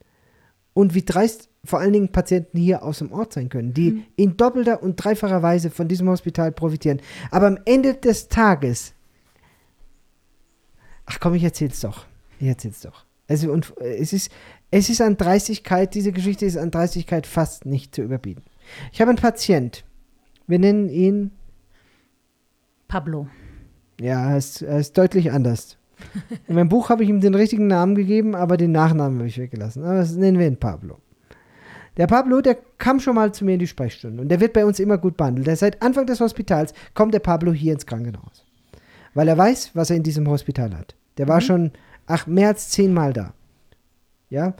Und 0.74 0.92
wie 0.92 1.06
dreist 1.06 1.48
vor 1.64 1.78
allen 1.78 1.94
Dingen 1.94 2.12
Patienten 2.12 2.58
hier 2.58 2.82
aus 2.82 2.98
dem 2.98 3.12
Ort 3.12 3.32
sein 3.32 3.48
können, 3.48 3.72
die 3.72 3.92
mhm. 3.92 4.04
in 4.16 4.36
doppelter 4.36 4.82
und 4.82 4.96
dreifacher 4.96 5.42
Weise 5.42 5.70
von 5.70 5.88
diesem 5.88 6.10
Hospital 6.10 6.52
profitieren. 6.52 7.00
Aber 7.30 7.46
am 7.46 7.58
Ende 7.64 7.94
des 7.94 8.28
Tages, 8.28 8.92
ach 11.06 11.18
komm, 11.18 11.32
ich 11.32 11.44
erzähl's 11.44 11.80
doch. 11.80 12.04
Ich 12.40 12.46
erzähl's 12.46 12.82
doch. 12.82 13.06
Also, 13.26 13.50
und 13.50 13.74
es 13.78 14.12
ist, 14.12 14.30
es 14.70 14.90
ist 14.90 15.00
an 15.00 15.16
Dreistigkeit, 15.16 15.94
diese 15.94 16.12
Geschichte 16.12 16.46
ist 16.46 16.56
an 16.56 16.70
Dreistigkeit 16.70 17.26
fast 17.26 17.66
nicht 17.66 17.94
zu 17.94 18.02
überbieten. 18.02 18.42
Ich 18.92 19.00
habe 19.00 19.10
einen 19.10 19.18
Patient. 19.18 19.84
Wir 20.46 20.58
nennen 20.58 20.88
ihn 20.88 21.30
Pablo. 22.88 23.28
Ja, 24.00 24.30
er 24.30 24.36
ist, 24.36 24.62
er 24.62 24.78
ist 24.78 24.96
deutlich 24.98 25.32
anders. 25.32 25.78
In 26.46 26.56
meinem 26.56 26.68
Buch 26.68 26.90
habe 26.90 27.02
ich 27.02 27.08
ihm 27.08 27.20
den 27.20 27.34
richtigen 27.34 27.66
Namen 27.66 27.94
gegeben, 27.94 28.34
aber 28.34 28.56
den 28.56 28.72
Nachnamen 28.72 29.18
habe 29.18 29.28
ich 29.28 29.38
weggelassen. 29.38 29.82
Aber 29.84 29.98
das 29.98 30.14
nennen 30.14 30.38
wir 30.38 30.46
ihn 30.46 30.58
Pablo. 30.58 30.98
Der 31.96 32.06
Pablo, 32.06 32.42
der 32.42 32.58
kam 32.76 33.00
schon 33.00 33.14
mal 33.14 33.32
zu 33.32 33.44
mir 33.44 33.54
in 33.54 33.58
die 33.58 33.66
Sprechstunde 33.66 34.20
und 34.20 34.28
der 34.28 34.40
wird 34.40 34.52
bei 34.52 34.66
uns 34.66 34.78
immer 34.78 34.98
gut 34.98 35.16
behandelt. 35.16 35.46
Der 35.46 35.56
seit 35.56 35.80
Anfang 35.80 36.04
des 36.06 36.20
Hospitals 36.20 36.74
kommt 36.92 37.14
der 37.14 37.20
Pablo 37.20 37.52
hier 37.52 37.72
ins 37.72 37.86
Krankenhaus. 37.86 38.44
Weil 39.14 39.28
er 39.28 39.38
weiß, 39.38 39.70
was 39.72 39.88
er 39.88 39.96
in 39.96 40.02
diesem 40.02 40.28
Hospital 40.28 40.76
hat. 40.76 40.94
Der 41.16 41.26
war 41.26 41.36
mhm. 41.36 41.44
schon, 41.44 41.70
ach, 42.06 42.26
mehr 42.26 42.48
als 42.48 42.68
zehnmal 42.68 43.14
da. 43.14 43.32
Ja, 44.30 44.54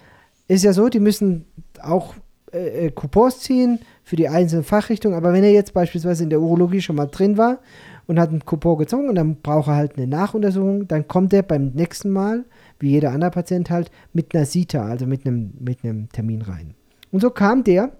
ist 0.48 0.64
ja 0.64 0.72
so, 0.72 0.88
die 0.88 1.00
müssen 1.00 1.44
auch 1.82 2.14
äh, 2.52 2.86
äh, 2.86 2.90
Coupons 2.90 3.40
ziehen 3.40 3.80
für 4.04 4.16
die 4.16 4.28
einzelnen 4.28 4.64
Fachrichtungen, 4.64 5.16
aber 5.16 5.32
wenn 5.32 5.44
er 5.44 5.52
jetzt 5.52 5.74
beispielsweise 5.74 6.22
in 6.22 6.30
der 6.30 6.40
Urologie 6.40 6.80
schon 6.80 6.96
mal 6.96 7.06
drin 7.06 7.36
war 7.36 7.58
und 8.06 8.20
hat 8.20 8.30
einen 8.30 8.44
Coupon 8.44 8.78
gezogen 8.78 9.08
und 9.08 9.16
dann 9.16 9.36
braucht 9.36 9.68
er 9.68 9.76
halt 9.76 9.96
eine 9.96 10.06
Nachuntersuchung, 10.06 10.86
dann 10.86 11.08
kommt 11.08 11.32
er 11.32 11.42
beim 11.42 11.72
nächsten 11.74 12.10
Mal, 12.10 12.44
wie 12.78 12.90
jeder 12.90 13.10
andere 13.10 13.32
Patient 13.32 13.70
halt, 13.70 13.90
mit 14.12 14.34
einer 14.34 14.46
SITA, 14.46 14.86
also 14.86 15.06
mit 15.06 15.26
einem, 15.26 15.52
mit 15.58 15.82
einem 15.82 16.08
Termin 16.10 16.42
rein. 16.42 16.74
Und 17.10 17.20
so 17.20 17.30
kam 17.30 17.64
der 17.64 17.90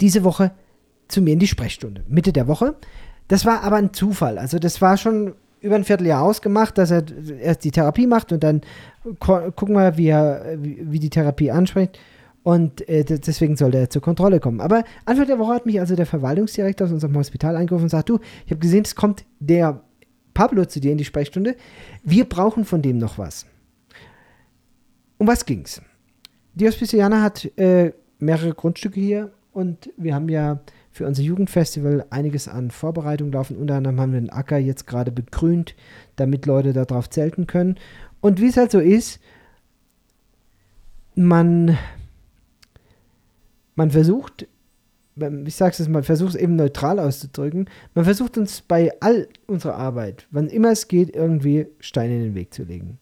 diese 0.00 0.24
Woche 0.24 0.52
zu 1.08 1.20
mir 1.20 1.34
in 1.34 1.38
die 1.38 1.46
Sprechstunde, 1.46 2.02
Mitte 2.08 2.32
der 2.32 2.48
Woche. 2.48 2.76
Das 3.28 3.44
war 3.44 3.62
aber 3.62 3.76
ein 3.76 3.92
Zufall. 3.92 4.38
Also 4.38 4.58
das 4.58 4.80
war 4.80 4.96
schon 4.96 5.34
über 5.64 5.76
ein 5.76 5.84
Vierteljahr 5.84 6.22
ausgemacht, 6.22 6.76
dass 6.76 6.90
er 6.90 7.04
erst 7.40 7.64
die 7.64 7.70
Therapie 7.70 8.06
macht 8.06 8.32
und 8.32 8.44
dann 8.44 8.60
gucken 9.18 9.74
wir, 9.74 9.96
wie, 9.96 10.08
er, 10.08 10.56
wie 10.58 10.98
die 10.98 11.10
Therapie 11.10 11.50
anspricht. 11.50 11.98
Und 12.42 12.86
äh, 12.90 13.04
deswegen 13.04 13.56
sollte 13.56 13.78
er 13.78 13.88
zur 13.88 14.02
Kontrolle 14.02 14.38
kommen. 14.38 14.60
Aber 14.60 14.84
Anfang 15.06 15.26
der 15.26 15.38
Woche 15.38 15.54
hat 15.54 15.64
mich 15.64 15.80
also 15.80 15.96
der 15.96 16.04
Verwaltungsdirektor 16.04 16.86
aus 16.86 16.92
unserem 16.92 17.16
Hospital 17.16 17.56
angerufen 17.56 17.84
und 17.84 17.88
sagt, 17.88 18.10
du, 18.10 18.18
ich 18.44 18.50
habe 18.50 18.60
gesehen, 18.60 18.84
es 18.84 18.94
kommt 18.94 19.24
der 19.40 19.80
Pablo 20.34 20.66
zu 20.66 20.78
dir 20.78 20.92
in 20.92 20.98
die 20.98 21.06
Sprechstunde. 21.06 21.56
Wir 22.02 22.28
brauchen 22.28 22.66
von 22.66 22.82
dem 22.82 22.98
noch 22.98 23.16
was. 23.16 23.46
Um 25.16 25.26
was 25.26 25.46
ging's? 25.46 25.80
Die 26.52 26.66
Hospiciana 26.66 27.22
hat 27.22 27.46
äh, 27.58 27.92
mehrere 28.18 28.52
Grundstücke 28.52 29.00
hier 29.00 29.32
und 29.52 29.90
wir 29.96 30.14
haben 30.14 30.28
ja 30.28 30.60
für 30.94 31.08
unser 31.08 31.22
Jugendfestival 31.22 32.06
einiges 32.10 32.46
an 32.46 32.70
Vorbereitung 32.70 33.32
laufen. 33.32 33.56
Unter 33.56 33.74
anderem 33.74 34.00
haben 34.00 34.12
wir 34.12 34.20
den 34.20 34.30
Acker 34.30 34.58
jetzt 34.58 34.86
gerade 34.86 35.10
begrünt, 35.10 35.74
damit 36.14 36.46
Leute 36.46 36.72
darauf 36.72 37.10
zelten 37.10 37.48
können. 37.48 37.78
Und 38.20 38.40
wie 38.40 38.46
es 38.46 38.56
halt 38.56 38.70
so 38.70 38.78
ist, 38.78 39.18
man 41.16 41.76
man 43.74 43.90
versucht, 43.90 44.46
ich 45.16 45.54
sage 45.56 45.74
es 45.76 45.88
mal, 45.88 46.04
versucht 46.04 46.36
es 46.36 46.40
eben 46.40 46.54
neutral 46.54 47.00
auszudrücken, 47.00 47.68
man 47.94 48.04
versucht 48.04 48.38
uns 48.38 48.60
bei 48.60 48.92
all 49.00 49.26
unserer 49.48 49.74
Arbeit, 49.74 50.28
wann 50.30 50.46
immer 50.46 50.70
es 50.70 50.86
geht, 50.86 51.14
irgendwie 51.16 51.66
Steine 51.80 52.14
in 52.14 52.22
den 52.22 52.34
Weg 52.36 52.54
zu 52.54 52.62
legen. 52.62 53.00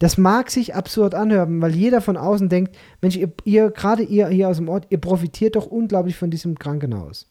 Das 0.00 0.16
mag 0.16 0.50
sich 0.50 0.74
absurd 0.74 1.14
anhören, 1.14 1.60
weil 1.60 1.74
jeder 1.76 2.00
von 2.00 2.16
außen 2.16 2.48
denkt, 2.48 2.74
Mensch, 3.02 3.16
ihr, 3.16 3.30
ihr 3.44 3.70
gerade 3.70 4.02
ihr 4.02 4.28
hier 4.28 4.48
aus 4.48 4.56
dem 4.56 4.70
Ort, 4.70 4.86
ihr 4.88 4.98
profitiert 4.98 5.56
doch 5.56 5.66
unglaublich 5.66 6.16
von 6.16 6.30
diesem 6.30 6.58
Krankenhaus. 6.58 7.30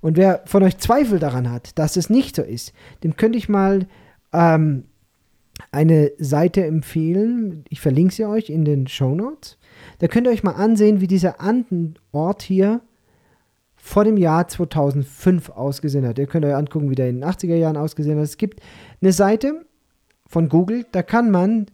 Und 0.00 0.16
wer 0.16 0.42
von 0.46 0.62
euch 0.62 0.78
Zweifel 0.78 1.18
daran 1.18 1.50
hat, 1.50 1.76
dass 1.76 1.96
es 1.96 2.08
nicht 2.08 2.36
so 2.36 2.42
ist, 2.42 2.72
dem 3.02 3.16
könnte 3.16 3.36
ich 3.36 3.48
mal 3.48 3.88
ähm, 4.32 4.84
eine 5.72 6.12
Seite 6.18 6.64
empfehlen. 6.64 7.64
Ich 7.68 7.80
verlinke 7.80 8.14
sie 8.14 8.24
euch 8.24 8.48
in 8.48 8.64
den 8.64 8.86
Show 8.86 9.16
Notes. 9.16 9.58
Da 9.98 10.06
könnt 10.06 10.28
ihr 10.28 10.32
euch 10.32 10.44
mal 10.44 10.52
ansehen, 10.52 11.00
wie 11.00 11.08
dieser 11.08 11.40
Andenort 11.40 12.42
hier 12.42 12.80
vor 13.74 14.04
dem 14.04 14.18
Jahr 14.18 14.46
2005 14.46 15.50
ausgesehen 15.50 16.06
hat. 16.06 16.20
Ihr 16.20 16.28
könnt 16.28 16.44
euch 16.44 16.54
angucken, 16.54 16.90
wie 16.90 16.94
der 16.94 17.08
in 17.08 17.20
den 17.20 17.28
80er 17.28 17.56
Jahren 17.56 17.76
ausgesehen 17.76 18.18
hat. 18.18 18.24
Es 18.24 18.36
gibt 18.36 18.60
eine 19.02 19.12
Seite 19.12 19.66
von 20.28 20.48
Google, 20.48 20.86
da 20.92 21.02
kann 21.02 21.32
man 21.32 21.66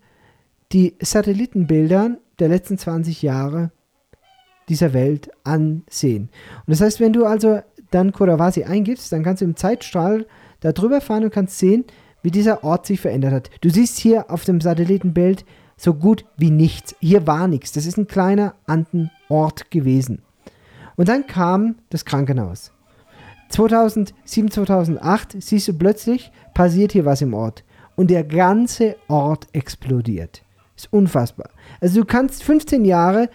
die 0.72 0.94
Satellitenbilder 1.00 2.18
der 2.38 2.48
letzten 2.48 2.78
20 2.78 3.22
Jahre 3.22 3.72
dieser 4.68 4.92
Welt 4.92 5.30
ansehen. 5.44 6.30
Und 6.66 6.68
das 6.68 6.80
heißt, 6.80 7.00
wenn 7.00 7.12
du 7.12 7.26
also 7.26 7.60
dann 7.90 8.12
Kurawasi 8.12 8.64
eingibst, 8.64 9.10
dann 9.12 9.24
kannst 9.24 9.42
du 9.42 9.46
im 9.46 9.56
Zeitstrahl 9.56 10.26
da 10.60 10.72
drüber 10.72 11.00
fahren 11.00 11.24
und 11.24 11.32
kannst 11.32 11.58
sehen, 11.58 11.84
wie 12.22 12.30
dieser 12.30 12.62
Ort 12.62 12.86
sich 12.86 13.00
verändert 13.00 13.32
hat. 13.32 13.50
Du 13.62 13.70
siehst 13.70 13.98
hier 13.98 14.30
auf 14.30 14.44
dem 14.44 14.60
Satellitenbild 14.60 15.44
so 15.76 15.94
gut 15.94 16.24
wie 16.36 16.50
nichts. 16.50 16.94
Hier 17.00 17.26
war 17.26 17.48
nichts. 17.48 17.72
Das 17.72 17.86
ist 17.86 17.96
ein 17.96 18.06
kleiner 18.06 18.54
Andenort 18.66 19.70
gewesen. 19.70 20.22
Und 20.96 21.08
dann 21.08 21.26
kam 21.26 21.76
das 21.88 22.04
Krankenhaus. 22.04 22.72
2007, 23.48 24.50
2008 24.50 25.42
siehst 25.42 25.66
du 25.66 25.72
plötzlich, 25.72 26.30
passiert 26.54 26.92
hier 26.92 27.06
was 27.06 27.22
im 27.22 27.34
Ort. 27.34 27.64
Und 27.96 28.10
der 28.10 28.22
ganze 28.22 28.96
Ort 29.08 29.48
explodiert. 29.52 30.42
Ist 30.80 30.92
unfassbar. 30.92 31.50
Also 31.80 32.00
du 32.00 32.06
kannst 32.06 32.42
15 32.42 32.86
Jahre 32.86 33.28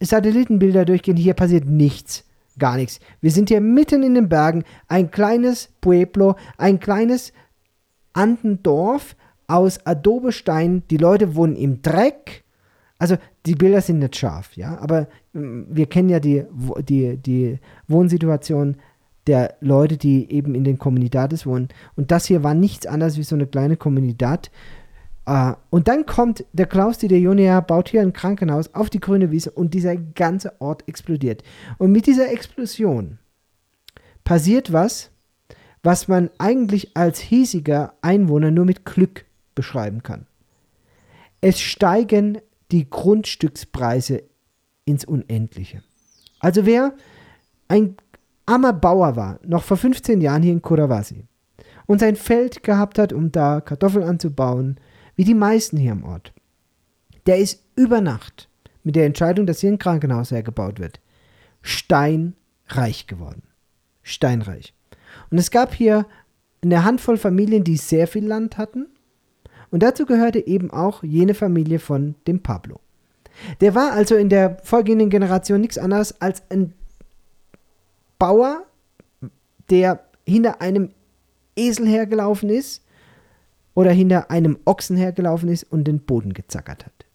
Satellitenbilder 0.00 0.86
durchgehen, 0.86 1.16
hier 1.16 1.34
passiert 1.34 1.66
nichts. 1.66 2.24
Gar 2.58 2.76
nichts. 2.76 3.00
Wir 3.20 3.30
sind 3.30 3.50
hier 3.50 3.60
mitten 3.60 4.02
in 4.02 4.14
den 4.14 4.30
Bergen, 4.30 4.64
ein 4.88 5.10
kleines 5.10 5.68
Pueblo, 5.82 6.36
ein 6.56 6.80
kleines 6.80 7.34
Andendorf 8.14 9.14
aus 9.46 9.84
Adobestein. 9.84 10.84
Die 10.90 10.96
Leute 10.96 11.34
wohnen 11.34 11.54
im 11.54 11.82
Dreck. 11.82 12.44
Also 12.98 13.16
die 13.44 13.56
Bilder 13.56 13.82
sind 13.82 13.98
nicht 13.98 14.16
scharf, 14.16 14.56
ja, 14.56 14.78
aber 14.78 15.06
ähm, 15.34 15.66
wir 15.68 15.84
kennen 15.84 16.08
ja 16.08 16.18
die, 16.18 16.44
die, 16.88 17.18
die 17.18 17.58
Wohnsituation 17.88 18.76
der 19.26 19.56
Leute, 19.60 19.98
die 19.98 20.32
eben 20.32 20.54
in 20.54 20.64
den 20.64 20.78
Kommunidades 20.78 21.44
wohnen. 21.44 21.68
Und 21.94 22.10
das 22.10 22.24
hier 22.24 22.42
war 22.42 22.54
nichts 22.54 22.86
anderes 22.86 23.18
wie 23.18 23.22
so 23.22 23.34
eine 23.34 23.46
kleine 23.46 23.76
Kommunidad. 23.76 24.50
Uh, 25.28 25.54
und 25.70 25.88
dann 25.88 26.06
kommt 26.06 26.44
der 26.52 26.66
Klaus 26.66 26.98
Dieter 26.98 27.16
Junior, 27.16 27.60
baut 27.60 27.88
hier 27.88 28.00
ein 28.00 28.12
Krankenhaus 28.12 28.72
auf 28.74 28.90
die 28.90 29.00
grüne 29.00 29.32
Wiese 29.32 29.50
und 29.50 29.74
dieser 29.74 29.96
ganze 29.96 30.60
Ort 30.60 30.86
explodiert. 30.86 31.42
Und 31.78 31.90
mit 31.90 32.06
dieser 32.06 32.30
Explosion 32.30 33.18
passiert 34.22 34.72
was, 34.72 35.10
was 35.82 36.06
man 36.06 36.30
eigentlich 36.38 36.96
als 36.96 37.18
hiesiger 37.18 37.94
Einwohner 38.02 38.52
nur 38.52 38.64
mit 38.64 38.84
Glück 38.84 39.24
beschreiben 39.56 40.04
kann. 40.04 40.26
Es 41.40 41.60
steigen 41.60 42.38
die 42.70 42.88
Grundstückspreise 42.88 44.22
ins 44.84 45.04
Unendliche. 45.04 45.82
Also 46.38 46.66
wer 46.66 46.94
ein 47.68 47.96
armer 48.46 48.72
Bauer 48.72 49.16
war, 49.16 49.40
noch 49.44 49.64
vor 49.64 49.76
15 49.76 50.20
Jahren 50.20 50.42
hier 50.42 50.52
in 50.52 50.62
Kurawasi, 50.62 51.24
und 51.86 52.00
sein 52.00 52.16
Feld 52.16 52.62
gehabt 52.62 52.98
hat, 52.98 53.12
um 53.12 53.32
da 53.32 53.60
Kartoffeln 53.60 54.04
anzubauen, 54.04 54.78
wie 55.16 55.24
die 55.24 55.34
meisten 55.34 55.76
hier 55.76 55.92
im 55.92 56.04
Ort, 56.04 56.32
der 57.26 57.38
ist 57.38 57.62
über 57.74 58.00
Nacht 58.00 58.48
mit 58.84 58.94
der 58.96 59.06
Entscheidung, 59.06 59.46
dass 59.46 59.60
hier 59.60 59.70
ein 59.70 59.78
Krankenhaus 59.78 60.30
hergebaut 60.30 60.78
wird, 60.78 61.00
steinreich 61.62 63.06
geworden. 63.06 63.42
Steinreich. 64.02 64.72
Und 65.30 65.38
es 65.38 65.50
gab 65.50 65.74
hier 65.74 66.06
eine 66.62 66.84
Handvoll 66.84 67.16
Familien, 67.16 67.64
die 67.64 67.76
sehr 67.76 68.06
viel 68.06 68.24
Land 68.24 68.58
hatten. 68.58 68.86
Und 69.70 69.82
dazu 69.82 70.06
gehörte 70.06 70.46
eben 70.46 70.70
auch 70.70 71.02
jene 71.02 71.34
Familie 71.34 71.80
von 71.80 72.14
dem 72.26 72.42
Pablo. 72.42 72.78
Der 73.60 73.74
war 73.74 73.92
also 73.92 74.14
in 74.14 74.28
der 74.28 74.58
folgenden 74.62 75.10
Generation 75.10 75.60
nichts 75.60 75.78
anderes 75.78 76.20
als 76.20 76.42
ein 76.50 76.72
Bauer, 78.18 78.64
der 79.68 80.04
hinter 80.24 80.60
einem 80.60 80.90
Esel 81.56 81.86
hergelaufen 81.86 82.48
ist 82.48 82.85
oder 83.76 83.92
hinter 83.92 84.30
einem 84.30 84.58
Ochsen 84.64 84.96
hergelaufen 84.96 85.50
ist 85.50 85.64
und 85.64 85.84
den 85.84 86.00
Boden 86.00 86.32
gezackert 86.32 86.86
hat. 86.86 87.06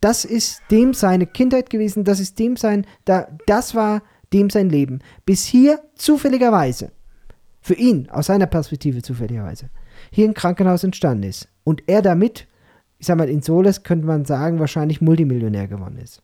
Das 0.00 0.24
ist 0.24 0.60
dem 0.70 0.94
seine 0.94 1.26
Kindheit 1.26 1.70
gewesen, 1.70 2.04
das 2.04 2.20
ist 2.20 2.38
dem 2.38 2.56
sein, 2.56 2.86
da, 3.06 3.26
das 3.46 3.74
war 3.74 4.02
dem 4.32 4.50
sein 4.50 4.68
Leben. 4.68 5.00
Bis 5.24 5.44
hier 5.44 5.80
zufälligerweise, 5.96 6.92
für 7.62 7.74
ihn, 7.74 8.08
aus 8.10 8.26
seiner 8.26 8.46
Perspektive 8.46 9.02
zufälligerweise, 9.02 9.70
hier 10.12 10.28
ein 10.28 10.34
Krankenhaus 10.34 10.84
entstanden 10.84 11.24
ist. 11.24 11.48
Und 11.64 11.82
er 11.86 12.02
damit, 12.02 12.46
ich 12.98 13.06
sag 13.06 13.16
mal, 13.16 13.30
in 13.30 13.40
Soles 13.40 13.82
könnte 13.82 14.06
man 14.06 14.26
sagen, 14.26 14.60
wahrscheinlich 14.60 15.00
Multimillionär 15.00 15.68
geworden 15.68 15.98
ist. 16.02 16.22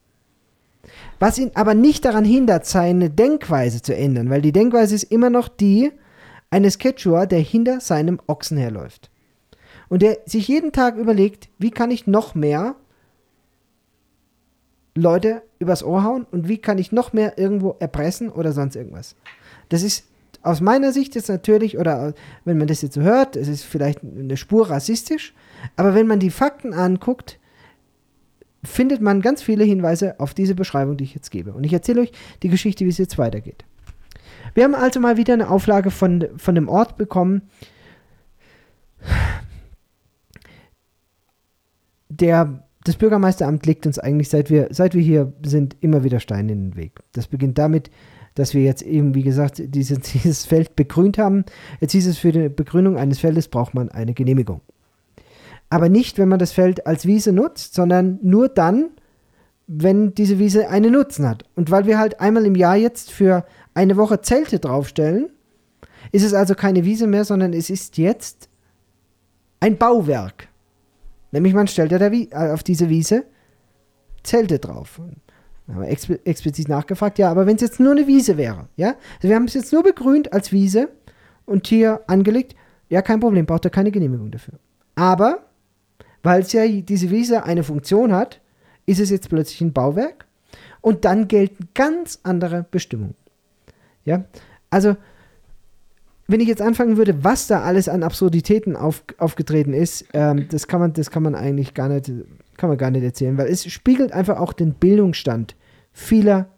Was 1.18 1.38
ihn 1.38 1.52
aber 1.54 1.72
nicht 1.72 2.04
daran 2.04 2.26
hindert, 2.26 2.66
seine 2.66 3.08
Denkweise 3.08 3.80
zu 3.80 3.96
ändern, 3.96 4.28
weil 4.28 4.42
die 4.42 4.52
Denkweise 4.52 4.94
ist 4.94 5.04
immer 5.04 5.30
noch 5.30 5.48
die 5.48 5.90
eines 6.50 6.78
Quechua, 6.78 7.26
der 7.26 7.40
hinter 7.40 7.80
seinem 7.80 8.20
Ochsen 8.26 8.56
herläuft. 8.58 9.10
Und 9.88 10.02
der 10.02 10.18
sich 10.26 10.48
jeden 10.48 10.72
Tag 10.72 10.96
überlegt, 10.96 11.48
wie 11.58 11.70
kann 11.70 11.90
ich 11.90 12.06
noch 12.06 12.34
mehr 12.34 12.76
Leute 14.94 15.42
übers 15.58 15.82
Ohr 15.82 16.04
hauen 16.04 16.26
und 16.30 16.48
wie 16.48 16.58
kann 16.58 16.78
ich 16.78 16.92
noch 16.92 17.12
mehr 17.12 17.38
irgendwo 17.38 17.76
erpressen 17.80 18.30
oder 18.30 18.52
sonst 18.52 18.76
irgendwas. 18.76 19.16
Das 19.68 19.82
ist 19.82 20.06
aus 20.42 20.60
meiner 20.60 20.92
Sicht 20.92 21.14
jetzt 21.14 21.28
natürlich, 21.28 21.78
oder 21.78 22.14
wenn 22.44 22.58
man 22.58 22.68
das 22.68 22.82
jetzt 22.82 22.94
so 22.94 23.00
hört, 23.00 23.34
es 23.34 23.48
ist 23.48 23.64
vielleicht 23.64 24.02
eine 24.02 24.36
Spur 24.36 24.70
rassistisch, 24.70 25.34
aber 25.76 25.94
wenn 25.94 26.06
man 26.06 26.20
die 26.20 26.30
Fakten 26.30 26.74
anguckt, 26.74 27.38
findet 28.62 29.00
man 29.00 29.20
ganz 29.20 29.42
viele 29.42 29.64
Hinweise 29.64 30.20
auf 30.20 30.34
diese 30.34 30.54
Beschreibung, 30.54 30.96
die 30.96 31.04
ich 31.04 31.14
jetzt 31.14 31.30
gebe. 31.30 31.52
Und 31.52 31.64
ich 31.64 31.72
erzähle 31.72 32.02
euch 32.02 32.12
die 32.42 32.48
Geschichte, 32.48 32.84
wie 32.84 32.90
es 32.90 32.98
jetzt 32.98 33.18
weitergeht. 33.18 33.64
Wir 34.54 34.64
haben 34.64 34.74
also 34.74 35.00
mal 35.00 35.16
wieder 35.16 35.34
eine 35.34 35.50
Auflage 35.50 35.90
von, 35.90 36.26
von 36.36 36.54
dem 36.54 36.68
Ort 36.68 36.96
bekommen, 36.96 37.42
der 42.08 42.64
das 42.84 42.96
Bürgermeisteramt 42.96 43.64
legt 43.66 43.86
uns 43.86 43.98
eigentlich, 43.98 44.28
seit 44.28 44.50
wir, 44.50 44.68
seit 44.70 44.94
wir 44.94 45.02
hier 45.02 45.32
sind, 45.44 45.76
immer 45.80 46.04
wieder 46.04 46.20
Steine 46.20 46.52
in 46.52 46.70
den 46.70 46.76
Weg. 46.76 47.00
Das 47.12 47.26
beginnt 47.26 47.58
damit, 47.58 47.90
dass 48.34 48.52
wir 48.52 48.62
jetzt 48.62 48.82
eben, 48.82 49.14
wie 49.14 49.22
gesagt, 49.22 49.62
dieses, 49.64 49.98
dieses 50.12 50.44
Feld 50.44 50.76
begrünt 50.76 51.18
haben. 51.18 51.44
Jetzt 51.80 51.92
hieß 51.92 52.06
es, 52.06 52.18
für 52.18 52.30
die 52.30 52.48
Begrünung 52.48 52.96
eines 52.96 53.20
Feldes 53.20 53.48
braucht 53.48 53.74
man 53.74 53.88
eine 53.88 54.14
Genehmigung. 54.14 54.60
Aber 55.70 55.88
nicht, 55.88 56.18
wenn 56.18 56.28
man 56.28 56.38
das 56.38 56.52
Feld 56.52 56.86
als 56.86 57.06
Wiese 57.06 57.32
nutzt, 57.32 57.74
sondern 57.74 58.18
nur 58.22 58.48
dann, 58.48 58.90
wenn 59.66 60.14
diese 60.14 60.38
Wiese 60.38 60.68
einen 60.68 60.92
Nutzen 60.92 61.26
hat. 61.26 61.44
Und 61.56 61.70
weil 61.70 61.86
wir 61.86 61.98
halt 61.98 62.20
einmal 62.20 62.44
im 62.44 62.54
Jahr 62.54 62.76
jetzt 62.76 63.10
für 63.10 63.46
eine 63.74 63.96
Woche 63.96 64.20
Zelte 64.20 64.58
draufstellen, 64.58 65.30
ist 66.12 66.24
es 66.24 66.34
also 66.34 66.54
keine 66.54 66.84
Wiese 66.84 67.06
mehr, 67.06 67.24
sondern 67.24 67.52
es 67.52 67.70
ist 67.70 67.98
jetzt 67.98 68.48
ein 69.60 69.76
Bauwerk. 69.76 70.48
Nämlich 71.32 71.54
man 71.54 71.66
stellt 71.66 71.90
ja 71.90 71.98
äh, 71.98 72.52
auf 72.52 72.62
diese 72.62 72.88
Wiese 72.88 73.24
Zelte 74.22 74.58
drauf. 74.58 75.00
Haben 75.68 75.80
wir 75.80 75.88
exp 75.88 76.18
explizit 76.24 76.68
nachgefragt, 76.68 77.18
ja, 77.18 77.30
aber 77.30 77.46
wenn 77.46 77.56
es 77.56 77.62
jetzt 77.62 77.80
nur 77.80 77.92
eine 77.92 78.06
Wiese 78.06 78.36
wäre, 78.36 78.68
ja, 78.76 78.94
also 79.16 79.28
wir 79.28 79.34
haben 79.34 79.46
es 79.46 79.54
jetzt 79.54 79.72
nur 79.72 79.82
begrünt 79.82 80.32
als 80.32 80.52
Wiese 80.52 80.90
und 81.46 81.66
hier 81.66 82.02
angelegt, 82.06 82.54
ja, 82.88 83.02
kein 83.02 83.20
Problem, 83.20 83.46
braucht 83.46 83.64
er 83.64 83.70
keine 83.70 83.90
Genehmigung 83.90 84.30
dafür. 84.30 84.54
Aber, 84.94 85.46
weil 86.22 86.42
es 86.42 86.52
ja 86.52 86.66
diese 86.68 87.10
Wiese 87.10 87.44
eine 87.44 87.64
Funktion 87.64 88.12
hat, 88.12 88.40
ist 88.86 89.00
es 89.00 89.10
jetzt 89.10 89.30
plötzlich 89.30 89.60
ein 89.62 89.72
Bauwerk 89.72 90.26
und 90.82 91.04
dann 91.04 91.28
gelten 91.28 91.68
ganz 91.74 92.20
andere 92.22 92.66
Bestimmungen. 92.70 93.16
Ja, 94.04 94.24
also 94.70 94.96
wenn 96.26 96.40
ich 96.40 96.48
jetzt 96.48 96.62
anfangen 96.62 96.96
würde, 96.96 97.22
was 97.22 97.46
da 97.46 97.62
alles 97.62 97.88
an 97.88 98.02
Absurditäten 98.02 98.76
auf, 98.76 99.04
aufgetreten 99.18 99.74
ist, 99.74 100.06
ähm, 100.14 100.46
das, 100.50 100.66
kann 100.66 100.80
man, 100.80 100.92
das 100.94 101.10
kann 101.10 101.22
man 101.22 101.34
eigentlich 101.34 101.74
gar 101.74 101.88
nicht, 101.88 102.10
kann 102.56 102.70
man 102.70 102.78
gar 102.78 102.90
nicht 102.90 103.02
erzählen, 103.02 103.36
weil 103.36 103.48
es 103.48 103.70
spiegelt 103.70 104.12
einfach 104.12 104.38
auch 104.38 104.52
den 104.52 104.74
Bildungsstand 104.74 105.54
vieler 105.92 106.48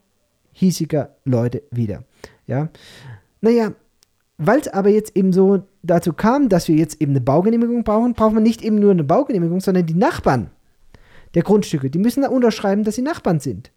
hiesiger 0.53 1.17
Leute 1.25 1.63
wieder. 1.71 2.05
Ja, 2.47 2.69
naja, 3.41 3.73
weil 4.39 4.61
es 4.61 4.69
aber 4.69 4.91
jetzt 4.91 5.17
eben 5.17 5.33
so 5.33 5.63
dazu 5.83 6.13
kam, 6.13 6.49
dass 6.49 6.69
wir 6.69 6.77
jetzt 6.77 7.01
eben 7.01 7.13
eine 7.13 7.21
Baugenehmigung 7.21 7.85
brauchen, 7.85 8.15
braucht 8.15 8.35
man 8.35 8.43
nicht 8.43 8.63
eben 8.63 8.79
nur 8.79 8.93
eine 8.93 9.05
Baugenehmigung, 9.05 9.61
sondern 9.61 9.87
die 9.87 9.95
Nachbarn 9.95 10.51
der 11.35 11.43
Grundstücke, 11.43 11.91
die 11.91 11.99
müssen 11.99 12.23
da 12.23 12.29
unterschreiben, 12.29 12.85
dass 12.85 12.95
sie 12.95 13.03
Nachbarn 13.03 13.41
sind. 13.41 13.73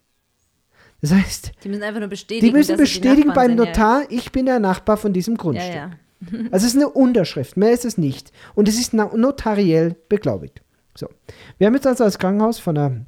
Das 1.00 1.12
heißt, 1.12 1.52
die 1.64 1.68
müssen 1.68 1.82
einfach 1.82 2.00
nur 2.00 2.08
bestätigen, 2.08 2.46
die 2.46 2.52
müssen 2.52 2.76
bestätigen 2.76 3.30
die 3.30 3.34
beim 3.34 3.54
Notar, 3.54 4.02
ja. 4.02 4.06
ich 4.10 4.32
bin 4.32 4.46
der 4.46 4.58
Nachbar 4.58 4.96
von 4.96 5.12
diesem 5.12 5.36
Grundstück. 5.36 5.74
Ja, 5.74 5.90
ja. 5.90 5.90
also 6.50 6.66
es 6.66 6.74
ist 6.74 6.76
eine 6.76 6.90
Unterschrift, 6.90 7.56
mehr 7.56 7.72
ist 7.72 7.84
es 7.84 7.96
nicht. 7.96 8.32
Und 8.54 8.68
es 8.68 8.78
ist 8.78 8.92
notariell 8.92 9.96
beglaubigt. 10.08 10.62
So. 10.94 11.08
Wir 11.58 11.66
haben 11.66 11.74
jetzt 11.74 11.86
also 11.86 12.04
als 12.04 12.18
Krankenhaus 12.18 12.58
von 12.58 12.76
einer 12.76 13.06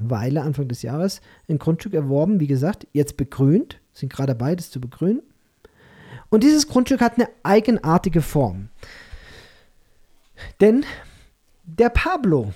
Weile, 0.00 0.42
Anfang 0.42 0.68
des 0.68 0.82
Jahres, 0.82 1.20
ein 1.48 1.58
Grundstück 1.58 1.94
erworben, 1.94 2.40
wie 2.40 2.46
gesagt, 2.46 2.86
jetzt 2.92 3.16
begrünt, 3.16 3.80
sind 3.92 4.12
gerade 4.12 4.34
dabei, 4.34 4.56
das 4.56 4.70
zu 4.70 4.80
begrünen. 4.80 5.22
Und 6.30 6.42
dieses 6.42 6.68
Grundstück 6.68 7.00
hat 7.00 7.14
eine 7.14 7.28
eigenartige 7.42 8.22
Form. 8.22 8.68
Denn 10.60 10.84
der 11.64 11.90
Pablo 11.90 12.52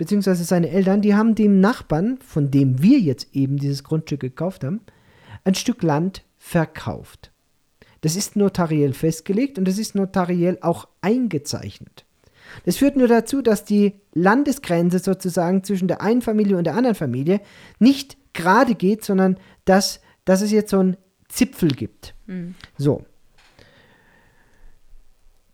beziehungsweise 0.00 0.44
seine 0.44 0.70
Eltern, 0.70 1.02
die 1.02 1.14
haben 1.14 1.34
dem 1.34 1.60
Nachbarn, 1.60 2.16
von 2.26 2.50
dem 2.50 2.80
wir 2.80 2.98
jetzt 2.98 3.36
eben 3.36 3.58
dieses 3.58 3.84
Grundstück 3.84 4.20
gekauft 4.20 4.64
haben, 4.64 4.80
ein 5.44 5.54
Stück 5.54 5.82
Land 5.82 6.24
verkauft. 6.38 7.32
Das 8.00 8.16
ist 8.16 8.34
notariell 8.34 8.94
festgelegt 8.94 9.58
und 9.58 9.68
das 9.68 9.76
ist 9.76 9.94
notariell 9.94 10.56
auch 10.62 10.88
eingezeichnet. 11.02 12.06
Das 12.64 12.78
führt 12.78 12.96
nur 12.96 13.08
dazu, 13.08 13.42
dass 13.42 13.66
die 13.66 13.92
Landesgrenze 14.14 15.00
sozusagen 15.00 15.64
zwischen 15.64 15.86
der 15.86 16.00
einen 16.00 16.22
Familie 16.22 16.56
und 16.56 16.64
der 16.64 16.76
anderen 16.76 16.96
Familie 16.96 17.42
nicht 17.78 18.16
gerade 18.32 18.76
geht, 18.76 19.04
sondern 19.04 19.36
dass, 19.66 20.00
dass 20.24 20.40
es 20.40 20.50
jetzt 20.50 20.70
so 20.70 20.78
einen 20.78 20.96
Zipfel 21.28 21.68
gibt. 21.72 22.14
Mhm. 22.26 22.54
So. 22.78 23.04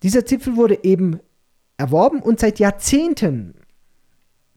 Dieser 0.05 0.24
Zipfel 0.24 0.55
wurde 0.55 0.84
eben 0.84 1.18
erworben 1.78 2.22
und 2.22 2.38
seit 2.38 2.61
Jahrzehnten 2.61 3.55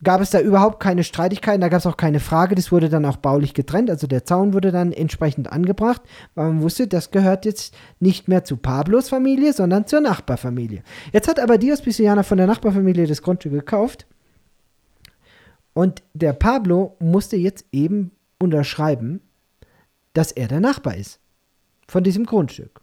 gab 0.04 0.22
es 0.22 0.30
da 0.30 0.40
überhaupt 0.40 0.80
keine 0.80 1.04
Streitigkeiten, 1.04 1.62
da 1.62 1.70
gab 1.70 1.80
es 1.80 1.86
auch 1.86 1.98
keine 1.98 2.20
Frage, 2.20 2.56
das 2.56 2.72
wurde 2.72 2.90
dann 2.90 3.06
auch 3.06 3.18
baulich 3.18 3.54
getrennt, 3.54 3.90
also 3.90 4.08
der 4.08 4.26
Zaun 4.26 4.54
wurde 4.54 4.72
dann 4.72 4.92
entsprechend 4.92 5.52
angebracht, 5.52 6.02
weil 6.36 6.48
man 6.48 6.62
wusste, 6.62 6.88
das 6.88 7.12
gehört 7.12 7.46
jetzt 7.46 7.74
nicht 8.00 8.28
mehr 8.28 8.44
zu 8.44 8.58
Pablos 8.58 9.10
Familie, 9.10 9.54
sondern 9.54 9.88
zur 9.88 10.02
Nachbarfamilie. 10.02 10.84
Jetzt 11.12 11.28
hat 11.28 11.40
aber 11.40 11.58
Dios 11.58 11.82
Pisiana 11.82 12.24
von 12.24 12.38
der 12.38 12.48
Nachbarfamilie 12.48 13.08
das 13.08 13.22
Grundstück 13.22 13.52
gekauft 13.52 14.08
und 15.74 16.02
der 16.14 16.34
Pablo 16.34 16.96
musste 17.00 17.36
jetzt 17.36 17.66
eben 17.72 18.12
unterschreiben, 18.40 19.22
dass 20.14 20.32
er 20.32 20.48
der 20.48 20.60
Nachbar 20.60 20.96
ist 20.96 21.20
von 21.88 22.04
diesem 22.04 22.26
Grundstück. 22.26 22.82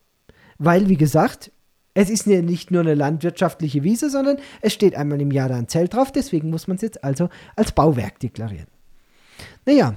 Weil, 0.59 0.89
wie 0.89 0.97
gesagt, 0.97 1.51
es 1.97 2.11
ist 2.11 2.27
nicht 2.27 2.71
nur 2.71 2.83
eine 2.83 2.95
landwirtschaftliche 2.95 3.83
Wiese, 3.83 4.11
sondern 4.11 4.37
es 4.61 4.75
steht 4.75 4.95
einmal 4.95 5.19
im 5.19 5.31
Jahr 5.31 5.49
da 5.49 5.57
ein 5.57 5.67
Zelt 5.67 5.95
drauf, 5.95 6.13
deswegen 6.13 6.51
muss 6.51 6.69
man 6.69 6.77
es 6.77 6.83
jetzt 6.83 7.03
also 7.03 7.31
als 7.57 7.73
Bauwerk 7.73 8.21
deklarieren. 8.21 8.67
Naja, 9.65 9.97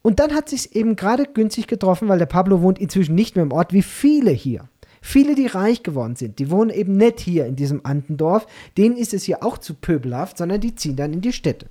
und 0.00 0.18
dann 0.18 0.32
hat 0.34 0.48
sich 0.48 0.74
eben 0.74 0.96
gerade 0.96 1.26
günstig 1.26 1.66
getroffen, 1.66 2.08
weil 2.08 2.18
der 2.18 2.24
Pablo 2.24 2.62
wohnt 2.62 2.78
inzwischen 2.78 3.14
nicht 3.14 3.36
mehr 3.36 3.44
im 3.44 3.52
Ort, 3.52 3.74
wie 3.74 3.82
viele 3.82 4.30
hier. 4.30 4.70
Viele, 5.02 5.34
die 5.34 5.46
reich 5.46 5.82
geworden 5.82 6.16
sind, 6.16 6.38
die 6.38 6.50
wohnen 6.50 6.70
eben 6.70 6.96
nicht 6.96 7.20
hier 7.20 7.44
in 7.44 7.56
diesem 7.56 7.84
Andendorf, 7.84 8.46
denen 8.78 8.96
ist 8.96 9.12
es 9.12 9.24
hier 9.24 9.42
auch 9.42 9.58
zu 9.58 9.74
pöbelhaft, 9.74 10.38
sondern 10.38 10.62
die 10.62 10.74
ziehen 10.74 10.96
dann 10.96 11.12
in 11.12 11.20
die 11.20 11.34
Städte. 11.34 11.66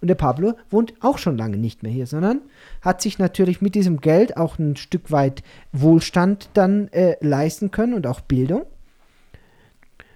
Und 0.00 0.08
der 0.08 0.14
Pablo 0.14 0.54
wohnt 0.70 0.94
auch 1.00 1.18
schon 1.18 1.36
lange 1.36 1.56
nicht 1.56 1.82
mehr 1.82 1.90
hier, 1.90 2.06
sondern 2.06 2.42
hat 2.82 3.02
sich 3.02 3.18
natürlich 3.18 3.60
mit 3.62 3.74
diesem 3.74 4.00
Geld 4.00 4.36
auch 4.36 4.60
ein 4.60 4.76
Stück 4.76 5.10
weit 5.10 5.42
Wohlstand 5.72 6.50
dann 6.54 6.86
äh, 6.88 7.16
leisten 7.20 7.72
können 7.72 7.94
und 7.94 8.06
auch 8.06 8.20
Bildung. 8.20 8.64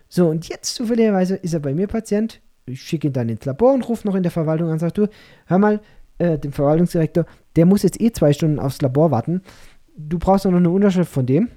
So, 0.09 0.29
und 0.29 0.49
jetzt 0.49 0.75
zufälligerweise 0.75 1.37
ist 1.37 1.55
er 1.55 1.61
bei 1.61 1.75
mir 1.75 1.87
Patient. 1.87 2.41
Ich 2.67 2.83
schicke 2.83 3.09
ihn 3.09 3.13
dann 3.13 3.29
ins 3.29 3.45
Labor 3.45 3.73
und 3.73 3.89
rufe 3.89 4.07
noch 4.07 4.15
in 4.15 4.23
der 4.23 4.33
Verwaltung 4.33 4.69
an 4.69 4.75
und 4.75 4.79
sage, 4.79 4.93
du, 4.93 5.09
hör 5.47 5.59
mal, 5.59 5.81
äh, 6.19 6.39
dem 6.39 6.53
Verwaltungsdirektor, 6.53 7.27
der 7.55 7.67
muss 7.67 7.83
jetzt 7.83 8.01
eh 8.01 8.13
zwei 8.13 8.33
Stunden 8.33 8.59
aufs 8.59 8.81
Labor 8.83 9.11
warten. 9.11 9.43
Du 9.97 10.19
brauchst 10.19 10.45
noch 10.45 10.53
eine 10.53 10.71
Unterschrift 10.71 11.13
von 11.13 11.27
dem. 11.27 11.49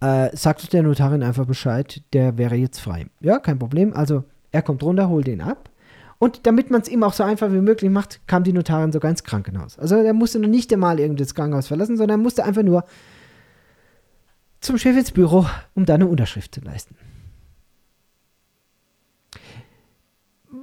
Äh, 0.00 0.36
sagst 0.36 0.66
du 0.66 0.70
der 0.70 0.82
Notarin 0.82 1.22
einfach 1.22 1.46
Bescheid, 1.46 2.02
der 2.12 2.36
wäre 2.36 2.56
jetzt 2.56 2.80
frei. 2.80 3.06
Ja, 3.20 3.38
kein 3.38 3.58
Problem. 3.58 3.92
Also 3.94 4.24
er 4.50 4.62
kommt 4.62 4.82
runter, 4.82 5.08
holt 5.08 5.26
den 5.26 5.40
ab. 5.40 5.70
Und 6.18 6.46
damit 6.46 6.70
man 6.70 6.80
es 6.80 6.88
ihm 6.88 7.02
auch 7.02 7.14
so 7.14 7.24
einfach 7.24 7.52
wie 7.52 7.60
möglich 7.60 7.90
macht, 7.90 8.20
kam 8.28 8.44
die 8.44 8.52
Notarin 8.52 8.92
sogar 8.92 9.10
ins 9.10 9.24
Krankenhaus. 9.24 9.78
Also 9.78 9.96
er 9.96 10.12
musste 10.12 10.38
noch 10.38 10.48
nicht 10.48 10.72
einmal 10.72 11.00
irgendwie 11.00 11.22
das 11.22 11.34
Krankenhaus 11.34 11.66
verlassen, 11.66 11.96
sondern 11.96 12.20
er 12.20 12.22
musste 12.22 12.44
einfach 12.44 12.62
nur 12.62 12.84
zum 14.62 14.78
Chef 14.78 14.96
ins 14.96 15.12
Büro, 15.12 15.46
um 15.74 15.84
da 15.84 15.94
eine 15.94 16.06
Unterschrift 16.06 16.54
zu 16.54 16.62
leisten. 16.62 16.96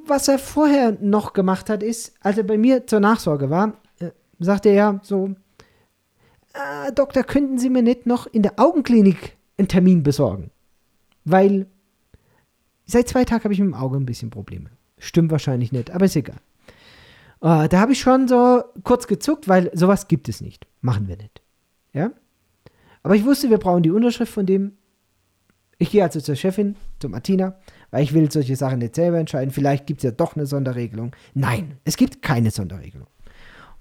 Was 0.06 0.28
er 0.28 0.40
vorher 0.40 0.98
noch 1.02 1.34
gemacht 1.34 1.70
hat, 1.70 1.84
ist, 1.84 2.14
als 2.22 2.38
er 2.38 2.44
bei 2.44 2.58
mir 2.58 2.88
zur 2.88 3.00
Nachsorge 3.00 3.50
war, 3.50 3.74
äh, 4.00 4.10
sagte 4.40 4.70
er 4.70 5.00
so, 5.04 5.36
äh, 6.54 6.92
Doktor, 6.94 7.24
könnten 7.24 7.60
Sie 7.60 7.70
mir 7.70 7.84
nicht 7.84 8.08
noch 8.08 8.26
in 8.26 8.42
der 8.42 8.60
Augenklinik 8.60 9.38
einen 9.58 9.68
Termin 9.68 10.02
besorgen? 10.02 10.50
Weil 11.26 11.68
seit 12.86 13.08
zwei 13.08 13.26
Tagen 13.26 13.44
habe 13.44 13.54
ich 13.54 13.60
mit 13.60 13.68
dem 13.68 13.76
Auge 13.76 13.98
ein 13.98 14.06
bisschen 14.06 14.30
Probleme. 14.30 14.72
Stimmt 14.98 15.32
wahrscheinlich 15.32 15.72
nicht, 15.72 15.92
aber 15.92 16.06
ist 16.06 16.16
egal. 16.16 16.40
Uh, 17.42 17.68
da 17.68 17.80
habe 17.80 17.94
ich 17.94 18.00
schon 18.00 18.28
so 18.28 18.64
kurz 18.84 19.08
gezuckt, 19.08 19.48
weil 19.48 19.72
sowas 19.74 20.08
gibt 20.08 20.28
es 20.28 20.42
nicht. 20.42 20.68
Machen 20.82 21.08
wir 21.08 21.16
nicht. 21.16 21.42
Ja? 21.94 22.12
Aber 23.04 23.16
ich 23.16 23.26
wusste, 23.26 23.50
wir 23.50 23.58
brauchen 23.58 23.84
die 23.84 23.92
Unterschrift 23.92 24.34
von 24.34 24.46
dem. 24.46 24.74
Ich 25.78 25.92
gehe 25.92 26.04
also 26.04 26.20
zur 26.20 26.36
Chefin, 26.36 26.76
zu 27.00 27.08
Martina, 27.08 27.56
weil 27.92 28.04
ich 28.04 28.14
will 28.14 28.30
solche 28.30 28.56
Sachen 28.56 28.80
nicht 28.80 28.96
selber 28.96 29.18
entscheiden. 29.18 29.52
Vielleicht 29.52 29.88
gibt 29.88 30.00
es 30.00 30.04
ja 30.04 30.12
doch 30.12 30.36
eine 30.36 30.46
Sonderregelung. 30.46 31.16
Nein, 31.34 31.78
es 31.86 31.96
gibt 31.96 32.22
keine 32.22 32.52
Sonderregelung. 32.52 33.08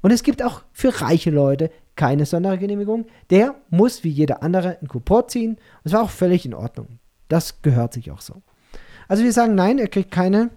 Und 0.00 0.12
es 0.12 0.22
gibt 0.22 0.44
auch 0.44 0.62
für 0.72 1.00
reiche 1.00 1.30
Leute 1.30 1.72
keine 1.96 2.24
Sondergenehmigung. 2.24 3.06
Der 3.30 3.56
muss 3.70 4.04
wie 4.04 4.10
jeder 4.10 4.44
andere 4.44 4.78
einen 4.78 4.86
Coupon 4.86 5.28
ziehen. 5.28 5.56
Das 5.82 5.92
war 5.92 6.02
auch 6.02 6.10
völlig 6.10 6.46
in 6.46 6.54
Ordnung. 6.54 7.00
Das 7.28 7.62
gehört 7.62 7.94
sich 7.94 8.12
auch 8.12 8.20
so. 8.20 8.42
Also 9.08 9.24
wir 9.24 9.32
sagen 9.32 9.56
nein, 9.56 9.78
er 9.78 9.88
kriegt 9.88 10.12
keine 10.12 10.50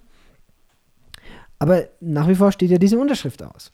aber 1.61 1.89
nach 1.99 2.27
wie 2.27 2.33
vor 2.33 2.51
steht 2.51 2.71
ja 2.71 2.79
diese 2.79 2.97
Unterschrift 2.97 3.43
aus. 3.43 3.71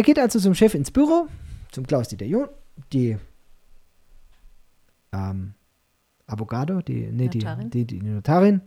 Er 0.00 0.02
geht 0.02 0.18
also 0.18 0.40
zum 0.40 0.54
Chef 0.54 0.72
ins 0.74 0.90
Büro, 0.90 1.28
zum 1.72 1.86
Klaus-Dieter 1.86 2.24
John, 2.24 2.48
die 2.90 3.18
ähm, 5.12 5.52
Avocado, 6.26 6.80
die, 6.80 7.10
nee, 7.12 7.26
Notarin. 7.26 7.68
Die, 7.68 7.84
die, 7.84 7.98
die 7.98 8.06
Notarin, 8.08 8.62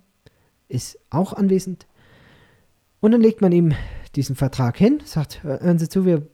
ist 0.68 1.00
auch 1.10 1.34
anwesend. 1.34 1.88
Und 3.00 3.14
dann 3.14 3.22
legt 3.22 3.42
man 3.42 3.52
ihm 3.52 3.74
diesen 4.14 4.36
Vertrag 4.36 4.78
hin, 4.78 5.02
sagt, 5.06 5.42
hören 5.42 5.80
Sie 5.80 5.90
zu, 5.90 6.06
wir 6.06 6.28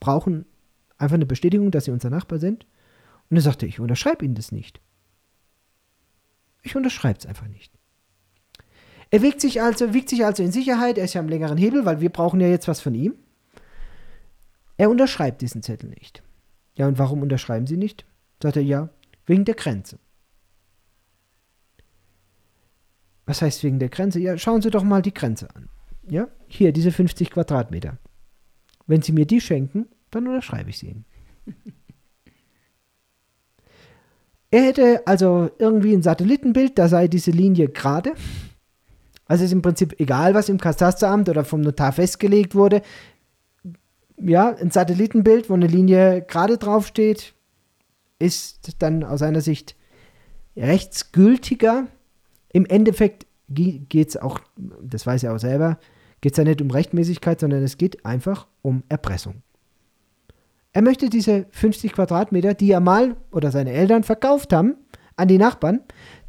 brauchen 0.00 0.44
einfach 0.98 1.14
eine 1.14 1.26
Bestätigung, 1.26 1.70
dass 1.70 1.84
Sie 1.84 1.92
unser 1.92 2.10
Nachbar 2.10 2.40
sind. 2.40 2.66
Und 3.30 3.36
er 3.36 3.42
sagte, 3.42 3.66
ich 3.66 3.78
unterschreibe 3.78 4.24
Ihnen 4.24 4.34
das 4.34 4.50
nicht. 4.50 4.80
Ich 6.64 6.74
unterschreibe 6.74 7.20
es 7.20 7.26
einfach 7.26 7.46
nicht. 7.46 7.72
Er 9.10 9.22
wiegt 9.22 9.40
sich 9.40 9.62
also, 9.62 9.94
wiegt 9.94 10.08
sich 10.08 10.24
also 10.24 10.42
in 10.42 10.50
Sicherheit, 10.50 10.98
er 10.98 11.04
ist 11.04 11.14
ja 11.14 11.20
am 11.20 11.28
längeren 11.28 11.58
Hebel, 11.58 11.84
weil 11.84 12.00
wir 12.00 12.10
brauchen 12.10 12.40
ja 12.40 12.48
jetzt 12.48 12.66
was 12.66 12.80
von 12.80 12.96
ihm. 12.96 13.14
Er 14.76 14.90
unterschreibt 14.90 15.42
diesen 15.42 15.62
Zettel 15.62 15.90
nicht. 15.90 16.22
Ja, 16.74 16.88
und 16.88 16.98
warum 16.98 17.22
unterschreiben 17.22 17.66
Sie 17.66 17.76
nicht? 17.76 18.04
Sagt 18.42 18.56
er, 18.56 18.62
ja, 18.62 18.88
wegen 19.26 19.44
der 19.44 19.54
Grenze. 19.54 19.98
Was 23.26 23.42
heißt 23.42 23.62
wegen 23.62 23.78
der 23.78 23.88
Grenze? 23.88 24.18
Ja, 24.20 24.36
schauen 24.36 24.62
Sie 24.62 24.70
doch 24.70 24.82
mal 24.82 25.02
die 25.02 25.14
Grenze 25.14 25.54
an. 25.54 25.68
Ja, 26.08 26.28
hier, 26.48 26.72
diese 26.72 26.90
50 26.90 27.30
Quadratmeter. 27.30 27.98
Wenn 28.86 29.02
Sie 29.02 29.12
mir 29.12 29.26
die 29.26 29.40
schenken, 29.40 29.86
dann 30.10 30.26
unterschreibe 30.26 30.70
ich 30.70 30.78
sie 30.78 30.88
Ihnen. 30.88 31.04
Er 34.54 34.64
hätte 34.64 35.06
also 35.06 35.50
irgendwie 35.58 35.94
ein 35.94 36.02
Satellitenbild, 36.02 36.78
da 36.78 36.86
sei 36.86 37.08
diese 37.08 37.30
Linie 37.30 37.70
gerade. 37.70 38.12
Also 39.24 39.44
ist 39.44 39.52
im 39.52 39.62
Prinzip 39.62 39.98
egal, 39.98 40.34
was 40.34 40.50
im 40.50 40.58
Katasteramt 40.58 41.30
oder 41.30 41.42
vom 41.42 41.62
Notar 41.62 41.90
festgelegt 41.92 42.54
wurde. 42.54 42.82
Ja, 44.18 44.54
ein 44.54 44.70
Satellitenbild, 44.70 45.50
wo 45.50 45.54
eine 45.54 45.66
Linie 45.66 46.22
gerade 46.22 46.58
draufsteht, 46.58 47.34
ist 48.18 48.82
dann 48.82 49.04
aus 49.04 49.20
seiner 49.20 49.40
Sicht 49.40 49.74
rechtsgültiger. 50.56 51.86
Im 52.52 52.66
Endeffekt 52.66 53.26
geht 53.48 54.08
es 54.08 54.16
auch, 54.16 54.40
das 54.56 55.06
weiß 55.06 55.24
er 55.24 55.34
auch 55.34 55.38
selber, 55.38 55.78
geht 56.20 56.32
es 56.32 56.38
ja 56.38 56.44
nicht 56.44 56.62
um 56.62 56.70
Rechtmäßigkeit, 56.70 57.40
sondern 57.40 57.62
es 57.62 57.78
geht 57.78 58.06
einfach 58.06 58.46
um 58.62 58.82
Erpressung. 58.88 59.42
Er 60.72 60.82
möchte 60.82 61.10
diese 61.10 61.46
50 61.50 61.92
Quadratmeter, 61.92 62.54
die 62.54 62.70
er 62.70 62.80
mal 62.80 63.16
oder 63.30 63.50
seine 63.50 63.72
Eltern 63.72 64.04
verkauft 64.04 64.52
haben 64.52 64.76
an 65.16 65.28
die 65.28 65.38
Nachbarn, 65.38 65.80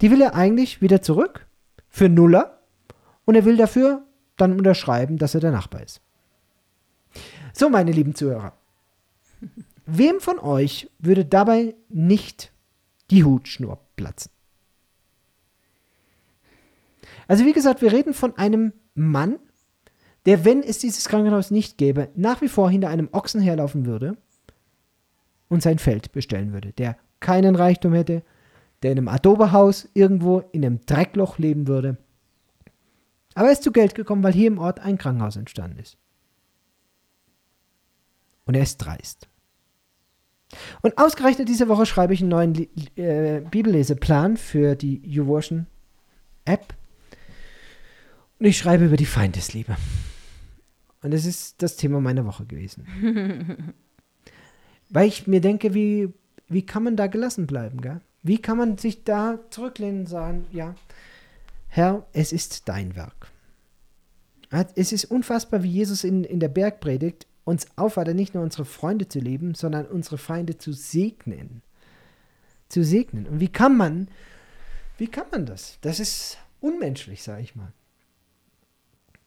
die 0.02 0.12
will 0.12 0.22
er 0.22 0.36
eigentlich 0.36 0.82
wieder 0.82 1.02
zurück 1.02 1.48
für 1.88 2.10
Nuller 2.10 2.60
und 3.26 3.36
er 3.36 3.46
will 3.46 3.56
dafür 3.56 4.04
dann 4.36 4.58
unterschreiben, 4.58 5.18
dass 5.18 5.36
er 5.36 5.42
der 5.42 5.52
Nachbar 5.52 5.84
ist. 5.84 6.02
So, 7.54 7.70
meine 7.70 7.92
lieben 7.92 8.16
Zuhörer. 8.16 8.54
Wem 9.86 10.20
von 10.20 10.40
euch 10.40 10.90
würde 11.00 11.26
dabei 11.26 11.76
nicht 11.90 12.52
die 13.10 13.24
Hutschnur 13.24 13.80
platzen? 13.96 14.32
Also 17.28 17.46
wie 17.46 17.54
gesagt, 17.54 17.82
wir 17.82 17.94
reden 17.94 18.14
von 18.14 18.36
einem 18.38 18.74
Mann, 18.96 19.40
der, 20.26 20.46
wenn 20.46 20.62
es 20.62 20.80
dieses 20.80 21.08
Krankenhaus 21.08 21.52
nicht 21.52 21.78
gäbe, 21.78 22.10
nach 22.16 22.42
wie 22.42 22.48
vor 22.48 22.70
hinter 22.70 22.90
einem 22.90 23.10
Ochsen 23.12 23.42
herlaufen 23.42 23.86
würde 23.86 24.18
und 25.48 25.62
sein 25.62 25.80
Feld 25.80 26.12
bestellen 26.12 26.54
würde, 26.54 26.74
der 26.74 26.98
keinen 27.20 27.56
Reichtum 27.56 27.94
hätte, 27.94 28.24
der 28.82 28.92
in 28.92 28.98
einem 28.98 29.08
Adobehaus 29.08 29.88
irgendwo 29.94 30.40
in 30.52 30.66
einem 30.66 30.86
Dreckloch 30.86 31.38
leben 31.38 31.68
würde 31.68 31.98
aber 33.36 33.48
er 33.48 33.54
ist 33.54 33.64
zu 33.64 33.72
Geld 33.72 33.96
gekommen, 33.96 34.24
weil 34.24 34.34
hier 34.34 34.48
im 34.48 34.58
Ort 34.58 34.80
ein 34.80 34.98
Krankenhaus 34.98 35.36
entstanden 35.36 35.80
ist. 35.80 35.98
Und 38.46 38.56
er 38.56 38.64
ist 38.64 38.78
dreist. 38.78 39.28
Und 40.82 40.98
ausgerechnet 40.98 41.50
diese 41.50 41.68
Woche 41.68 41.86
schreibe 41.86 42.14
ich 42.14 42.22
einen 42.22 42.30
neuen 42.30 42.68
äh, 42.96 43.42
Bibelleseplan 43.50 44.38
für 44.38 44.76
die 44.76 45.02
Juworschen 45.06 45.68
App. 46.46 46.74
Und 48.40 48.46
ich 48.46 48.58
schreibe 48.58 48.86
über 48.86 48.98
die 48.98 49.06
Feindesliebe. 49.06 49.76
Und 51.02 51.12
das 51.12 51.26
ist 51.26 51.62
das 51.62 51.76
Thema 51.76 52.00
meiner 52.00 52.26
Woche 52.26 52.46
gewesen. 52.46 52.86
Weil 54.90 55.08
ich 55.08 55.28
mir 55.28 55.42
denke, 55.42 55.74
wie, 55.74 56.14
wie 56.48 56.66
kann 56.66 56.84
man 56.84 56.96
da 56.96 57.08
gelassen 57.08 57.48
bleiben, 57.48 57.82
gell? 57.82 58.02
Wie 58.22 58.38
kann 58.38 58.58
man 58.58 58.78
sich 58.78 59.04
da 59.04 59.40
zurücklehnen 59.50 60.02
und 60.02 60.08
sagen, 60.08 60.46
ja, 60.52 60.76
Herr, 61.68 62.06
es 62.14 62.32
ist 62.32 62.70
dein 62.70 62.96
Werk. 62.96 63.32
Es 64.76 64.94
ist 64.94 65.06
unfassbar, 65.06 65.64
wie 65.64 65.72
Jesus 65.72 66.04
in, 66.04 66.24
in 66.24 66.40
der 66.40 66.48
Bergpredigt 66.48 67.26
uns 67.44 67.68
auffordert, 67.76 68.16
nicht 68.16 68.34
nur 68.34 68.44
unsere 68.44 68.66
Freunde 68.66 69.08
zu 69.08 69.20
lieben, 69.20 69.56
sondern 69.56 69.86
unsere 69.86 70.18
Feinde 70.18 70.58
zu 70.58 70.74
segnen. 70.74 71.62
Zu 72.70 72.84
segnen. 72.84 73.28
Und 73.28 73.40
wie 73.40 73.50
kann 73.50 73.78
man, 73.78 74.08
wie 74.98 75.08
kann 75.08 75.26
man 75.32 75.46
das? 75.46 75.78
Das 75.82 76.00
ist 76.00 76.38
unmenschlich, 76.62 77.24
sage 77.24 77.42
ich 77.42 77.56
mal. 77.56 77.74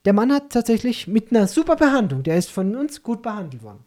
Der 0.05 0.13
Mann 0.13 0.33
hat 0.33 0.51
tatsächlich 0.51 1.09
mit 1.09 1.31
einer 1.31 1.49
super 1.49 1.77
Behandlung, 1.77 2.23
der 2.23 2.39
ist 2.39 2.51
von 2.51 2.77
uns 2.77 3.03
gut 3.03 3.23
behandelt 3.23 3.63
worden. 3.63 3.85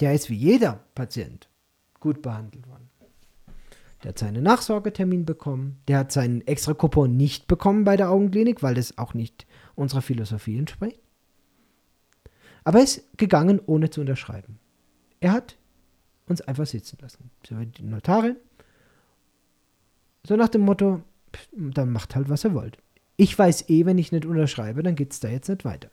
Der 0.00 0.14
ist 0.14 0.30
wie 0.30 0.36
jeder 0.36 0.84
Patient 0.94 1.48
gut 1.98 2.22
behandelt 2.22 2.68
worden. 2.68 2.88
Der 4.02 4.10
hat 4.10 4.18
seinen 4.18 4.44
Nachsorgetermin 4.44 5.24
bekommen. 5.24 5.80
Der 5.88 5.98
hat 5.98 6.12
seinen 6.12 6.46
extra 6.46 6.72
Coupon 6.72 7.16
nicht 7.16 7.48
bekommen 7.48 7.84
bei 7.84 7.96
der 7.96 8.10
Augenklinik, 8.10 8.62
weil 8.62 8.74
das 8.74 8.96
auch 8.96 9.12
nicht 9.12 9.46
unserer 9.74 10.02
Philosophie 10.02 10.58
entspricht. 10.58 11.00
Aber 12.68 12.80
er 12.80 12.84
ist 12.84 13.16
gegangen, 13.16 13.62
ohne 13.64 13.88
zu 13.88 14.02
unterschreiben. 14.02 14.58
Er 15.20 15.32
hat 15.32 15.56
uns 16.26 16.42
einfach 16.42 16.66
sitzen 16.66 16.98
lassen. 17.00 17.30
So 17.48 17.54
die 17.54 17.82
Notarin. 17.82 18.36
So 20.22 20.36
nach 20.36 20.50
dem 20.50 20.60
Motto, 20.60 21.02
dann 21.52 21.90
macht 21.90 22.14
halt, 22.14 22.28
was 22.28 22.44
er 22.44 22.52
wollt. 22.52 22.76
Ich 23.16 23.38
weiß 23.38 23.70
eh, 23.70 23.86
wenn 23.86 23.96
ich 23.96 24.12
nicht 24.12 24.26
unterschreibe, 24.26 24.82
dann 24.82 24.96
geht 24.96 25.12
es 25.12 25.20
da 25.20 25.28
jetzt 25.28 25.48
nicht 25.48 25.64
weiter. 25.64 25.90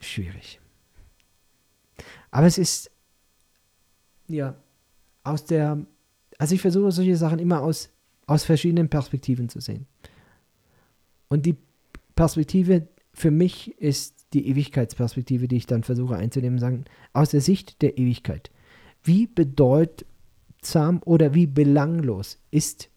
Schwierig. 0.00 0.58
Aber 2.30 2.46
es 2.46 2.56
ist 2.56 2.90
ja, 4.28 4.54
aus 5.24 5.44
der, 5.44 5.84
also 6.38 6.54
ich 6.54 6.62
versuche 6.62 6.90
solche 6.90 7.18
Sachen 7.18 7.38
immer 7.38 7.60
aus, 7.60 7.90
aus 8.26 8.44
verschiedenen 8.44 8.88
Perspektiven 8.88 9.50
zu 9.50 9.60
sehen. 9.60 9.86
Und 11.28 11.44
die 11.44 11.58
Perspektive 12.16 12.88
für 13.12 13.30
mich 13.30 13.78
ist 13.80 14.26
die 14.32 14.48
Ewigkeitsperspektive, 14.48 15.48
die 15.48 15.56
ich 15.56 15.66
dann 15.66 15.84
versuche 15.84 16.16
einzunehmen, 16.16 16.58
sagen, 16.58 16.84
aus 17.12 17.30
der 17.30 17.40
Sicht 17.40 17.80
der 17.82 17.96
Ewigkeit. 17.96 18.50
Wie 19.02 19.26
bedeutsam 19.26 21.00
oder 21.04 21.32
wie 21.34 21.46
belanglos 21.46 22.38
ist 22.50 22.90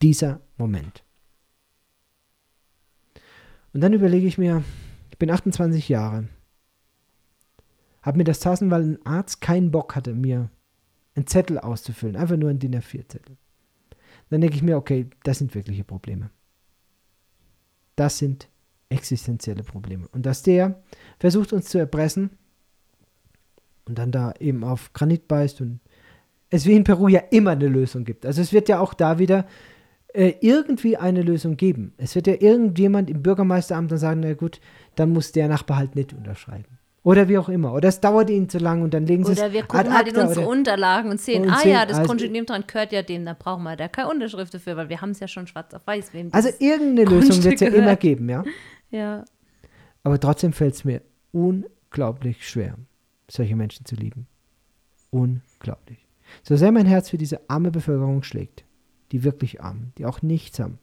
dieser 0.00 0.40
Moment? 0.56 1.04
Und 3.74 3.80
dann 3.82 3.92
überlege 3.92 4.26
ich 4.26 4.38
mir, 4.38 4.64
ich 5.10 5.18
bin 5.18 5.30
28 5.30 5.88
Jahre, 5.88 6.28
habe 8.02 8.18
mir 8.18 8.24
das 8.24 8.40
tassen, 8.40 8.70
weil 8.70 8.82
ein 8.82 9.06
Arzt 9.06 9.40
keinen 9.40 9.70
Bock 9.70 9.94
hatte, 9.94 10.14
mir 10.14 10.50
einen 11.14 11.26
Zettel 11.26 11.58
auszufüllen. 11.58 12.16
Einfach 12.16 12.36
nur 12.36 12.50
ein 12.50 12.58
DIN 12.58 12.74
A4-Zettel. 12.74 13.36
Dann 14.30 14.40
denke 14.40 14.56
ich 14.56 14.62
mir, 14.62 14.76
okay, 14.76 15.08
das 15.22 15.38
sind 15.38 15.54
wirkliche 15.54 15.84
Probleme. 15.84 16.30
Das 17.96 18.18
sind 18.18 18.48
existenzielle 18.88 19.62
Probleme. 19.62 20.06
Und 20.12 20.26
dass 20.26 20.42
der 20.42 20.82
versucht 21.18 21.52
uns 21.52 21.66
zu 21.66 21.78
erpressen 21.78 22.30
und 23.86 23.98
dann 23.98 24.12
da 24.12 24.34
eben 24.38 24.64
auf 24.64 24.92
Granit 24.92 25.28
beißt 25.28 25.60
und 25.60 25.80
es 26.50 26.66
wie 26.66 26.74
in 26.74 26.84
Peru 26.84 27.08
ja 27.08 27.20
immer 27.30 27.52
eine 27.52 27.68
Lösung 27.68 28.04
gibt. 28.04 28.26
Also 28.26 28.42
es 28.42 28.52
wird 28.52 28.68
ja 28.68 28.78
auch 28.78 28.92
da 28.92 29.18
wieder 29.18 29.46
äh, 30.12 30.34
irgendwie 30.40 30.98
eine 30.98 31.22
Lösung 31.22 31.56
geben. 31.56 31.94
Es 31.96 32.14
wird 32.14 32.26
ja 32.26 32.34
irgendjemand 32.38 33.08
im 33.08 33.22
Bürgermeisteramt 33.22 33.90
dann 33.90 33.98
sagen, 33.98 34.20
na 34.20 34.34
gut, 34.34 34.60
dann 34.94 35.12
muss 35.12 35.32
der 35.32 35.48
Nachbar 35.48 35.78
halt 35.78 35.96
nicht 35.96 36.12
unterschreiben. 36.12 36.78
Oder 37.04 37.28
wie 37.28 37.36
auch 37.36 37.48
immer. 37.48 37.74
Oder 37.74 37.88
es 37.88 38.00
dauert 38.00 38.30
ihnen 38.30 38.48
zu 38.48 38.58
lang 38.58 38.82
und 38.82 38.94
dann 38.94 39.06
legen 39.06 39.24
sie 39.24 39.32
es 39.32 39.38
Oder 39.38 39.52
wir 39.52 39.64
gucken 39.64 39.92
halt 39.92 40.08
in 40.08 40.16
unsere 40.16 40.46
Unterlagen 40.46 41.10
und 41.10 41.20
sehen, 41.20 41.42
und 41.42 41.50
ah 41.50 41.58
sehen, 41.58 41.72
ja, 41.72 41.84
das 41.84 41.98
also, 41.98 42.08
Grundstück 42.08 42.46
dran 42.46 42.64
gehört 42.66 42.92
ja 42.92 43.02
dem, 43.02 43.24
da 43.24 43.34
brauchen 43.36 43.64
wir 43.64 43.74
da 43.76 43.88
keine 43.88 44.08
Unterschrift 44.08 44.54
dafür, 44.54 44.76
weil 44.76 44.88
wir 44.88 45.00
haben 45.00 45.10
es 45.10 45.18
ja 45.18 45.26
schon 45.26 45.48
schwarz 45.48 45.74
auf 45.74 45.84
weiß. 45.84 46.14
Wem 46.14 46.28
also 46.32 46.50
irgendeine 46.60 47.10
Lösung 47.10 47.42
wird 47.42 47.54
es 47.54 47.60
ja 47.60 47.68
immer 47.68 47.96
geben, 47.96 48.28
ja? 48.28 48.44
Ja. 48.90 49.24
Aber 50.02 50.20
trotzdem 50.20 50.52
fällt 50.52 50.74
es 50.74 50.84
mir 50.84 51.00
unglaublich 51.32 52.46
schwer, 52.46 52.76
solche 53.26 53.56
Menschen 53.56 53.86
zu 53.86 53.94
lieben. 53.94 54.26
Unglaublich. 55.08 56.06
So 56.42 56.56
sehr 56.56 56.72
mein 56.72 56.84
Herz 56.84 57.08
für 57.08 57.16
diese 57.16 57.40
arme 57.48 57.70
Bevölkerung 57.70 58.22
schlägt, 58.22 58.64
die 59.10 59.24
wirklich 59.24 59.62
armen, 59.62 59.94
die 59.96 60.04
auch 60.04 60.20
nichts 60.20 60.58
haben 60.58 60.78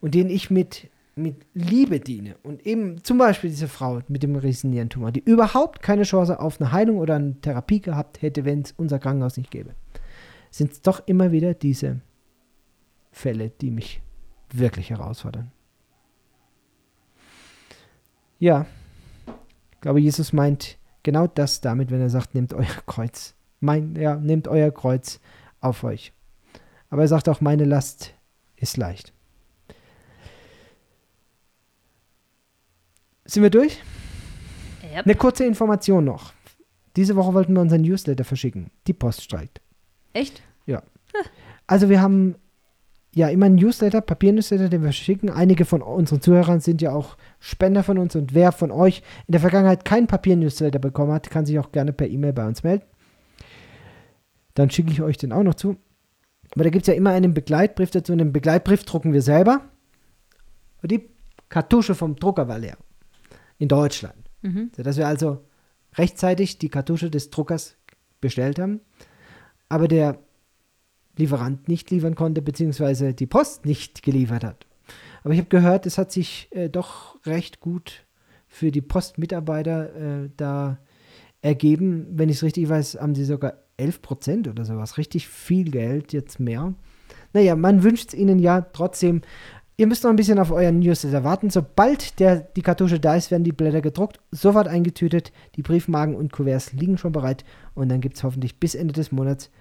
und 0.00 0.14
denen 0.14 0.30
ich 0.30 0.50
mit 0.50 0.88
mit 1.18 1.46
Liebe 1.52 2.00
diene 2.00 2.36
und 2.42 2.66
eben 2.66 3.02
zum 3.04 3.18
Beispiel 3.18 3.50
diese 3.50 3.68
Frau 3.68 4.00
mit 4.08 4.22
dem 4.22 4.36
Riesennierentumor, 4.36 5.12
die 5.12 5.20
überhaupt 5.20 5.82
keine 5.82 6.04
Chance 6.04 6.40
auf 6.40 6.60
eine 6.60 6.72
Heilung 6.72 6.98
oder 6.98 7.16
eine 7.16 7.40
Therapie 7.40 7.80
gehabt 7.80 8.22
hätte, 8.22 8.44
wenn 8.44 8.62
es 8.62 8.72
unser 8.72 8.98
Krankenhaus 8.98 9.36
nicht 9.36 9.50
gäbe, 9.50 9.74
sind 10.50 10.72
es 10.72 10.80
doch 10.80 11.02
immer 11.06 11.32
wieder 11.32 11.54
diese 11.54 12.00
Fälle, 13.10 13.50
die 13.50 13.70
mich 13.70 14.00
wirklich 14.52 14.90
herausfordern. 14.90 15.50
Ja, 18.38 18.66
ich 19.72 19.80
glaube, 19.80 20.00
Jesus 20.00 20.32
meint 20.32 20.78
genau 21.02 21.26
das 21.26 21.60
damit, 21.60 21.90
wenn 21.90 22.00
er 22.00 22.10
sagt, 22.10 22.34
nehmt 22.34 22.54
euer 22.54 22.66
Kreuz. 22.86 23.34
Mein, 23.60 23.96
ja, 23.96 24.16
nehmt 24.16 24.46
euer 24.46 24.70
Kreuz 24.70 25.20
auf 25.60 25.82
euch. 25.82 26.12
Aber 26.90 27.02
er 27.02 27.08
sagt 27.08 27.28
auch, 27.28 27.40
meine 27.40 27.64
Last 27.64 28.14
ist 28.56 28.76
leicht. 28.76 29.12
Sind 33.28 33.42
wir 33.42 33.50
durch? 33.50 33.78
Yep. 34.82 35.04
Eine 35.04 35.14
kurze 35.14 35.44
Information 35.44 36.04
noch. 36.04 36.32
Diese 36.96 37.14
Woche 37.14 37.34
wollten 37.34 37.52
wir 37.52 37.60
unseren 37.60 37.82
Newsletter 37.82 38.24
verschicken. 38.24 38.70
Die 38.86 38.94
Post 38.94 39.22
streikt. 39.22 39.60
Echt? 40.14 40.42
Ja. 40.66 40.82
Also 41.66 41.90
wir 41.90 42.00
haben 42.00 42.36
ja 43.14 43.28
immer 43.28 43.46
einen 43.46 43.56
Newsletter, 43.56 44.00
Papier-Newsletter, 44.00 44.70
den 44.70 44.80
wir 44.80 44.88
verschicken. 44.88 45.28
Einige 45.28 45.66
von 45.66 45.82
unseren 45.82 46.22
Zuhörern 46.22 46.60
sind 46.60 46.80
ja 46.80 46.92
auch 46.92 47.18
Spender 47.38 47.82
von 47.82 47.98
uns 47.98 48.16
und 48.16 48.32
wer 48.32 48.50
von 48.50 48.70
euch 48.70 49.02
in 49.26 49.32
der 49.32 49.40
Vergangenheit 49.42 49.84
keinen 49.84 50.06
Papier-Newsletter 50.06 50.78
bekommen 50.78 51.12
hat, 51.12 51.28
kann 51.28 51.44
sich 51.44 51.58
auch 51.58 51.70
gerne 51.70 51.92
per 51.92 52.08
E-Mail 52.08 52.32
bei 52.32 52.46
uns 52.46 52.62
melden. 52.62 52.84
Dann 54.54 54.70
schicke 54.70 54.90
ich 54.90 55.02
euch 55.02 55.18
den 55.18 55.32
auch 55.32 55.42
noch 55.42 55.54
zu. 55.54 55.76
Aber 56.54 56.64
da 56.64 56.70
gibt 56.70 56.84
es 56.84 56.86
ja 56.88 56.94
immer 56.94 57.10
einen 57.10 57.34
Begleitbrief 57.34 57.90
dazu 57.90 58.12
und 58.12 58.18
den 58.18 58.32
Begleitbrief 58.32 58.84
drucken 58.84 59.12
wir 59.12 59.20
selber. 59.20 59.60
Und 60.80 60.90
die 60.90 61.10
Kartusche 61.50 61.94
vom 61.94 62.16
Drucker 62.16 62.48
war 62.48 62.58
leer 62.58 62.78
in 63.58 63.68
Deutschland. 63.68 64.30
Mhm. 64.42 64.70
Sodass 64.76 64.96
wir 64.96 65.06
also 65.06 65.44
rechtzeitig 65.94 66.58
die 66.58 66.68
Kartusche 66.68 67.10
des 67.10 67.30
Druckers 67.30 67.76
bestellt 68.20 68.58
haben, 68.58 68.80
aber 69.68 69.88
der 69.88 70.18
Lieferant 71.16 71.66
nicht 71.66 71.90
liefern 71.90 72.14
konnte, 72.14 72.42
beziehungsweise 72.42 73.12
die 73.12 73.26
Post 73.26 73.66
nicht 73.66 74.02
geliefert 74.04 74.44
hat. 74.44 74.66
Aber 75.24 75.34
ich 75.34 75.40
habe 75.40 75.48
gehört, 75.48 75.84
es 75.84 75.98
hat 75.98 76.12
sich 76.12 76.48
äh, 76.52 76.68
doch 76.68 77.18
recht 77.26 77.60
gut 77.60 78.06
für 78.46 78.70
die 78.70 78.80
Postmitarbeiter 78.80 79.94
äh, 80.24 80.30
da 80.36 80.78
ergeben. 81.42 82.06
Wenn 82.12 82.28
ich 82.28 82.36
es 82.36 82.42
richtig 82.44 82.68
weiß, 82.68 82.98
haben 83.00 83.16
sie 83.16 83.24
sogar 83.24 83.54
11 83.76 84.02
Prozent 84.02 84.48
oder 84.48 84.64
sowas. 84.64 84.96
Richtig 84.96 85.28
viel 85.28 85.70
Geld, 85.70 86.12
jetzt 86.12 86.38
mehr. 86.40 86.74
Naja, 87.32 87.56
man 87.56 87.82
wünscht 87.82 88.08
es 88.08 88.14
ihnen 88.14 88.38
ja 88.38 88.60
trotzdem 88.60 89.22
Ihr 89.80 89.86
müsst 89.86 90.02
noch 90.02 90.10
ein 90.10 90.16
bisschen 90.16 90.40
auf 90.40 90.50
euren 90.50 90.80
Newsletter 90.80 91.22
warten. 91.22 91.50
Sobald 91.50 92.18
der, 92.18 92.40
die 92.40 92.62
Kartusche 92.62 92.98
da 92.98 93.14
ist, 93.14 93.30
werden 93.30 93.44
die 93.44 93.52
Blätter 93.52 93.80
gedruckt, 93.80 94.18
sofort 94.32 94.66
eingetütet. 94.66 95.32
Die 95.54 95.62
Briefmarken 95.62 96.16
und 96.16 96.32
Kuverts 96.32 96.72
liegen 96.72 96.98
schon 96.98 97.12
bereit. 97.12 97.44
Und 97.74 97.88
dann 97.88 98.00
gibt 98.00 98.16
es 98.16 98.24
hoffentlich 98.24 98.58
bis 98.58 98.74
Ende 98.74 98.92
des 98.92 99.12
Monats 99.12 99.52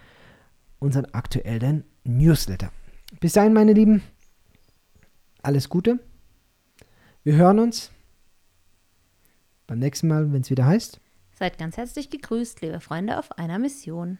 unseren 0.79 1.05
aktuellen 1.05 1.83
Newsletter. 2.03 2.71
Bis 3.19 3.33
dahin, 3.33 3.53
meine 3.53 3.73
Lieben, 3.73 4.01
alles 5.43 5.69
Gute. 5.69 5.99
Wir 7.23 7.35
hören 7.35 7.59
uns 7.59 7.91
beim 9.67 9.77
nächsten 9.77 10.07
Mal, 10.07 10.33
wenn 10.33 10.41
es 10.41 10.49
wieder 10.49 10.65
heißt. 10.65 10.99
Seid 11.37 11.59
ganz 11.59 11.77
herzlich 11.77 12.09
gegrüßt, 12.09 12.61
liebe 12.61 12.79
Freunde 12.79 13.19
auf 13.19 13.37
einer 13.37 13.59
Mission. 13.59 14.17